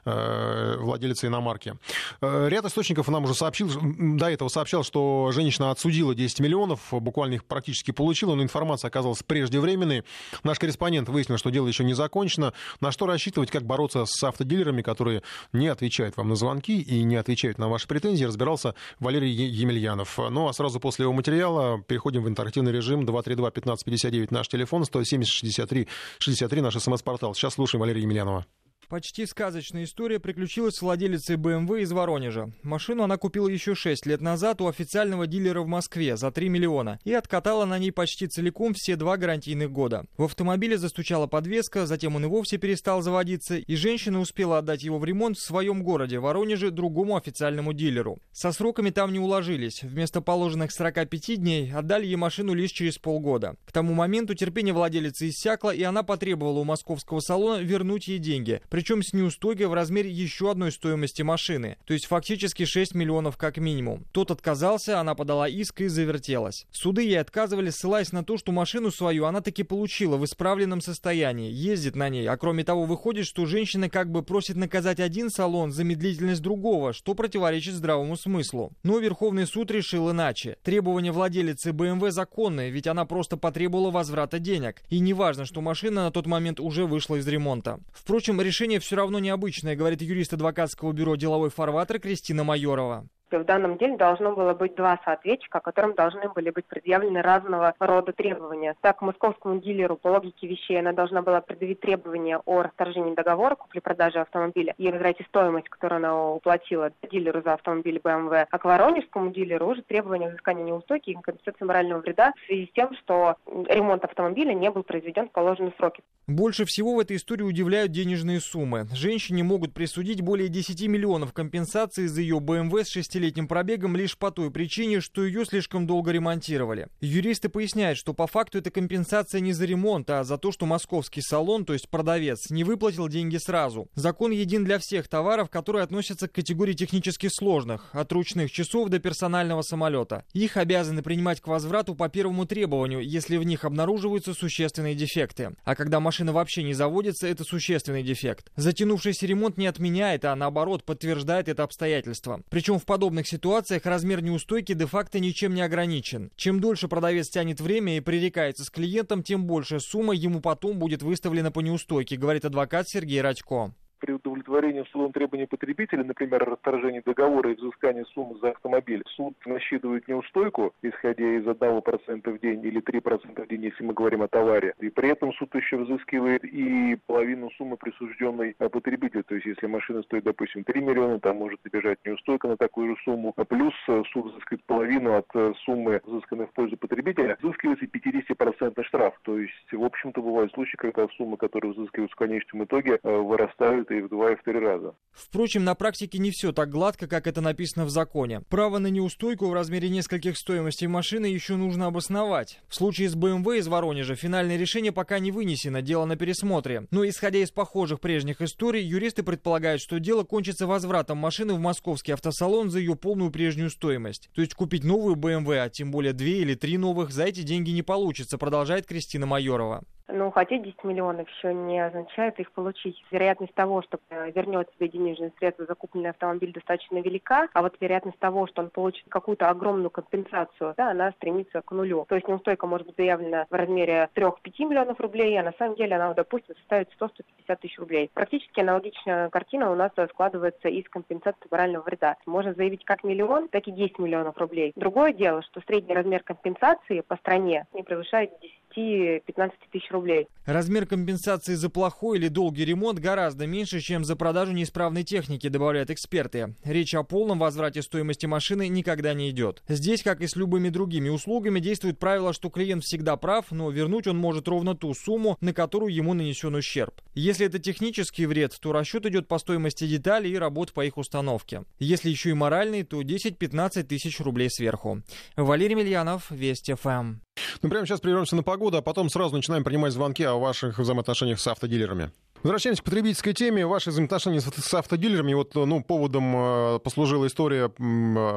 э, 0.06 0.76
владелица 0.80 1.28
иномарки. 1.28 1.76
Ряд 2.22 2.66
источников 2.66 3.08
нам 3.08 3.26
уже 3.26 3.34
сообщил, 3.34 3.70
до 3.82 4.30
этого 4.30 4.50
сообщал, 4.50 4.84
что 4.84 5.32
женщина 5.34 5.72
отсудила 5.84 6.16
10 6.16 6.40
миллионов, 6.40 6.80
буквально 6.92 7.34
их 7.34 7.44
практически 7.44 7.92
получила, 7.92 8.36
но 8.36 8.44
информация 8.44 8.88
оказалась 8.88 9.22
преждевременной. 9.22 10.04
Наш 10.44 10.58
корреспондент 10.58 11.10
выяснил, 11.10 11.38
что 11.38 11.50
дело 11.50 11.68
еще 11.68 11.84
не 11.84 11.94
закончено. 11.94 12.54
На 12.80 12.94
что 12.94 13.06
рассчитывать, 13.06 13.52
как 13.52 13.64
бороться 13.64 14.06
с 14.06 14.24
автодилерами, 14.24 14.82
которые 14.82 15.24
не 15.52 15.68
отвечают 15.68 16.16
вам 16.16 16.30
на 16.30 16.36
звонки 16.36 16.80
и 16.80 17.04
не 17.04 17.18
отвечают 17.18 17.58
на 17.58 17.68
ваши 17.68 17.86
претензии, 17.86 18.24
разбирался 18.24 18.76
Валерий 19.02 19.30
Емельянов. 19.34 20.18
Ну 20.18 20.48
а 20.48 20.54
сразу 20.54 20.80
после 20.80 21.04
его 21.04 21.12
материала 21.12 21.82
переходим 21.82 22.24
в 22.24 22.30
интерактивный 22.30 22.72
режим 22.72 23.02
232-1559 23.02 24.28
наш 24.30 24.48
телефон, 24.48 24.86
170 24.86 25.34
63 25.34 25.90
63 26.20 26.62
наш 26.62 26.76
смс-портал. 26.76 27.36
Сейчас 27.36 27.56
слушаем 27.56 27.82
Валерия 27.82 28.04
Емельянова. 28.04 28.46
Почти 28.94 29.26
сказочная 29.26 29.86
история 29.86 30.20
приключилась 30.20 30.76
с 30.76 30.82
владелицей 30.84 31.36
BMW 31.36 31.82
из 31.82 31.92
Воронежа. 31.92 32.52
Машину 32.62 33.02
она 33.02 33.18
купила 33.18 33.48
еще 33.48 33.74
6 33.74 34.06
лет 34.06 34.22
назад 34.22 34.62
у 34.62 34.68
официального 34.68 35.26
дилера 35.26 35.62
в 35.62 35.68
Москве 35.68 36.16
за 36.16 36.30
3 36.30 36.48
миллиона 36.48 37.00
и 37.04 37.12
откатала 37.12 37.66
на 37.66 37.80
ней 37.80 37.92
почти 37.92 38.28
целиком 38.28 38.76
все 38.76 38.96
два 38.96 39.18
гарантийных 39.18 39.72
года. 39.72 40.06
В 40.16 40.26
автомобиле 40.26 40.78
застучала 40.78 41.26
подвеска, 41.26 41.88
затем 41.88 42.16
он 42.18 42.26
и 42.26 42.28
вовсе 42.28 42.60
перестал 42.60 43.02
заводиться, 43.02 43.58
и 43.58 43.76
женщина 43.76 44.20
успела 44.20 44.60
отдать 44.60 44.84
его 44.84 45.00
в 45.00 45.06
ремонт 45.06 45.38
в 45.38 45.44
своем 45.44 45.82
городе, 45.82 46.20
Воронеже, 46.20 46.70
другому 46.70 47.18
официальному 47.18 47.74
дилеру. 47.74 48.20
Со 48.32 48.52
сроками 48.52 48.92
там 48.92 49.12
не 49.12 49.18
уложились. 49.18 49.82
Вместо 49.82 50.22
положенных 50.22 50.72
45 50.72 51.40
дней 51.40 51.74
отдали 51.74 52.06
ей 52.06 52.16
машину 52.16 52.54
лишь 52.54 52.70
через 52.70 53.00
полгода. 53.00 53.56
К 53.66 53.72
тому 53.72 53.96
моменту 53.96 54.36
терпение 54.36 54.76
владелицы 54.76 55.30
иссякло, 55.30 55.72
и 55.74 55.82
она 55.82 56.04
потребовала 56.04 56.60
у 56.60 56.64
московского 56.64 57.22
салона 57.22 57.60
вернуть 57.60 58.08
ей 58.08 58.20
деньги 58.20 58.62
с 58.84 59.14
неустойкой 59.14 59.68
в 59.68 59.74
размере 59.74 60.10
еще 60.10 60.52
одной 60.52 60.72
стоимости 60.72 61.22
машины, 61.22 61.78
то 61.86 61.94
есть 61.94 62.06
фактически 62.06 62.66
6 62.66 62.94
миллионов 62.96 63.38
как 63.38 63.58
минимум. 63.58 64.04
Тот 64.12 64.32
отказался, 64.32 65.00
она 65.00 65.16
подала 65.16 65.48
иск 65.48 65.82
и 65.82 65.88
завертелась. 65.88 66.66
Суды 66.72 67.04
ей 67.04 67.20
отказывали, 67.20 67.70
ссылаясь 67.70 68.12
на 68.12 68.24
то, 68.24 68.38
что 68.38 68.52
машину 68.52 68.92
свою 68.92 69.26
она 69.26 69.42
таки 69.42 69.64
получила 69.64 70.18
в 70.18 70.26
исправленном 70.26 70.82
состоянии, 70.82 71.52
ездит 71.52 71.96
на 71.96 72.10
ней, 72.10 72.28
а 72.28 72.38
кроме 72.38 72.64
того 72.64 72.84
выходит, 72.84 73.26
что 73.26 73.46
женщина 73.46 73.90
как 73.90 74.12
бы 74.12 74.24
просит 74.24 74.56
наказать 74.56 75.00
один 75.00 75.30
салон 75.30 75.72
за 75.72 75.84
медлительность 75.84 76.42
другого, 76.42 76.94
что 76.94 77.14
противоречит 77.14 77.74
здравому 77.76 78.18
смыслу. 78.18 78.74
Но 78.84 79.00
Верховный 79.00 79.48
суд 79.48 79.72
решил 79.72 80.12
иначе. 80.12 80.58
Требования 80.64 81.12
владелицы 81.12 81.72
BMW 81.72 82.12
законные, 82.12 82.70
ведь 82.70 82.88
она 82.88 83.06
просто 83.06 83.38
потребовала 83.38 83.92
возврата 83.92 84.40
денег. 84.40 84.82
И 84.90 85.00
не 85.00 85.14
важно, 85.14 85.46
что 85.46 85.62
машина 85.62 86.06
на 86.06 86.12
тот 86.12 86.26
момент 86.26 86.60
уже 86.60 86.86
вышла 86.86 87.16
из 87.16 87.28
ремонта. 87.28 87.80
Впрочем, 87.94 88.42
решение 88.42 88.63
решение 88.64 88.80
все 88.80 88.96
равно 88.96 89.20
необычное, 89.20 89.76
говорит 89.76 90.02
юрист 90.02 90.32
адвокатского 90.34 90.94
бюро 90.94 91.18
«Деловой 91.18 91.50
фарватер» 91.50 92.00
Кристина 92.00 92.46
Майорова 92.46 93.10
что 93.34 93.40
в 93.40 93.46
данном 93.46 93.80
деле 93.80 93.98
должно 93.98 94.34
было 94.34 94.54
быть 94.54 94.76
два 94.76 95.00
соответчика, 95.04 95.60
которым 95.60 95.96
должны 95.96 96.30
были 96.30 96.52
быть 96.52 96.66
предъявлены 96.66 97.24
разного 97.24 97.74
рода 97.80 98.14
требования. 98.14 98.76
Так, 98.82 99.02
московскому 99.02 99.60
дилеру 99.60 99.98
по 99.98 100.10
логике 100.10 100.46
вещей 100.46 100.80
она 100.80 100.94
должна 100.94 101.24
была 101.24 101.42
предъявить 101.42 101.80
требования 101.80 102.38
о 102.46 102.62
расторжении 102.62 103.16
договора 103.16 103.56
купли-продажи 103.56 104.20
автомобиля 104.20 104.76
и 104.78 104.92
возврате 104.92 105.26
стоимость, 105.30 105.68
которую 105.68 105.98
она 105.98 106.32
уплатила 106.34 106.92
дилеру 107.12 107.42
за 107.42 107.54
автомобиль 107.54 107.98
BMW, 108.04 108.46
а 108.52 108.60
к 108.60 108.66
воронежскому 108.66 109.32
дилеру 109.32 109.70
уже 109.70 109.82
требования 109.82 110.30
взыскания 110.30 110.64
неустойки 110.64 111.10
и 111.10 111.16
компенсации 111.16 111.66
морального 111.66 112.02
вреда 112.02 112.34
в 112.36 112.46
связи 112.46 112.68
с 112.68 112.74
тем, 112.76 112.96
что 112.98 113.38
ремонт 113.48 114.04
автомобиля 114.04 114.54
не 114.54 114.70
был 114.70 114.84
произведен 114.84 115.28
в 115.28 115.32
положенные 115.32 115.74
сроки. 115.78 116.04
Больше 116.28 116.66
всего 116.66 116.96
в 116.96 117.00
этой 117.00 117.18
истории 117.18 117.44
удивляют 117.44 117.92
денежные 117.92 118.40
суммы. 118.40 118.86
Женщине 118.94 119.44
могут 119.44 119.74
присудить 119.74 120.22
более 120.22 120.50
10 120.50 120.88
миллионов 120.88 121.34
компенсации 121.34 122.06
за 122.06 122.22
ее 122.22 122.38
BMW 122.38 122.84
с 122.84 122.90
6 122.90 123.16
десятилетним 123.24 123.48
пробегом 123.48 123.96
лишь 123.96 124.18
по 124.18 124.32
той 124.32 124.52
причине, 124.52 125.00
что 125.00 125.24
ее 125.24 125.46
слишком 125.46 125.88
долго 125.88 126.12
ремонтировали. 126.12 126.88
Юристы 127.02 127.50
поясняют, 127.50 127.98
что 127.98 128.14
по 128.14 128.28
факту 128.28 128.58
это 128.58 128.72
компенсация 128.72 129.40
не 129.40 129.54
за 129.54 129.66
ремонт, 129.66 130.10
а 130.10 130.24
за 130.24 130.38
то, 130.38 130.52
что 130.52 130.66
московский 130.66 131.22
салон, 131.22 131.66
то 131.66 131.74
есть 131.74 131.90
продавец, 131.90 132.50
не 132.50 132.64
выплатил 132.64 133.08
деньги 133.08 133.38
сразу. 133.38 133.88
Закон 133.96 134.32
един 134.32 134.66
для 134.66 134.80
всех 134.80 135.08
товаров, 135.08 135.50
которые 135.50 135.84
относятся 135.84 136.28
к 136.28 136.34
категории 136.34 136.74
технически 136.74 137.30
сложных, 137.32 137.90
от 137.94 138.12
ручных 138.12 138.52
часов 138.52 138.90
до 138.90 139.00
персонального 139.00 139.62
самолета. 139.62 140.26
Их 140.34 140.58
обязаны 140.58 141.02
принимать 141.02 141.42
к 141.42 141.48
возврату 141.48 141.96
по 141.96 142.10
первому 142.10 142.46
требованию, 142.46 143.02
если 143.02 143.38
в 143.38 143.44
них 143.44 143.64
обнаруживаются 143.64 144.34
существенные 144.34 144.96
дефекты. 144.96 145.56
А 145.64 145.76
когда 145.76 146.00
машина 146.00 146.34
вообще 146.34 146.64
не 146.64 146.74
заводится, 146.74 147.28
это 147.28 147.44
существенный 147.44 148.04
дефект. 148.04 148.52
Затянувшийся 148.56 149.26
ремонт 149.26 149.58
не 149.58 149.68
отменяет, 149.68 150.26
а 150.26 150.36
наоборот 150.36 150.84
подтверждает 150.84 151.48
это 151.48 151.64
обстоятельство. 151.64 152.42
Причем 152.50 152.80
в 152.80 152.86
подобных 152.86 153.13
подобных 153.14 153.28
ситуациях 153.28 153.86
размер 153.86 154.24
неустойки 154.24 154.74
де-факто 154.74 155.20
ничем 155.20 155.54
не 155.54 155.62
ограничен. 155.62 156.32
Чем 156.36 156.60
дольше 156.60 156.88
продавец 156.88 157.30
тянет 157.30 157.62
время 157.62 157.98
и 157.98 158.00
пререкается 158.00 158.66
с 158.66 158.72
клиентом, 158.72 159.22
тем 159.22 159.46
больше 159.46 159.80
сумма 159.80 160.16
ему 160.16 160.42
потом 160.42 160.80
будет 160.80 161.04
выставлена 161.04 161.52
по 161.52 161.60
неустойке, 161.60 162.18
говорит 162.18 162.44
адвокат 162.44 162.90
Сергей 162.90 163.22
Радько 163.22 163.72
при 164.04 164.12
удовлетворении 164.12 164.84
судом 164.92 165.14
требований 165.14 165.46
потребителя, 165.46 166.04
например, 166.04 166.44
расторжении 166.44 167.02
договора 167.06 167.52
и 167.52 167.56
взыскании 167.56 168.04
суммы 168.14 168.38
за 168.42 168.50
автомобиль, 168.50 169.02
суд 169.16 169.34
насчитывает 169.46 170.10
неустойку, 170.10 170.74
исходя 170.82 171.24
из 171.24 171.46
1% 171.46 172.30
в 172.30 172.40
день 172.42 172.66
или 172.66 172.82
3% 172.82 173.46
в 173.46 173.48
день, 173.48 173.64
если 173.64 173.82
мы 173.86 173.94
говорим 173.94 174.22
о 174.22 174.28
товаре. 174.28 174.74
И 174.82 174.90
при 174.90 175.08
этом 175.08 175.32
суд 175.32 175.56
еще 175.56 175.78
взыскивает 175.78 176.44
и 176.44 176.98
половину 177.08 177.50
суммы, 177.52 177.78
присужденной 177.78 178.56
потребителю. 178.56 179.24
То 179.24 179.36
есть, 179.36 179.48
если 179.48 179.68
машина 179.68 180.04
стоит, 180.04 180.26
допустим, 180.26 180.66
3 180.66 180.82
миллиона, 180.82 181.22
там 181.22 181.38
может 181.38 181.62
бежать 181.72 182.00
неустойка 182.04 182.50
на 182.50 182.58
такую 182.58 182.98
же 182.98 183.02
сумму. 183.06 183.32
А 183.38 183.46
плюс 183.46 183.74
э, 183.88 184.04
суд 184.12 184.34
взыскивает 184.34 184.66
половину 184.66 185.16
от 185.16 185.28
э, 185.34 185.54
суммы, 185.64 186.02
взысканной 186.04 186.48
в 186.48 186.52
пользу 186.52 186.76
потребителя. 186.76 187.38
Взыскивается 187.42 187.86
50% 187.86 188.84
штраф. 188.84 189.18
То 189.24 189.38
есть, 189.38 189.72
в 189.72 189.82
общем-то, 189.82 190.22
бывают 190.22 190.52
случаи, 190.52 190.76
когда 190.76 191.08
суммы, 191.16 191.38
которые 191.38 191.72
взыскиваются 191.72 192.16
в 192.16 192.20
конечном 192.20 192.66
итоге, 192.66 193.00
э, 193.02 193.18
вырастают 193.18 193.93
и 193.98 194.02
в 194.02 194.10
два, 194.10 194.32
и 194.32 194.36
в 194.36 194.44
три 194.44 194.60
раза. 194.60 194.96
Впрочем, 195.12 195.64
на 195.64 195.76
практике 195.76 196.18
не 196.18 196.32
все 196.32 196.52
так 196.52 196.70
гладко, 196.70 197.08
как 197.08 197.28
это 197.28 197.40
написано 197.40 197.86
в 197.86 197.90
законе. 197.90 198.42
Право 198.50 198.80
на 198.80 198.88
неустойку 198.88 199.48
в 199.48 199.54
размере 199.54 199.90
нескольких 199.90 200.38
стоимостей 200.38 200.88
машины 200.88 201.28
еще 201.28 201.56
нужно 201.56 201.86
обосновать. 201.86 202.60
В 202.68 202.76
случае 202.76 203.10
с 203.10 203.16
BMW 203.16 203.60
из 203.60 203.68
Воронежа 203.68 204.16
финальное 204.16 204.58
решение 204.58 204.92
пока 204.92 205.20
не 205.20 205.32
вынесено, 205.32 205.82
дело 205.82 206.06
на 206.06 206.16
пересмотре. 206.16 206.88
Но 206.90 207.08
исходя 207.08 207.40
из 207.40 207.52
похожих 207.52 208.00
прежних 208.00 208.42
историй, 208.42 208.84
юристы 208.84 209.22
предполагают, 209.24 209.82
что 209.82 210.00
дело 210.00 210.24
кончится 210.24 210.66
возвратом 210.66 211.20
машины 211.20 211.54
в 211.54 211.60
московский 211.60 212.14
автосалон 212.14 212.72
за 212.72 212.80
ее 212.80 212.96
полную 212.96 213.32
прежнюю 213.32 213.70
стоимость. 213.70 214.30
То 214.34 214.42
есть 214.42 214.56
купить 214.56 214.84
новую 214.84 215.16
BMW, 215.16 215.60
а 215.60 215.70
тем 215.70 215.92
более 215.92 216.14
две 216.14 216.42
или 216.42 216.56
три 216.56 216.78
новых, 216.78 217.12
за 217.12 217.26
эти 217.26 217.44
деньги 217.44 217.70
не 217.70 217.84
получится, 217.84 218.38
продолжает 218.38 218.88
Кристина 218.88 219.28
Майорова. 219.28 219.84
Ну, 220.16 220.30
хотеть 220.30 220.62
10 220.62 220.84
миллионов 220.84 221.28
еще 221.28 221.56
не 221.56 221.80
означает 221.80 222.40
их 222.40 222.52
получить. 222.52 223.04
Вероятность 223.10 223.56
того, 223.56 223.82
что 223.82 223.98
вернет 224.12 224.70
себе 224.76 224.88
денежные 224.88 225.32
средства 225.40 225.66
за 225.66 225.74
купленный 225.74 226.12
автомобиль, 226.12 226.54
достаточно 226.54 227.00
велика, 227.00 227.48
а 227.52 227.64
вот 227.64 227.76
вероятность 227.80 228.20
того, 228.20 228.46
что 228.46 228.62
он 228.62 228.70
получит 228.70 229.06
какую-то 229.10 229.50
огромную 229.50 229.90
компенсацию, 229.90 230.76
да, 230.78 230.92
она 230.92 231.12
стремится 231.14 231.64
к 231.64 231.72
нулю. 231.72 232.06
То 232.08 232.14
есть 232.14 232.28
неустойка 232.28 232.68
может 232.68 232.86
быть 232.86 232.96
заявлена 232.96 233.48
в 233.50 233.54
размере 233.56 234.08
3-5 234.14 234.36
миллионов 234.60 235.00
рублей, 235.00 235.36
а 235.40 235.44
на 235.44 235.54
самом 235.54 235.76
деле 235.78 235.96
она, 235.96 236.14
допустим, 236.14 236.56
составит 236.58 236.90
100-150 237.00 237.56
тысяч 237.60 237.80
рублей. 237.80 238.12
Практически 238.14 238.60
аналогичная 238.60 239.32
картина 239.32 239.72
у 239.72 239.76
нас 239.76 239.92
складывается 240.12 240.68
из 240.68 240.88
компенсации 240.90 241.48
морального 241.50 241.86
вреда. 241.86 242.18
Можно 242.28 242.54
заявить 242.54 242.86
как 242.86 243.04
миллион, 243.04 243.48
так 243.48 243.68
и 243.68 243.72
10 243.72 243.98
миллионов 243.98 244.38
рублей. 244.38 244.74
Другое 244.76 245.12
дело, 245.12 245.42
что 245.42 245.60
средний 245.62 245.96
размер 245.96 246.22
компенсации 246.22 247.02
по 247.02 247.16
стране 247.16 247.66
не 247.74 247.82
превышает 247.82 248.32
10-15 248.76 249.52
тысяч 249.72 249.90
рублей. 249.92 250.03
Размер 250.46 250.86
компенсации 250.86 251.56
за 251.56 251.70
плохой 251.70 252.18
или 252.18 252.28
долгий 252.28 252.66
ремонт 252.66 253.00
гораздо 253.00 253.48
меньше, 253.48 253.80
чем 253.80 254.04
за 254.04 254.18
продажу 254.18 254.52
неисправной 254.52 255.04
техники, 255.04 255.48
добавляют 255.48 255.90
эксперты. 255.90 256.56
Речь 256.66 256.94
о 256.96 257.04
полном 257.04 257.40
возврате 257.40 257.82
стоимости 257.82 258.26
машины 258.26 258.68
никогда 258.68 259.14
не 259.14 259.30
идет. 259.30 259.64
Здесь, 259.70 260.04
как 260.04 260.22
и 260.22 260.28
с 260.28 260.36
любыми 260.36 260.70
другими 260.70 261.08
услугами, 261.08 261.60
действует 261.62 261.98
правило, 261.98 262.34
что 262.34 262.50
клиент 262.50 262.84
всегда 262.84 263.16
прав, 263.16 263.52
но 263.52 263.70
вернуть 263.70 264.08
он 264.08 264.18
может 264.18 264.48
ровно 264.50 264.76
ту 264.76 264.94
сумму, 264.94 265.38
на 265.40 265.54
которую 265.54 265.94
ему 265.94 266.14
нанесен 266.14 266.56
ущерб. 266.56 267.02
Если 267.14 267.46
это 267.46 267.60
технический 267.60 268.26
вред, 268.26 268.58
то 268.60 268.74
расчет 268.74 269.06
идет 269.06 269.28
по 269.28 269.38
стоимости 269.38 269.88
деталей 269.88 270.32
и 270.32 270.38
работ 270.38 270.74
по 270.74 270.86
их 270.86 270.98
установке. 270.98 271.64
Если 271.80 272.10
еще 272.10 272.32
и 272.32 272.34
моральный, 272.34 272.84
то 272.84 273.02
10-15 273.02 273.84
тысяч 273.84 274.20
рублей 274.20 274.50
сверху. 274.50 275.02
Валерий 275.38 275.76
Мильянов, 275.76 276.30
Вести 276.32 276.74
ФМ. 276.74 277.16
Ну, 277.62 277.70
прямо 277.70 277.86
сейчас 277.86 278.00
прервемся 278.00 278.36
на 278.36 278.44
погоду, 278.44 278.78
а 278.78 278.82
потом 278.82 279.10
сразу 279.10 279.36
начинаем 279.36 279.64
принимать 279.64 279.93
звонки 279.94 280.24
о 280.24 280.36
ваших 280.36 280.80
взаимоотношениях 280.80 281.40
с 281.40 281.48
автодилерами. 281.48 282.12
Возвращаемся 282.44 282.82
к 282.82 282.86
потребительской 282.86 283.34
теме. 283.34 283.66
Ваши 283.66 283.90
взаимоотношения 283.90 284.42
с 284.42 284.74
автодилерами. 284.74 285.34
Вот, 285.34 285.56
ну, 285.56 285.82
поводом 285.82 286.34
э, 286.36 286.80
послужила 286.80 287.26
история 287.26 287.72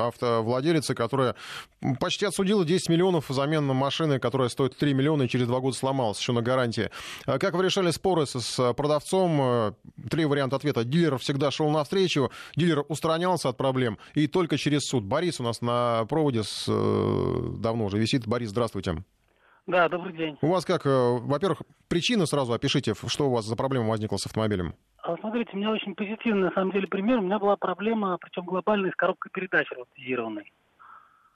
автовладелицы, 0.07 0.95
которая 0.95 1.35
почти 1.99 2.25
отсудила 2.25 2.65
10 2.65 2.89
миллионов 2.89 3.29
взамен 3.29 3.67
на 3.67 3.75
машины, 3.75 4.21
которая 4.21 4.49
стоит 4.49 4.77
3 4.77 4.95
миллиона 4.95 5.25
и 5.25 5.29
через 5.29 5.49
два 5.49 5.59
года 5.59 5.77
сломалась 5.77 6.21
еще 6.21 6.31
на 6.31 6.41
гарантии. 6.41 6.91
А 7.25 7.41
как 7.41 7.55
вы 7.55 7.65
решали 7.65 7.91
споры 7.91 8.27
с 8.27 8.75
продавцом? 8.75 9.41
Э, 9.41 9.73
три 10.09 10.25
варианта 10.25 10.55
ответа. 10.55 10.85
Дилер 10.85 11.19
всегда 11.19 11.51
шел 11.51 11.69
навстречу, 11.71 12.31
дилер 12.55 12.85
устранялся 12.89 13.49
от 13.49 13.57
проблем 13.57 13.99
и 14.15 14.29
только 14.29 14.57
через 14.57 14.87
суд. 14.87 15.03
Борис 15.03 15.41
у 15.41 15.43
нас 15.43 15.61
на 15.63 16.05
проводе 16.05 16.45
с, 16.45 16.67
э, 16.69 17.55
давно 17.59 17.87
уже 17.87 17.99
висит. 17.99 18.25
Борис, 18.29 18.51
здравствуйте. 18.51 19.03
Да, 19.67 19.89
добрый 19.89 20.13
день. 20.13 20.39
У 20.43 20.49
вас 20.49 20.65
как, 20.65 20.87
э, 20.87 20.89
во-первых, 20.89 21.63
причина 21.89 22.27
сразу 22.27 22.53
опишите, 22.53 22.95
что 22.95 23.27
у 23.27 23.33
вас 23.33 23.45
за 23.45 23.57
проблема 23.57 23.89
возникла 23.89 24.17
с 24.17 24.27
автомобилем? 24.27 24.75
А, 25.03 25.17
смотрите, 25.19 25.51
у 25.55 25.57
меня 25.57 25.71
очень 25.71 25.95
позитивный, 25.95 26.49
на 26.49 26.53
самом 26.53 26.71
деле, 26.71 26.87
пример. 26.87 27.19
У 27.19 27.23
меня 27.23 27.39
была 27.39 27.57
проблема, 27.57 28.17
причем 28.21 28.45
глобальная, 28.45 28.93
с 28.93 28.95
коробкой 28.95 29.31
передач 29.33 29.69
роботизированной. 29.73 30.53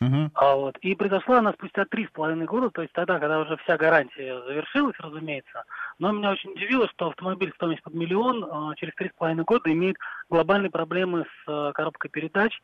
Uh-huh. 0.02 0.30
А 0.32 0.54
вот, 0.54 0.78
и 0.78 0.94
произошла 0.94 1.40
она 1.40 1.52
спустя 1.52 1.84
три 1.84 2.06
с 2.06 2.10
половиной 2.10 2.46
года, 2.46 2.70
то 2.70 2.80
есть 2.80 2.94
тогда, 2.94 3.18
когда 3.18 3.40
уже 3.40 3.58
вся 3.58 3.76
гарантия 3.76 4.40
завершилась, 4.46 4.96
разумеется. 4.98 5.64
Но 5.98 6.10
меня 6.10 6.30
очень 6.30 6.52
удивило, 6.52 6.88
что 6.88 7.08
автомобиль 7.08 7.52
стоимостью 7.54 7.84
под 7.84 7.94
миллион 7.94 8.44
а, 8.44 8.74
через 8.76 8.94
три 8.94 9.10
с 9.10 9.12
половиной 9.12 9.44
года 9.44 9.70
имеет 9.70 9.96
глобальные 10.30 10.70
проблемы 10.70 11.24
с 11.24 11.48
а, 11.48 11.72
коробкой 11.72 12.10
передач. 12.10 12.58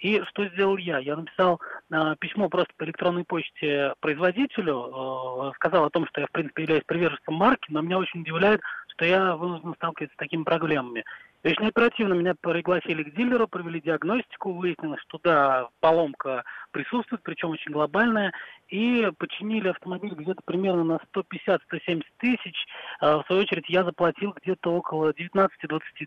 И 0.00 0.20
что 0.28 0.46
сделал 0.48 0.76
я? 0.76 0.98
Я 0.98 1.16
написал 1.16 1.60
э, 1.90 2.16
письмо 2.18 2.48
просто 2.48 2.72
по 2.76 2.82
электронной 2.82 3.24
почте 3.24 3.94
производителю, 4.00 5.50
э, 5.50 5.52
сказал 5.54 5.84
о 5.84 5.90
том, 5.90 6.08
что 6.08 6.20
я, 6.20 6.26
в 6.26 6.32
принципе, 6.32 6.62
являюсь 6.62 6.84
приверженцем 6.84 7.34
марки, 7.34 7.70
но 7.70 7.82
меня 7.82 7.98
очень 7.98 8.22
удивляет, 8.22 8.60
что 8.88 9.04
я 9.04 9.36
вынужден 9.36 9.74
сталкиваться 9.74 10.14
с 10.14 10.18
такими 10.18 10.42
проблемами. 10.42 11.04
Очень 11.44 11.66
оперативно 11.66 12.14
меня 12.14 12.34
пригласили 12.40 13.02
к 13.02 13.14
дилеру, 13.16 13.48
провели 13.48 13.80
диагностику, 13.80 14.52
выяснилось, 14.52 15.00
что 15.00 15.18
да, 15.24 15.68
поломка 15.80 16.44
присутствует, 16.70 17.22
причем 17.24 17.50
очень 17.50 17.72
глобальная, 17.72 18.32
и 18.68 19.10
починили 19.18 19.68
автомобиль 19.68 20.14
где-то 20.14 20.40
примерно 20.44 20.84
на 20.84 21.00
150-170 21.12 22.04
тысяч. 22.18 22.54
А, 23.00 23.22
в 23.22 23.26
свою 23.26 23.42
очередь 23.42 23.68
я 23.68 23.82
заплатил 23.82 24.34
где-то 24.40 24.72
около 24.72 25.10
19-20 25.10 25.48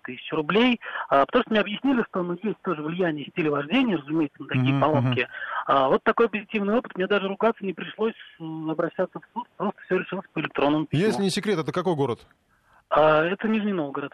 тысяч 0.03 0.31
рублей, 0.31 0.79
а, 1.09 1.25
потому 1.25 1.43
что 1.43 1.51
мне 1.51 1.59
объяснили, 1.59 2.03
что 2.09 2.23
ну, 2.23 2.39
есть 2.41 2.61
тоже 2.61 2.81
влияние 2.81 3.27
стиля 3.27 3.51
вождения, 3.51 3.97
разумеется, 3.97 4.41
на 4.41 4.47
такие 4.47 4.73
uh-huh, 4.73 4.81
поломки. 4.81 5.27
Uh-huh. 5.67 5.89
Вот 5.89 6.03
такой 6.03 6.29
позитивный 6.29 6.77
опыт, 6.77 6.95
мне 6.95 7.07
даже 7.07 7.27
ругаться 7.27 7.65
не 7.65 7.73
пришлось, 7.73 8.15
обращаться 8.39 9.19
в 9.19 9.23
суд, 9.33 9.47
просто 9.57 9.81
все 9.85 9.97
решилось 9.97 10.25
по 10.31 10.39
электронному 10.39 10.85
письму. 10.85 11.05
Если 11.05 11.21
не 11.21 11.29
секрет, 11.29 11.59
это 11.59 11.73
какой 11.73 11.95
город? 11.95 12.25
Это 12.89 13.47
Нижний 13.47 13.73
Новгород. 13.73 14.13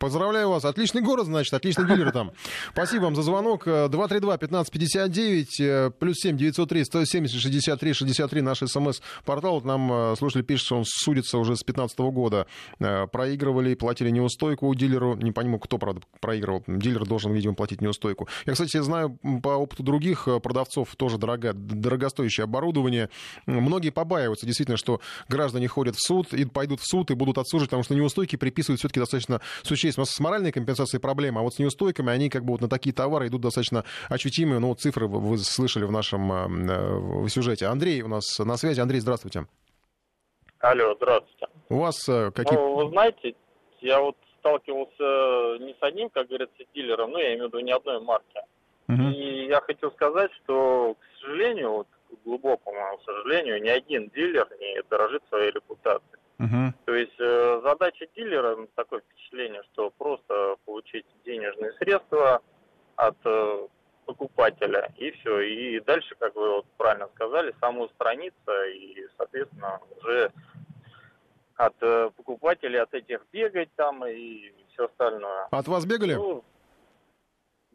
Поздравляю 0.00 0.48
вас. 0.48 0.64
Отличный 0.64 1.02
город, 1.02 1.26
значит, 1.26 1.52
отличный 1.52 1.86
дилер 1.86 2.10
там. 2.10 2.32
Спасибо 2.72 3.02
вам 3.02 3.14
за 3.14 3.20
звонок. 3.20 3.66
232-1559, 3.66 5.44
э, 5.60 5.90
плюс 5.90 6.16
7 6.20 6.38
903 6.38 6.84
170 6.86 7.38
63 7.38 7.92
63 7.92 8.40
наш 8.40 8.60
смс-портал. 8.60 9.60
Нам 9.60 9.92
э, 9.92 10.16
слушатель 10.16 10.42
пишет, 10.42 10.64
что 10.64 10.78
он 10.78 10.84
судится 10.86 11.36
уже 11.36 11.54
с 11.54 11.62
15 11.62 11.98
года. 11.98 12.46
Э, 12.78 13.08
проигрывали, 13.08 13.74
платили 13.74 14.08
неустойку 14.08 14.74
дилеру. 14.74 15.16
Не 15.16 15.32
понимаю, 15.32 15.58
кто, 15.58 15.76
правда, 15.76 16.00
проигрывал. 16.20 16.64
Дилер 16.66 17.04
должен, 17.04 17.34
видимо, 17.34 17.52
платить 17.52 17.82
неустойку. 17.82 18.26
Я, 18.46 18.54
кстати, 18.54 18.80
знаю 18.80 19.18
по 19.42 19.50
опыту 19.50 19.82
других 19.82 20.26
продавцов, 20.42 20.96
тоже 20.96 21.18
дорого, 21.18 21.52
дорогостоящее 21.52 22.44
оборудование. 22.44 23.10
Многие 23.44 23.90
побаиваются, 23.90 24.46
действительно, 24.46 24.78
что 24.78 25.02
граждане 25.28 25.68
ходят 25.68 25.96
в 25.96 26.00
суд, 26.02 26.32
и 26.32 26.46
пойдут 26.46 26.80
в 26.80 26.86
суд 26.86 27.10
и 27.10 27.14
будут 27.14 27.36
отсуживать, 27.36 27.68
потому 27.68 27.82
что 27.82 27.94
неустойки 27.94 28.36
приписывают 28.36 28.80
все-таки 28.80 28.98
достаточно 28.98 29.42
существенно 29.62 29.89
есть 29.90 30.10
с 30.10 30.20
моральной 30.20 30.52
компенсацией 30.52 31.00
проблемы, 31.00 31.40
а 31.40 31.42
вот 31.42 31.54
с 31.54 31.58
неустойками 31.58 32.10
они 32.12 32.30
как 32.30 32.44
бы 32.44 32.52
вот 32.52 32.60
на 32.60 32.68
такие 32.68 32.94
товары 32.94 33.28
идут 33.28 33.42
достаточно 33.42 33.84
ощутимые. 34.08 34.60
Ну, 34.60 34.74
цифры 34.74 35.06
вы 35.06 35.38
слышали 35.38 35.84
в 35.84 35.92
нашем 35.92 36.32
э, 36.32 37.28
сюжете. 37.28 37.66
Андрей 37.66 38.02
у 38.02 38.08
нас 38.08 38.38
на 38.38 38.56
связи. 38.56 38.80
Андрей, 38.80 39.00
здравствуйте. 39.00 39.46
Алло, 40.60 40.94
здравствуйте. 40.96 41.46
У 41.68 41.78
вас 41.78 42.08
э, 42.08 42.30
какие... 42.32 42.58
Ну, 42.58 42.74
вы 42.74 42.90
знаете, 42.90 43.34
я 43.80 44.00
вот 44.00 44.16
сталкивался 44.38 45.58
не 45.64 45.74
с 45.74 45.82
одним, 45.82 46.10
как 46.10 46.28
говорится, 46.28 46.62
дилером, 46.74 47.12
ну, 47.12 47.18
я 47.18 47.34
имею 47.34 47.44
в 47.44 47.46
виду 47.48 47.60
не 47.60 47.72
одной 47.72 48.00
марки. 48.00 48.40
Угу. 48.88 49.02
И 49.10 49.46
я 49.46 49.60
хотел 49.60 49.90
сказать, 49.92 50.30
что, 50.42 50.94
к 50.94 51.20
сожалению, 51.20 51.70
вот, 51.72 51.88
к 52.10 52.24
глубокому 52.24 52.98
сожалению, 53.04 53.62
ни 53.62 53.68
один 53.68 54.10
дилер 54.14 54.48
не 54.58 54.82
дорожит 54.90 55.22
своей 55.28 55.50
репутацией. 55.50 56.19
Угу. 56.40 56.72
То 56.86 56.94
есть 56.94 57.20
э, 57.20 57.60
задача 57.62 58.06
дилера, 58.16 58.56
такое 58.74 59.00
впечатление, 59.00 59.62
что 59.72 59.90
просто 59.90 60.56
получить 60.64 61.04
денежные 61.26 61.72
средства 61.74 62.40
от 62.96 63.16
э, 63.24 63.66
покупателя, 64.06 64.90
и 64.96 65.10
все. 65.10 65.40
И 65.40 65.80
дальше, 65.80 66.14
как 66.18 66.34
вы 66.34 66.48
вот 66.56 66.66
правильно 66.78 67.08
сказали, 67.14 67.54
самоустраниться 67.60 68.64
и, 68.74 69.06
соответственно, 69.18 69.80
уже 69.98 70.32
от 71.56 71.74
э, 71.82 72.10
покупателей, 72.16 72.80
от 72.80 72.94
этих 72.94 73.20
бегать 73.32 73.68
там 73.76 74.06
и 74.06 74.50
все 74.72 74.86
остальное. 74.86 75.46
От 75.50 75.68
вас 75.68 75.84
бегали? 75.84 76.14
Ну, 76.14 76.42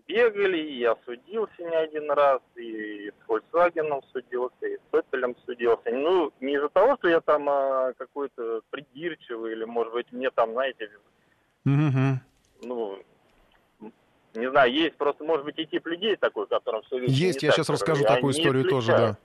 бегали, 0.08 0.58
и 0.58 0.80
я 0.80 0.95
судился 1.06 1.53
не 1.60 1.76
один 1.76 2.12
раз, 2.12 2.41
и 2.56 3.10
с 3.10 3.30
Volkswagen 3.30 4.03
судился, 4.12 4.66
и 4.66 4.78
с 4.78 4.93
Opel 4.93 5.36
судился. 5.45 5.91
Ну, 5.91 6.32
не 6.39 6.56
из-за 6.56 6.70
того, 6.70 6.95
что 6.97 7.10
я 7.10 7.22
там 7.22 7.47
а, 7.49 7.93
какой-то 7.97 8.62
придирчивый, 8.70 9.53
или, 9.53 9.66
может 9.66 9.93
быть, 9.93 10.12
мне 10.12 10.30
там, 10.32 10.53
знаете, 10.53 10.89
mm-hmm. 11.66 12.16
ну, 12.64 12.99
не 14.36 14.49
знаю, 14.49 14.72
есть 14.72 14.97
просто, 14.97 15.24
может 15.24 15.45
быть, 15.45 15.58
и 15.58 15.66
тип 15.66 15.86
людей 15.88 16.16
такой, 16.16 16.47
которым 16.47 16.82
все 16.84 16.97
Есть, 17.06 17.43
я 17.43 17.51
сейчас 17.51 17.70
расскажу 17.70 18.03
такую 18.03 18.34
историю 18.34 18.68
тоже, 18.70 18.91
да. 18.91 19.18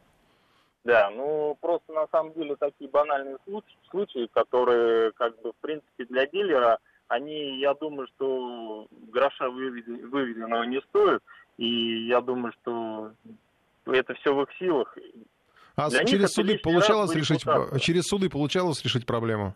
Да, 0.83 1.11
ну 1.11 1.59
просто 1.61 1.93
на 1.93 2.07
самом 2.11 2.33
деле 2.33 2.57
такие 2.57 2.89
банальные 2.89 3.37
случаи, 3.45 3.77
случаи, 3.91 4.31
которые 4.33 5.13
как 5.13 5.39
бы 5.43 5.53
в 5.53 5.57
принципе 5.57 6.07
для 6.07 6.27
дилера 6.27 6.79
они, 7.11 7.59
я 7.59 7.75
думаю, 7.75 8.07
что 8.15 8.87
гроша 9.13 9.51
выведенного 9.51 10.63
не 10.63 10.81
стоят, 10.81 11.23
и 11.59 12.07
я 12.07 12.21
думаю, 12.21 12.53
что 12.63 13.11
это 13.85 14.15
все 14.15 14.33
в 14.33 14.43
их 14.43 14.49
силах. 14.59 14.97
А 15.75 15.91
Для 15.91 16.05
через 16.05 16.33
суды 16.33 16.59
получалось 16.59 17.13
решить, 17.15 17.45
через 17.81 18.05
суды 18.07 18.31
получалось 18.31 18.85
решить 18.85 19.07
проблему? 19.07 19.55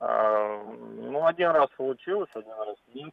А, 0.00 0.62
ну, 0.64 1.26
один 1.26 1.50
раз 1.50 1.68
получилось, 1.76 2.30
один 2.32 2.52
раз 2.52 2.76
нет. 2.94 3.12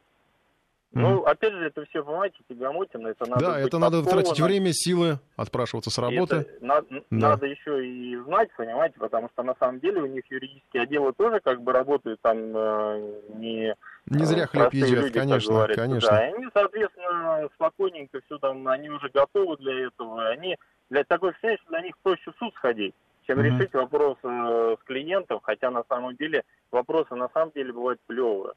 Ну, 0.92 1.24
опять 1.24 1.52
же, 1.52 1.66
это 1.66 1.84
все, 1.86 2.04
понимаете, 2.04 2.38
тягомотина, 2.48 3.10
это 3.10 3.30
надо 3.30 3.46
Да, 3.46 3.60
это 3.60 3.78
надо 3.80 4.04
тратить 4.04 4.40
время, 4.40 4.72
силы, 4.72 5.20
отпрашиваться 5.36 5.90
с 5.90 5.98
работы. 5.98 6.38
Это 6.38 6.66
надо, 6.66 6.88
да. 6.90 7.02
надо 7.30 7.48
еще 7.48 7.86
и 7.86 8.16
знать, 8.18 8.50
понимаете, 8.56 8.96
потому 8.98 9.30
что 9.30 9.44
на 9.44 9.56
самом 9.60 9.82
деле 9.82 10.02
у 10.02 10.06
них 10.06 10.24
юридические 10.30 10.84
отделы 10.84 11.12
тоже 11.12 11.42
как 11.42 11.62
бы 11.62 11.74
работают 11.74 12.22
там 12.22 12.38
э, 12.38 13.22
не... 13.36 13.76
Не 14.06 14.26
зря 14.26 14.44
э, 14.44 14.48
хлеб 14.48 14.74
едят, 14.74 14.90
люди, 14.90 15.20
конечно, 15.20 15.68
конечно. 15.76 16.10
Да, 16.12 16.30
и 16.30 16.34
они, 16.34 16.48
соответственно, 16.54 17.50
спокойненько 17.56 18.22
все 18.26 18.38
там, 18.38 18.66
они 18.68 18.90
уже 18.90 19.10
готовы 19.10 19.58
для 19.58 19.88
этого, 19.88 20.30
они, 20.30 20.56
для 20.90 21.04
такой 21.04 21.34
встречи 21.34 21.64
для 21.68 21.82
них 21.82 21.98
проще 22.04 22.32
в 22.32 22.36
суд 22.38 22.54
сходить 22.56 22.96
чем 23.28 23.40
mm-hmm. 23.40 23.44
решить 23.44 23.74
вопрос 23.74 24.18
э, 24.24 24.76
с 24.80 24.84
клиентом, 24.86 25.40
хотя 25.42 25.72
на 25.72 25.84
самом 25.90 26.16
деле 26.16 26.44
вопросы 26.72 27.16
на 27.16 27.30
самом 27.34 27.52
деле 27.52 27.74
бывают 27.74 28.00
плевые. 28.08 28.54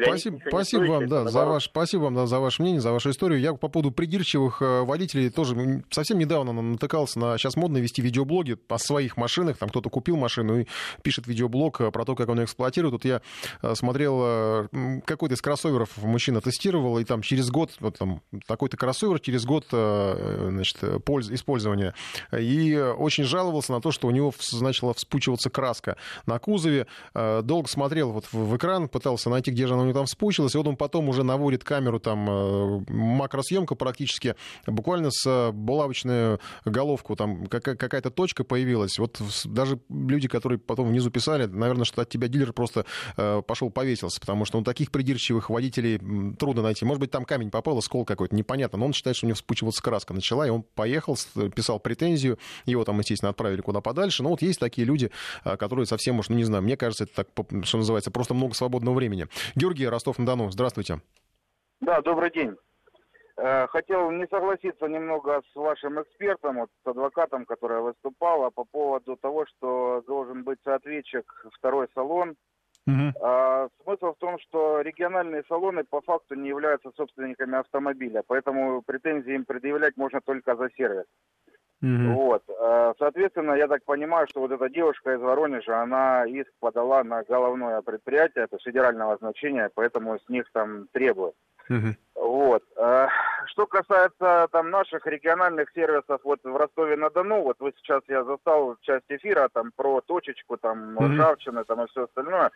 Спасибо, 0.00 0.38
спасибо 0.46 0.82
вам, 0.82 1.08
да, 1.08 1.28
за 1.28 1.44
ваш, 1.44 1.64
спасибо 1.64 2.02
вам 2.02 2.14
да, 2.14 2.26
за 2.26 2.38
ваше 2.38 2.62
мнение, 2.62 2.80
за 2.80 2.92
вашу 2.92 3.10
историю. 3.10 3.40
Я 3.40 3.54
по 3.54 3.68
поводу 3.68 3.90
придирчивых 3.90 4.62
э, 4.62 4.82
водителей 4.82 5.28
тоже 5.28 5.82
совсем 5.90 6.18
недавно 6.18 6.52
натыкался 6.52 7.18
на... 7.18 7.36
Сейчас 7.36 7.56
модно 7.56 7.78
вести 7.78 8.00
видеоблоги 8.00 8.56
о 8.68 8.78
своих 8.78 9.16
машинах. 9.16 9.58
Там 9.58 9.68
кто-то 9.70 9.90
купил 9.90 10.16
машину 10.16 10.60
и 10.60 10.66
пишет 11.02 11.26
видеоблог 11.26 11.92
про 11.92 12.04
то, 12.04 12.14
как 12.14 12.28
он 12.28 12.38
ее 12.38 12.44
эксплуатирует. 12.44 12.92
Тут 12.92 13.04
я 13.04 13.22
смотрел, 13.74 14.68
какой-то 15.04 15.34
из 15.34 15.42
кроссоверов 15.42 15.96
мужчина 15.96 16.40
тестировал, 16.40 16.98
и 16.98 17.04
там 17.04 17.22
через 17.22 17.50
год, 17.50 17.72
вот 17.80 17.98
там 17.98 18.22
такой-то 18.46 18.76
кроссовер 18.76 19.18
через 19.18 19.44
год 19.44 19.66
значит, 19.70 20.78
польз, 21.04 21.28
использования. 21.30 21.94
И 22.32 22.76
очень 22.76 23.24
жаловался 23.24 23.72
на 23.72 23.80
то, 23.80 23.90
что 23.90 24.06
у 24.06 24.10
него 24.12 24.32
начала 24.60 24.94
вспучиваться 24.94 25.50
краска 25.50 25.96
на 26.26 26.38
кузове. 26.38 26.86
Долго 27.14 27.68
смотрел 27.68 28.12
вот 28.12 28.26
в 28.30 28.56
экран, 28.56 28.88
пытался 28.88 29.28
найти, 29.28 29.50
где 29.58 29.66
же 29.66 29.74
она 29.74 29.82
у 29.82 29.86
него 29.86 29.98
там 29.98 30.06
вспучилась. 30.06 30.54
И 30.54 30.58
вот 30.58 30.68
он 30.68 30.76
потом 30.76 31.08
уже 31.08 31.24
наводит 31.24 31.64
камеру, 31.64 31.98
там 31.98 32.84
макросъемка 32.88 33.74
практически, 33.74 34.36
буквально 34.68 35.10
с 35.10 35.50
булавочную 35.52 36.38
головку, 36.64 37.16
там 37.16 37.46
какая-то 37.46 38.10
точка 38.10 38.44
появилась. 38.44 38.98
Вот 38.98 39.20
даже 39.46 39.80
люди, 39.88 40.28
которые 40.28 40.60
потом 40.60 40.88
внизу 40.88 41.10
писали, 41.10 41.46
наверное, 41.46 41.84
что 41.84 42.02
от 42.02 42.08
тебя 42.08 42.28
дилер 42.28 42.52
просто 42.52 42.86
пошел 43.16 43.70
повесился, 43.70 44.20
потому 44.20 44.44
что 44.44 44.58
ну, 44.58 44.64
таких 44.64 44.92
придирчивых 44.92 45.50
водителей 45.50 45.98
трудно 46.38 46.62
найти. 46.62 46.84
Может 46.84 47.00
быть, 47.00 47.10
там 47.10 47.24
камень 47.24 47.50
попал, 47.50 47.82
скол 47.82 48.04
какой-то, 48.04 48.36
непонятно. 48.36 48.78
Но 48.78 48.86
он 48.86 48.92
считает, 48.92 49.16
что 49.16 49.26
у 49.26 49.28
него 49.28 49.34
вспучиваться 49.34 49.82
краска 49.82 50.14
начала, 50.14 50.46
и 50.46 50.50
он 50.50 50.62
поехал, 50.62 51.18
писал 51.54 51.80
претензию, 51.80 52.38
его 52.64 52.84
там, 52.84 52.96
естественно, 53.00 53.30
отправили 53.30 53.60
куда 53.60 53.80
подальше. 53.80 54.22
Но 54.22 54.28
вот 54.30 54.40
есть 54.40 54.60
такие 54.60 54.86
люди, 54.86 55.10
которые 55.42 55.86
совсем 55.86 56.20
уж, 56.20 56.28
ну 56.28 56.36
не 56.36 56.44
знаю, 56.44 56.62
мне 56.62 56.76
кажется, 56.76 57.04
это 57.04 57.24
так, 57.24 57.64
что 57.64 57.78
называется, 57.78 58.12
просто 58.12 58.34
много 58.34 58.54
свободного 58.54 58.94
времени. 58.94 59.26
Георгий, 59.56 59.88
Ростов-на-Дону, 59.88 60.50
здравствуйте. 60.50 61.00
Да, 61.80 62.00
добрый 62.02 62.30
день. 62.30 62.56
Э, 63.36 63.68
хотел 63.68 64.10
не 64.10 64.26
согласиться 64.26 64.86
немного 64.86 65.42
с 65.52 65.54
вашим 65.54 66.02
экспертом, 66.02 66.56
вот, 66.56 66.70
с 66.84 66.86
адвокатом, 66.88 67.44
который 67.44 67.80
выступал, 67.80 68.50
по 68.50 68.64
поводу 68.64 69.16
того, 69.16 69.46
что 69.46 70.02
должен 70.06 70.42
быть 70.42 70.58
соответчик 70.64 71.24
второй 71.52 71.86
салон. 71.94 72.34
Угу. 72.88 73.22
А, 73.22 73.68
смысл 73.84 74.14
в 74.14 74.18
том, 74.18 74.38
что 74.40 74.80
региональные 74.80 75.44
салоны 75.46 75.84
по 75.84 76.00
факту 76.00 76.34
не 76.34 76.48
являются 76.48 76.90
собственниками 76.96 77.58
автомобиля, 77.58 78.22
поэтому 78.26 78.82
претензии 78.82 79.34
им 79.34 79.44
предъявлять 79.44 79.96
можно 79.96 80.20
только 80.20 80.56
за 80.56 80.70
сервис. 80.70 81.04
Угу. 81.80 82.12
Вот. 82.12 82.42
Э, 82.48 82.92
соответственно, 82.98 83.52
я 83.52 83.68
так 83.68 83.84
понимаю, 83.84 84.26
что 84.28 84.40
вот 84.40 84.50
эта 84.50 84.68
девушка 84.68 85.14
из 85.14 85.20
Воронежа, 85.20 85.80
она 85.80 86.24
иск 86.26 86.50
подала 86.58 87.04
на 87.04 87.22
головное 87.22 87.82
предприятие, 87.82 88.44
это 88.44 88.58
федерального 88.58 89.16
значения, 89.18 89.70
поэтому 89.74 90.18
с 90.18 90.28
них 90.28 90.44
там 90.52 90.88
требуют. 90.92 91.34
Угу. 91.70 91.94
Вот. 92.16 92.62
Э, 92.76 93.06
что 93.46 93.66
касается 93.66 94.48
там 94.50 94.70
наших 94.70 95.06
региональных 95.06 95.70
сервисов, 95.72 96.20
вот 96.24 96.40
в 96.42 96.56
Ростове-на-Дону, 96.56 97.42
вот 97.42 97.60
вы 97.60 97.72
сейчас 97.76 98.02
я 98.08 98.24
застал 98.24 98.76
часть 98.80 99.06
эфира 99.08 99.48
там 99.52 99.70
про 99.76 100.00
точечку, 100.00 100.56
там 100.56 100.96
угу. 100.96 101.06
ржавчины, 101.06 101.62
там 101.64 101.84
и 101.84 101.88
все 101.88 102.04
остальное. 102.04 102.50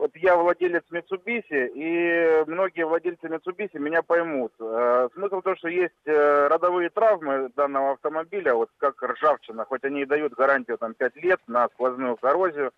Вот 0.00 0.16
я 0.16 0.34
владелец 0.34 0.82
Mitsubishi, 0.90 1.72
и 1.74 2.44
многие 2.46 2.86
владельцы 2.86 3.26
Mitsubishi 3.26 3.78
меня 3.78 4.02
поймут. 4.02 4.50
Э, 4.58 5.10
смысл 5.12 5.40
в 5.40 5.42
том, 5.42 5.56
что 5.56 5.68
есть 5.68 5.92
э, 6.06 6.46
родовые 6.48 6.88
травмы 6.88 7.50
данного 7.54 7.92
автомобиля, 7.92 8.54
вот 8.54 8.70
как 8.78 9.02
ржавчина, 9.02 9.66
хоть 9.66 9.84
они 9.84 10.00
и 10.00 10.06
дают 10.06 10.32
гарантию 10.32 10.78
там 10.78 10.94
5 10.94 11.16
лет 11.16 11.40
на 11.48 11.68
сквозную 11.68 12.16
коррозию. 12.16 12.72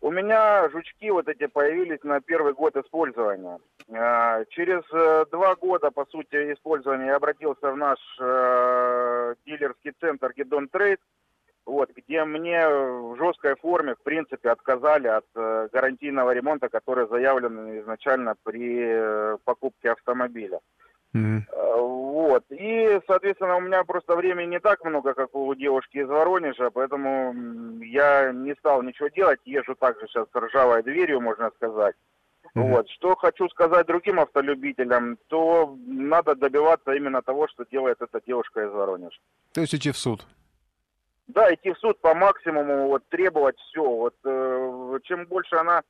У 0.00 0.12
меня 0.12 0.68
жучки 0.68 1.10
вот 1.10 1.26
эти 1.26 1.48
появились 1.48 2.04
на 2.04 2.20
первый 2.20 2.52
год 2.52 2.76
использования. 2.76 3.58
Э, 3.88 4.44
через 4.50 4.84
два 5.30 5.56
года, 5.56 5.90
по 5.90 6.06
сути, 6.06 6.52
использования 6.52 7.06
я 7.06 7.16
обратился 7.16 7.72
в 7.72 7.76
наш 7.76 7.98
дилерский 9.46 9.94
центр 9.98 10.32
Гидон 10.36 10.68
Трейд, 10.68 11.00
вот, 11.66 11.90
где 11.94 12.24
мне 12.24 12.68
в 12.68 13.16
жесткой 13.16 13.56
форме, 13.56 13.94
в 13.94 14.02
принципе, 14.02 14.50
отказали 14.50 15.08
от 15.08 15.26
э, 15.34 15.68
гарантийного 15.72 16.32
ремонта, 16.32 16.68
который 16.68 17.08
заявлен 17.08 17.80
изначально 17.80 18.34
при 18.42 18.78
э, 18.80 19.36
покупке 19.44 19.92
автомобиля. 19.92 20.60
Mm-hmm. 21.14 21.40
Вот. 21.76 22.44
И, 22.50 23.00
соответственно, 23.06 23.56
у 23.56 23.60
меня 23.60 23.82
просто 23.84 24.14
времени 24.16 24.50
не 24.50 24.60
так 24.60 24.84
много, 24.84 25.14
как 25.14 25.34
у 25.34 25.54
девушки 25.54 25.98
из 25.98 26.08
Воронежа, 26.08 26.70
поэтому 26.70 27.34
я 27.82 28.32
не 28.32 28.54
стал 28.54 28.82
ничего 28.82 29.08
делать. 29.08 29.40
Езжу 29.44 29.74
также 29.74 30.06
сейчас 30.06 30.28
с 30.32 30.36
ржавой 30.36 30.82
дверью, 30.82 31.20
можно 31.20 31.50
сказать. 31.56 31.94
Mm-hmm. 32.54 32.62
Вот. 32.62 32.88
Что 32.90 33.16
хочу 33.16 33.48
сказать 33.48 33.86
другим 33.86 34.20
автолюбителям, 34.20 35.18
то 35.28 35.76
надо 35.86 36.34
добиваться 36.34 36.92
именно 36.92 37.22
того, 37.22 37.48
что 37.48 37.64
делает 37.64 38.00
эта 38.00 38.20
девушка 38.26 38.64
из 38.64 38.70
Воронежа. 38.70 39.18
То 39.52 39.60
есть 39.60 39.74
идти 39.74 39.90
в 39.90 39.98
суд? 39.98 40.26
Да, 41.34 41.52
идти 41.54 41.72
в 41.72 41.78
суд 41.78 42.00
по 42.00 42.14
максимуму, 42.14 42.88
вот 42.88 43.08
требовать 43.08 43.56
все. 43.58 43.84
Вот 43.84 44.14
э, 44.24 44.98
чем 45.04 45.26
больше 45.26 45.56
она 45.56 45.82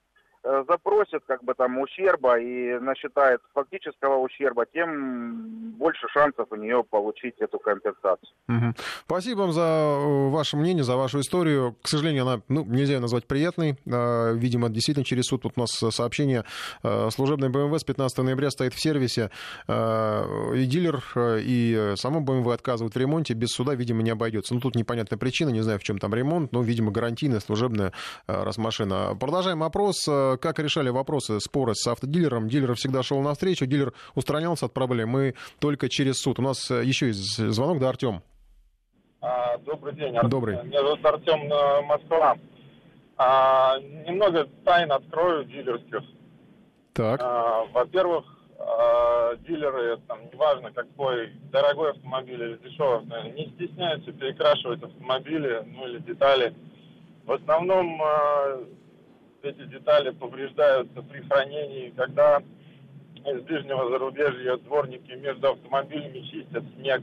запросит 0.42 1.22
как 1.26 1.44
бы 1.44 1.54
там 1.54 1.78
ущерба 1.78 2.38
и 2.38 2.78
насчитает 2.78 3.40
фактического 3.52 4.16
ущерба, 4.16 4.64
тем 4.66 5.72
больше 5.72 6.06
шансов 6.08 6.46
у 6.50 6.56
нее 6.56 6.82
получить 6.88 7.34
эту 7.38 7.58
компенсацию. 7.58 8.30
Угу. 8.48 8.74
Спасибо 9.06 9.40
вам 9.40 9.52
за 9.52 9.60
э, 9.60 10.28
ваше 10.30 10.56
мнение, 10.56 10.82
за 10.82 10.96
вашу 10.96 11.20
историю. 11.20 11.76
К 11.82 11.88
сожалению, 11.88 12.22
она 12.22 12.42
ну, 12.48 12.64
нельзя 12.64 12.94
ее 12.94 13.00
назвать 13.00 13.26
приятной. 13.26 13.76
Видимо, 13.84 14.70
действительно 14.70 15.04
через 15.04 15.24
суд 15.24 15.44
вот 15.44 15.54
у 15.56 15.60
нас 15.60 15.70
сообщение. 15.70 16.44
Э, 16.82 17.10
служебный 17.10 17.50
БМВ 17.50 17.78
с 17.78 17.84
15 17.84 18.18
ноября 18.18 18.50
стоит 18.50 18.74
в 18.74 18.80
сервисе. 18.80 19.30
И 19.68 20.64
дилер, 20.66 21.02
и 21.16 21.94
само 21.96 22.20
БМВ 22.20 22.48
отказывают 22.48 22.94
в 22.94 22.98
ремонте. 22.98 23.34
Без 23.34 23.48
суда, 23.48 23.74
видимо, 23.74 24.02
не 24.02 24.10
обойдется. 24.10 24.54
Ну, 24.54 24.60
тут 24.60 24.74
непонятная 24.74 25.18
причина, 25.18 25.50
не 25.50 25.60
знаю, 25.60 25.78
в 25.78 25.82
чем 25.82 25.98
там 25.98 26.14
ремонт, 26.14 26.52
но, 26.52 26.62
видимо, 26.62 26.90
гарантийная, 26.90 27.40
служебная, 27.40 27.92
раз 28.26 28.58
машина. 28.58 29.16
Продолжаем 29.18 29.62
опрос 29.62 30.08
как 30.36 30.58
решали 30.58 30.88
вопросы, 30.90 31.40
споры 31.40 31.74
с 31.74 31.86
автодилером. 31.86 32.48
Дилер 32.48 32.74
всегда 32.74 33.02
шел 33.02 33.20
навстречу, 33.20 33.66
дилер 33.66 33.92
устранялся 34.14 34.66
от 34.66 34.72
проблем, 34.72 35.18
и 35.18 35.34
только 35.58 35.88
через 35.88 36.18
суд. 36.18 36.38
У 36.38 36.42
нас 36.42 36.70
э, 36.70 36.84
еще 36.84 37.08
есть 37.08 37.36
звонок, 37.36 37.78
да, 37.78 37.88
Артем? 37.88 38.22
А, 39.20 39.58
добрый 39.58 39.94
день. 39.94 40.16
Ар... 40.16 40.28
Добрый. 40.28 40.62
Меня 40.64 40.82
зовут 40.82 41.04
Артем 41.04 41.52
э, 41.52 41.82
Москва. 41.82 42.36
А, 43.16 43.78
немного 43.78 44.48
тайн 44.64 44.90
открою 44.90 45.44
дилерских. 45.44 46.02
Так. 46.94 47.20
А, 47.22 47.64
во-первых, 47.72 48.24
а, 48.58 49.36
дилеры, 49.36 49.98
там, 50.08 50.18
неважно 50.32 50.72
какой, 50.72 51.32
дорогой 51.52 51.90
автомобиль 51.90 52.42
или 52.42 52.56
дешевый 52.56 53.04
не 53.32 53.46
стесняются 53.54 54.12
перекрашивать 54.12 54.82
автомобили, 54.82 55.62
ну 55.66 55.86
или 55.86 55.98
детали. 55.98 56.54
В 57.24 57.32
основном 57.32 58.00
а, 58.02 58.64
эти 59.42 59.64
детали 59.66 60.10
повреждаются 60.10 61.02
при 61.02 61.20
хранении, 61.22 61.92
когда 61.96 62.42
из 63.26 63.42
ближнего 63.42 63.90
зарубежья 63.90 64.56
дворники 64.58 65.12
между 65.12 65.50
автомобилями 65.52 66.20
чистят 66.20 66.64
снег, 66.76 67.02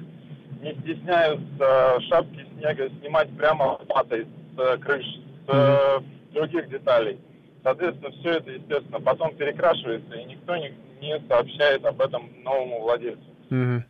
не 0.62 0.74
стесняются 0.82 2.00
шапки 2.10 2.46
снега 2.54 2.90
снимать 3.00 3.30
прямо 3.38 3.78
лопатой 3.80 4.26
с 4.26 4.60
э, 4.60 4.78
крыш, 4.78 5.06
с 5.48 5.50
э, 5.50 6.00
других 6.34 6.70
деталей. 6.70 7.20
Соответственно, 7.64 8.12
все 8.12 8.30
это, 8.38 8.52
естественно, 8.52 9.00
потом 9.00 9.36
перекрашивается, 9.36 10.16
и 10.16 10.26
никто 10.26 10.56
не, 10.56 10.74
не 11.02 11.20
сообщает 11.28 11.86
об 11.86 12.02
этом 12.02 12.32
новому 12.44 12.82
владельцу. 12.82 13.36
Mm-hmm. 13.50 13.82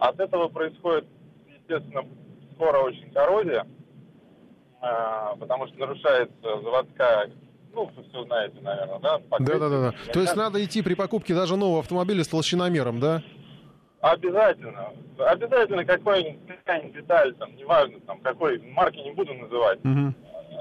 От 0.00 0.20
этого 0.20 0.48
происходит, 0.48 1.06
естественно, 1.46 2.04
скоро 2.54 2.78
очень 2.78 3.10
коррозия, 3.12 3.66
э, 4.82 5.36
потому 5.38 5.68
что 5.68 5.78
нарушается 5.78 6.62
заводская 6.62 7.30
ну, 7.76 7.90
все 8.08 8.24
знаете, 8.24 8.56
наверное, 8.62 8.98
да? 8.98 9.20
Да, 9.38 9.58
да, 9.58 9.68
да, 9.68 9.80
да. 9.90 9.94
То 10.12 10.20
есть 10.20 10.34
надо 10.34 10.64
идти 10.64 10.82
при 10.82 10.94
покупке 10.94 11.34
даже 11.34 11.56
нового 11.56 11.80
автомобиля 11.80 12.24
с 12.24 12.28
толщиномером, 12.28 13.00
да? 13.00 13.22
Обязательно. 14.00 14.92
Обязательно 15.18 15.84
какой-нибудь 15.84 16.94
деталь, 16.94 17.34
там, 17.34 17.54
неважно, 17.56 18.00
там, 18.06 18.20
какой, 18.20 18.58
марки 18.58 18.98
не 18.98 19.12
буду 19.12 19.34
называть. 19.34 19.78
Угу. 19.84 20.14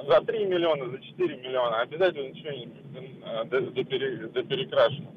За 0.09 0.21
3 0.21 0.45
миллиона, 0.45 0.89
за 0.89 0.99
4 0.99 1.37
миллиона 1.37 1.81
обязательно 1.81 2.35
что-нибудь 2.35 4.33
доперекрашено. 4.33 5.07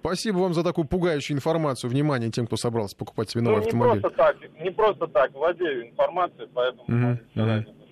Спасибо 0.00 0.38
вам 0.38 0.52
за 0.52 0.62
такую 0.62 0.86
пугающую 0.86 1.36
информацию. 1.36 1.90
Внимание 1.90 2.30
тем, 2.30 2.46
кто 2.46 2.56
собрался 2.56 2.96
покупать 2.96 3.30
себе 3.30 3.42
новый 3.42 3.56
ну, 3.56 3.62
не 3.62 3.66
автомобиль. 3.68 4.00
Просто 4.02 4.16
так, 4.18 4.36
не 4.60 4.70
просто 4.70 5.06
так 5.06 5.32
владею 5.32 5.88
информацией, 5.88 6.48
поэтому 6.52 6.84
угу, 6.84 7.18
угу. 7.36 7.83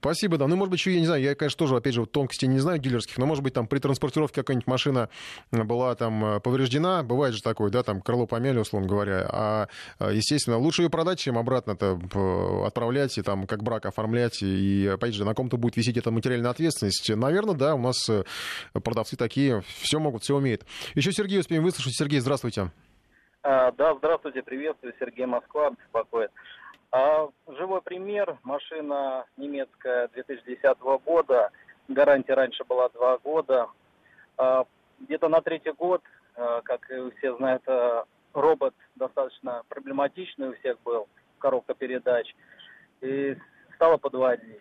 Спасибо, 0.00 0.38
да. 0.38 0.46
Ну, 0.46 0.56
может 0.56 0.70
быть, 0.70 0.80
еще, 0.80 0.92
я 0.92 1.00
не 1.00 1.06
знаю, 1.06 1.22
я, 1.22 1.34
конечно, 1.34 1.58
тоже, 1.58 1.76
опять 1.76 1.94
же, 1.94 2.00
вот 2.00 2.12
тонкости 2.12 2.46
не 2.46 2.58
знаю 2.58 2.78
дилерских, 2.78 3.18
но, 3.18 3.26
может 3.26 3.44
быть, 3.44 3.52
там 3.52 3.66
при 3.66 3.78
транспортировке 3.78 4.36
какая-нибудь 4.36 4.66
машина 4.66 5.10
была 5.52 5.94
там 5.94 6.24
э, 6.24 6.40
повреждена, 6.40 7.02
бывает 7.02 7.34
же 7.34 7.42
такое, 7.42 7.70
да, 7.70 7.82
там 7.82 8.00
крыло 8.00 8.26
помяли, 8.26 8.58
условно 8.58 8.88
говоря, 8.88 9.26
а, 9.30 9.68
э, 9.98 10.10
естественно, 10.14 10.56
лучше 10.56 10.82
ее 10.82 10.90
продать, 10.90 11.18
чем 11.18 11.36
обратно-то 11.36 11.98
отправлять 12.64 13.18
и 13.18 13.22
там 13.22 13.46
как 13.46 13.62
брак 13.62 13.86
оформлять, 13.86 14.42
и, 14.42 14.90
опять 14.92 15.14
же, 15.14 15.24
на 15.24 15.34
ком-то 15.34 15.56
будет 15.58 15.76
висеть 15.76 15.96
эта 15.98 16.10
материальная 16.10 16.50
ответственность. 16.50 17.10
Наверное, 17.14 17.54
да, 17.54 17.74
у 17.74 17.80
нас 17.80 18.08
э, 18.08 18.24
продавцы 18.72 19.16
такие, 19.16 19.62
все 19.80 19.98
могут, 19.98 20.22
все 20.22 20.36
умеют. 20.36 20.64
Еще 20.94 21.12
Сергей 21.12 21.40
успеем 21.40 21.62
выслушать. 21.62 21.94
Сергей, 21.94 22.20
здравствуйте. 22.20 22.70
А, 23.42 23.72
да, 23.72 23.94
здравствуйте, 23.96 24.42
приветствую, 24.42 24.94
Сергей 24.98 25.26
Москва 25.26 25.70
беспокоит. 25.70 26.30
А, 26.92 27.28
живой 27.46 27.82
пример, 27.82 28.38
машина 28.42 29.24
немецкая 29.36 30.08
2010 30.08 30.78
года, 31.04 31.50
гарантия 31.88 32.34
раньше 32.34 32.64
была 32.64 32.88
два 32.88 33.18
года. 33.18 33.68
А, 34.36 34.66
где-то 34.98 35.28
на 35.28 35.40
третий 35.40 35.70
год, 35.70 36.02
а, 36.34 36.62
как 36.62 36.84
все 37.18 37.36
знают, 37.36 37.62
робот 38.32 38.74
достаточно 38.96 39.62
проблематичный 39.68 40.48
у 40.48 40.54
всех 40.56 40.80
был, 40.84 41.08
коробка 41.38 41.74
передач, 41.74 42.34
и 43.00 43.36
стала 43.76 43.96
подводить. 43.96 44.60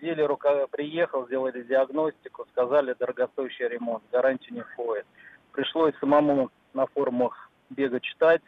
Дилер 0.00 0.36
приехал, 0.70 1.26
сделали 1.26 1.62
диагностику, 1.62 2.46
сказали 2.50 2.94
дорогостоящий 2.98 3.66
ремонт, 3.66 4.02
гарантия 4.12 4.52
не 4.52 4.62
входит. 4.62 5.06
Пришлось 5.52 5.94
самому 6.00 6.50
на 6.74 6.86
форумах 6.86 7.50
бегать 7.70 8.02
читать, 8.02 8.42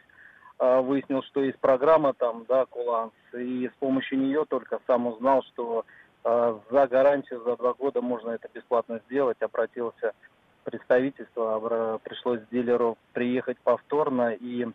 выяснил, 0.59 1.23
что 1.23 1.43
есть 1.43 1.59
программа 1.59 2.13
там, 2.13 2.45
да, 2.47 2.65
Куланс, 2.65 3.13
и 3.33 3.69
с 3.69 3.77
помощью 3.79 4.19
нее 4.19 4.45
только 4.49 4.79
сам 4.87 5.07
узнал, 5.07 5.43
что 5.43 5.85
э, 6.23 6.59
за 6.71 6.87
гарантию 6.87 7.43
за 7.43 7.55
два 7.57 7.73
года 7.73 8.01
можно 8.01 8.31
это 8.31 8.49
бесплатно 8.53 8.99
сделать. 9.07 9.37
Обратился 9.41 10.13
в 10.61 10.69
представительство, 10.69 11.99
пришлось 12.03 12.41
дилеру 12.51 12.97
приехать 13.13 13.57
повторно 13.59 14.33
и 14.33 14.67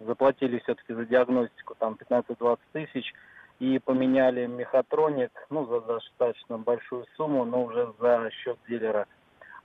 заплатили 0.00 0.58
все-таки 0.60 0.94
за 0.94 1.06
диагностику 1.06 1.74
там 1.78 1.96
15-20 1.98 2.58
тысяч 2.72 3.12
и 3.58 3.78
поменяли 3.78 4.46
мехатроник, 4.46 5.30
ну, 5.48 5.66
за 5.66 5.80
достаточно 5.80 6.58
большую 6.58 7.06
сумму, 7.16 7.44
но 7.44 7.64
уже 7.64 7.92
за 8.00 8.28
счет 8.32 8.58
дилера, 8.68 9.06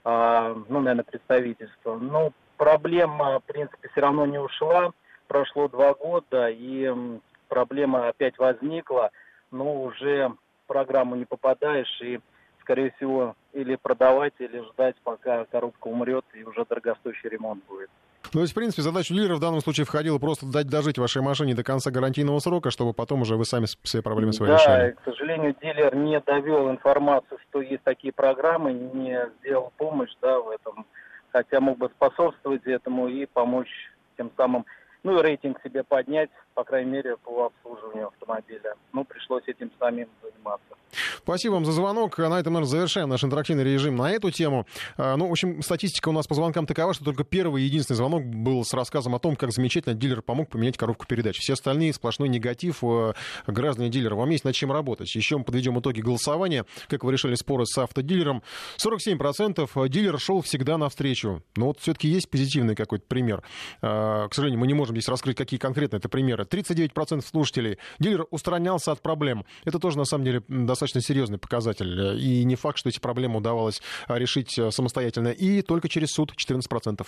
а, 0.04 0.54
ну, 0.68 0.80
наверное, 0.80 1.04
представительства. 1.04 1.96
Ну, 1.96 2.32
проблема, 2.56 3.40
в 3.40 3.44
принципе, 3.44 3.88
все 3.88 4.00
равно 4.00 4.24
не 4.26 4.38
ушла 4.38 4.92
прошло 5.28 5.68
два 5.68 5.94
года, 5.94 6.48
и 6.48 6.92
проблема 7.48 8.08
опять 8.08 8.38
возникла, 8.38 9.10
но 9.50 9.82
уже 9.82 10.28
в 10.28 10.66
программу 10.66 11.14
не 11.16 11.24
попадаешь, 11.24 12.00
и, 12.02 12.20
скорее 12.60 12.92
всего, 12.96 13.36
или 13.52 13.76
продавать, 13.76 14.34
или 14.38 14.60
ждать, 14.70 14.96
пока 15.04 15.44
коробка 15.44 15.86
умрет, 15.86 16.24
и 16.34 16.42
уже 16.42 16.64
дорогостоящий 16.68 17.28
ремонт 17.28 17.64
будет. 17.66 17.90
Ну, 18.24 18.30
то 18.32 18.40
есть, 18.40 18.52
в 18.52 18.54
принципе, 18.56 18.82
задача 18.82 19.14
дилера 19.14 19.36
в 19.36 19.40
данном 19.40 19.60
случае 19.60 19.86
входила 19.86 20.18
просто 20.18 20.44
дать 20.44 20.68
дожить 20.68 20.98
вашей 20.98 21.22
машине 21.22 21.54
до 21.54 21.62
конца 21.62 21.90
гарантийного 21.90 22.40
срока, 22.40 22.70
чтобы 22.70 22.92
потом 22.92 23.22
уже 23.22 23.36
вы 23.36 23.44
сами 23.44 23.66
все 23.82 24.02
проблемы 24.02 24.32
свои 24.32 24.50
да, 24.50 24.56
решали. 24.56 24.90
Да, 24.90 24.96
к 25.00 25.04
сожалению, 25.04 25.54
дилер 25.62 25.94
не 25.94 26.20
довел 26.20 26.70
информацию, 26.70 27.38
что 27.48 27.62
есть 27.62 27.82
такие 27.84 28.12
программы, 28.12 28.72
не 28.72 29.18
сделал 29.38 29.72
помощь 29.78 30.14
да, 30.20 30.40
в 30.40 30.50
этом, 30.50 30.84
хотя 31.32 31.60
мог 31.60 31.78
бы 31.78 31.88
способствовать 31.88 32.66
этому 32.66 33.08
и 33.08 33.24
помочь 33.24 33.70
тем 34.18 34.30
самым 34.36 34.66
ну 35.08 35.22
рейтинг 35.22 35.58
себе 35.62 35.82
поднять, 35.84 36.28
по 36.54 36.64
крайней 36.64 36.90
мере, 36.90 37.16
по 37.16 37.46
обслуживанию 37.46 38.08
автомобиля. 38.08 38.74
Ну, 38.92 39.04
пришлось 39.04 39.42
этим 39.46 39.70
самим 39.78 40.08
заниматься. 40.22 40.74
Спасибо 41.18 41.54
вам 41.54 41.64
за 41.64 41.72
звонок. 41.72 42.18
На 42.18 42.40
этом, 42.40 42.54
наверное, 42.54 42.70
завершаем 42.70 43.08
наш 43.08 43.24
интерактивный 43.24 43.64
режим 43.64 43.96
на 43.96 44.10
эту 44.10 44.30
тему. 44.30 44.66
А, 44.96 45.16
ну, 45.16 45.28
в 45.28 45.30
общем, 45.30 45.62
статистика 45.62 46.08
у 46.08 46.12
нас 46.12 46.26
по 46.26 46.34
звонкам 46.34 46.66
такова, 46.66 46.94
что 46.94 47.04
только 47.04 47.24
первый 47.24 47.62
единственный 47.62 47.96
звонок 47.96 48.24
был 48.24 48.64
с 48.64 48.72
рассказом 48.72 49.14
о 49.14 49.18
том, 49.18 49.36
как 49.36 49.50
замечательно 49.52 49.94
дилер 49.94 50.22
помог 50.22 50.48
поменять 50.48 50.76
коробку 50.76 51.06
передач. 51.06 51.38
Все 51.38 51.54
остальные 51.54 51.92
сплошной 51.92 52.28
негатив 52.28 52.82
э, 52.82 53.12
граждане 53.46 53.90
дилера. 53.90 54.14
Вам 54.14 54.30
есть 54.30 54.44
над 54.44 54.54
чем 54.54 54.72
работать. 54.72 55.14
Еще 55.14 55.38
мы 55.38 55.44
подведем 55.44 55.78
итоги 55.78 56.00
голосования. 56.00 56.64
Как 56.88 57.04
вы 57.04 57.12
решили 57.12 57.34
споры 57.34 57.66
с 57.66 57.76
автодилером? 57.78 58.42
47% 58.78 59.88
дилер 59.88 60.18
шел 60.18 60.40
всегда 60.40 60.78
навстречу. 60.78 61.42
Но 61.56 61.66
вот 61.66 61.80
все-таки 61.80 62.08
есть 62.08 62.30
позитивный 62.30 62.74
какой-то 62.74 63.04
пример. 63.06 63.42
А, 63.82 64.28
к 64.28 64.34
сожалению, 64.34 64.60
мы 64.60 64.66
не 64.66 64.74
можем 64.74 64.97
здесь 64.98 65.08
раскрыть, 65.08 65.36
какие 65.36 65.58
конкретно 65.58 65.96
это 65.96 66.08
примеры. 66.08 66.44
39% 66.44 67.24
слушателей. 67.24 67.78
Дилер 67.98 68.26
устранялся 68.30 68.92
от 68.92 69.00
проблем. 69.00 69.44
Это 69.64 69.78
тоже, 69.78 69.98
на 69.98 70.04
самом 70.04 70.24
деле, 70.24 70.42
достаточно 70.48 71.00
серьезный 71.00 71.38
показатель. 71.38 72.18
И 72.20 72.44
не 72.44 72.56
факт, 72.56 72.78
что 72.78 72.88
эти 72.88 72.98
проблемы 72.98 73.38
удавалось 73.38 73.80
решить 74.08 74.58
э, 74.58 74.70
самостоятельно. 74.70 75.28
И 75.28 75.62
только 75.62 75.88
через 75.88 76.08
суд 76.10 76.32
14%. 76.32 77.06